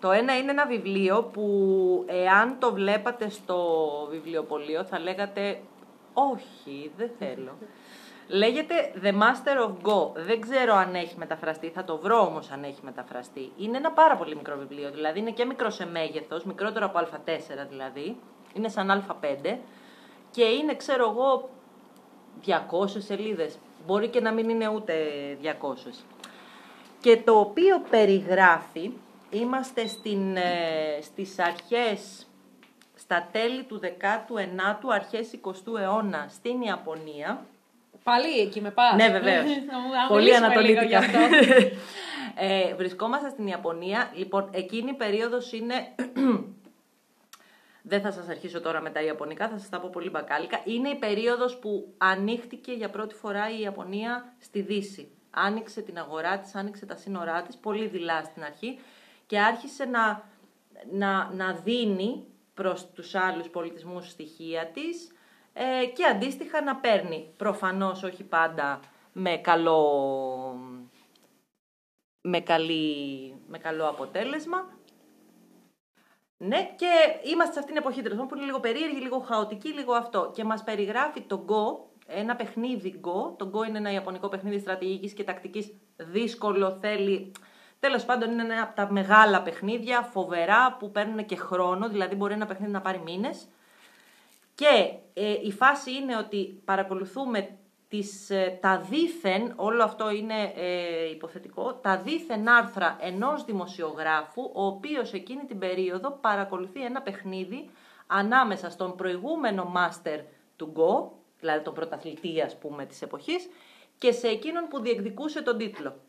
[0.00, 1.44] Το ένα είναι ένα βιβλίο που
[2.06, 3.66] εάν το βλέπατε στο
[4.10, 5.60] βιβλιοπωλείο θα λέγατε
[6.12, 7.58] όχι, δεν θέλω.
[8.32, 10.12] Λέγεται The Master of Go.
[10.14, 13.52] Δεν ξέρω αν έχει μεταφραστεί, θα το βρω όμως αν έχει μεταφραστεί.
[13.58, 17.66] Είναι ένα πάρα πολύ μικρό βιβλίο, δηλαδή είναι και μικρό σε μέγεθος, μικρότερο από α4
[17.68, 18.16] δηλαδή.
[18.54, 19.56] Είναι σαν α5
[20.30, 21.48] και είναι, ξέρω εγώ,
[22.46, 23.58] 200 σελίδες.
[23.86, 24.94] Μπορεί και να μην είναι ούτε
[25.42, 26.04] 200.
[27.00, 28.90] Και το οποίο περιγράφει,
[29.30, 32.26] είμαστε στην, ε, στις αρχές,
[32.94, 37.44] στα τέλη του 19ου, αρχές 20ου αιώνα στην Ιαπωνία.
[38.02, 38.94] Πάλι εκεί με πας.
[38.94, 39.46] Ναι, βεβαίως.
[40.08, 41.00] Πολύ ανατολίτικα.
[42.34, 44.10] ε, βρισκόμαστε στην Ιαπωνία.
[44.14, 45.74] Λοιπόν, εκείνη η περίοδος είναι...
[47.82, 50.60] Δεν θα σας αρχίσω τώρα με τα Ιαπωνικά, θα σας τα πω πολύ μπακάλικα.
[50.64, 55.10] Είναι η περίοδος που ανοίχτηκε για πρώτη φορά η Ιαπωνία στη Δύση.
[55.30, 58.78] Άνοιξε την αγορά της, άνοιξε τα σύνορά της, πολύ δειλά στην αρχή
[59.26, 60.28] και άρχισε να,
[60.92, 62.24] να, να δίνει
[62.54, 65.12] προς τους άλλους πολιτισμούς στοιχεία της
[65.52, 67.34] ε, και αντίστοιχα να παίρνει.
[67.36, 68.80] Προφανώς όχι πάντα
[69.12, 70.56] με καλό,
[72.20, 74.78] με, καλή, με καλό αποτέλεσμα.
[76.36, 76.88] Ναι, και
[77.30, 80.30] είμαστε σε αυτήν την εποχή τέλος πάντων, που είναι λίγο περίεργη, λίγο χαοτική, λίγο αυτό.
[80.34, 83.36] Και μας περιγράφει το Go, ένα παιχνίδι Go.
[83.36, 87.32] Το Go είναι ένα ιαπωνικό παιχνίδι στρατηγικής και τακτικής, δύσκολο, θέλει...
[87.80, 92.32] Τέλος πάντων είναι ένα από τα μεγάλα παιχνίδια, φοβερά, που παίρνουν και χρόνο, δηλαδή μπορεί
[92.32, 93.48] ένα παιχνίδι να πάρει μήνες.
[94.60, 97.58] Και ε, η φάση είναι ότι παρακολουθούμε
[97.88, 104.64] τις, ε, τα δήθεν, όλο αυτό είναι ε, υποθετικό, τα δήθεν άρθρα ενός δημοσιογράφου, ο
[104.64, 107.70] οποίος εκείνη την περίοδο παρακολουθεί ένα παιχνίδι
[108.06, 110.20] ανάμεσα στον προηγούμενο μάστερ
[110.56, 113.48] του Go, δηλαδή τον πρωταθλητή ας πούμε της εποχής,
[113.98, 116.00] και σε εκείνον που διεκδικούσε τον τίτλο.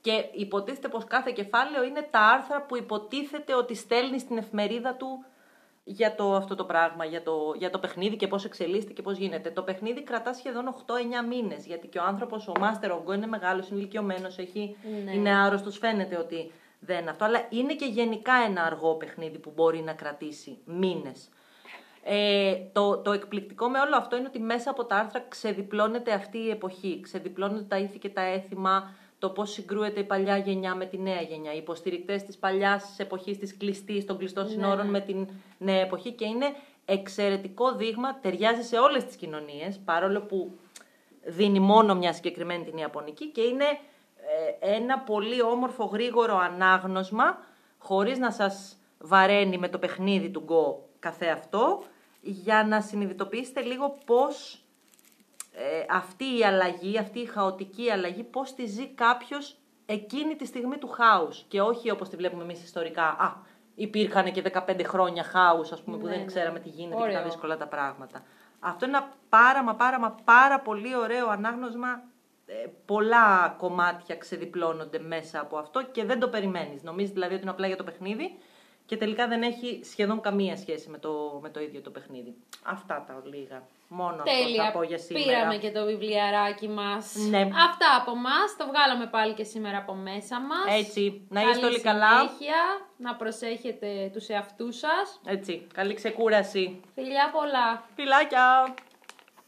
[0.00, 5.24] Και υποτίθεται πως κάθε κεφάλαιο είναι τα άρθρα που υποτίθεται ότι στέλνει στην εφημερίδα του
[5.88, 9.16] για το, αυτό το πράγμα, για το, για το παιχνίδι και πώς εξελίσσεται και πώς
[9.16, 9.50] γίνεται.
[9.50, 13.26] Το παιχνίδι κρατά σχεδόν 8-9 μήνες, γιατί και ο άνθρωπος, ο Master of Go είναι
[13.26, 15.12] μεγάλος, είναι ηλικιωμένος, έχει, Ναι.
[15.12, 19.52] είναι άρρωστος, φαίνεται ότι δεν είναι αυτό, αλλά είναι και γενικά ένα αργό παιχνίδι που
[19.54, 21.28] μπορεί να κρατήσει μήνες.
[22.02, 26.38] Ε, το, το εκπληκτικό με όλο αυτό είναι ότι μέσα από τα άρθρα ξεδιπλώνεται αυτή
[26.38, 27.00] η εποχή.
[27.02, 31.20] Ξεδιπλώνεται τα ήθη και τα έθιμα, το πώς συγκρούεται η παλιά γενιά με τη νέα
[31.20, 31.52] γενιά.
[31.52, 34.90] Οι υποστηρικτές της παλιάς εποχής, της κλειστής, των κλειστών Ναι, συνόρων ναι.
[34.90, 36.46] με την νέα εποχή και είναι
[36.84, 40.58] εξαιρετικό δείγμα, ταιριάζει σε όλες τις κοινωνίες, παρόλο που
[41.24, 43.64] δίνει μόνο μια συγκεκριμένη την Ιαπωνική και είναι
[44.60, 47.38] ε, ένα πολύ όμορφο γρήγορο ανάγνωσμα
[47.78, 51.82] χωρίς να σας βαραίνει με το παιχνίδι του Go καθεαυτό
[52.20, 54.60] για να συνειδητοποιήσετε λίγο πώς
[55.58, 60.76] ε, αυτή η αλλαγή, αυτή η χαοτική αλλαγή, πώς τη ζει κάποιος εκείνη τη στιγμή
[60.78, 63.04] του χάους και όχι όπως τη βλέπουμε εμείς ιστορικά.
[63.04, 63.32] Α,
[63.74, 66.26] υπήρχαν και 15 χρόνια χάους, ας πούμε, που Ναι, δεν ναι.
[66.26, 67.12] ξέραμε τι γίνεται και Ωραίο.
[67.14, 68.22] ήταν δύσκολα τα πράγματα.
[68.60, 72.02] Αυτό είναι ένα πάρα μα πάρα μα πάρα πολύ ωραίο ανάγνωσμα.
[72.46, 76.82] Ε, πολλά κομμάτια ξεδιπλώνονται μέσα από αυτό και δεν το περιμένεις.
[76.82, 78.38] Νομίζεις δηλαδή ότι είναι απλά για το παιχνίδι
[78.86, 82.34] και τελικά δεν έχει σχεδόν καμία σχέση με το, με το ίδιο το παιχνίδι.
[82.62, 83.62] Αυτά τα λίγα.
[83.88, 84.64] Μόνο αυτό Τέλεια.
[84.64, 85.24] θα πω για σήμερα.
[85.26, 87.14] Πήραμε και το βιβλιαράκι μας.
[87.30, 87.40] Ναι.
[87.40, 88.38] Αυτά από εμά.
[88.58, 90.78] Το βγάλαμε πάλι και σήμερα από μέσα μας.
[90.78, 92.08] Έτσι, να Καλή είστε όλοι καλά.
[92.18, 92.56] συνέχεια,
[92.96, 95.20] να προσέχετε τους εαυτούς σας.
[95.24, 96.80] Έτσι, καλή ξεκούραση.
[96.94, 97.82] Φιλιά πολλά.
[97.94, 98.74] Φιλάκια!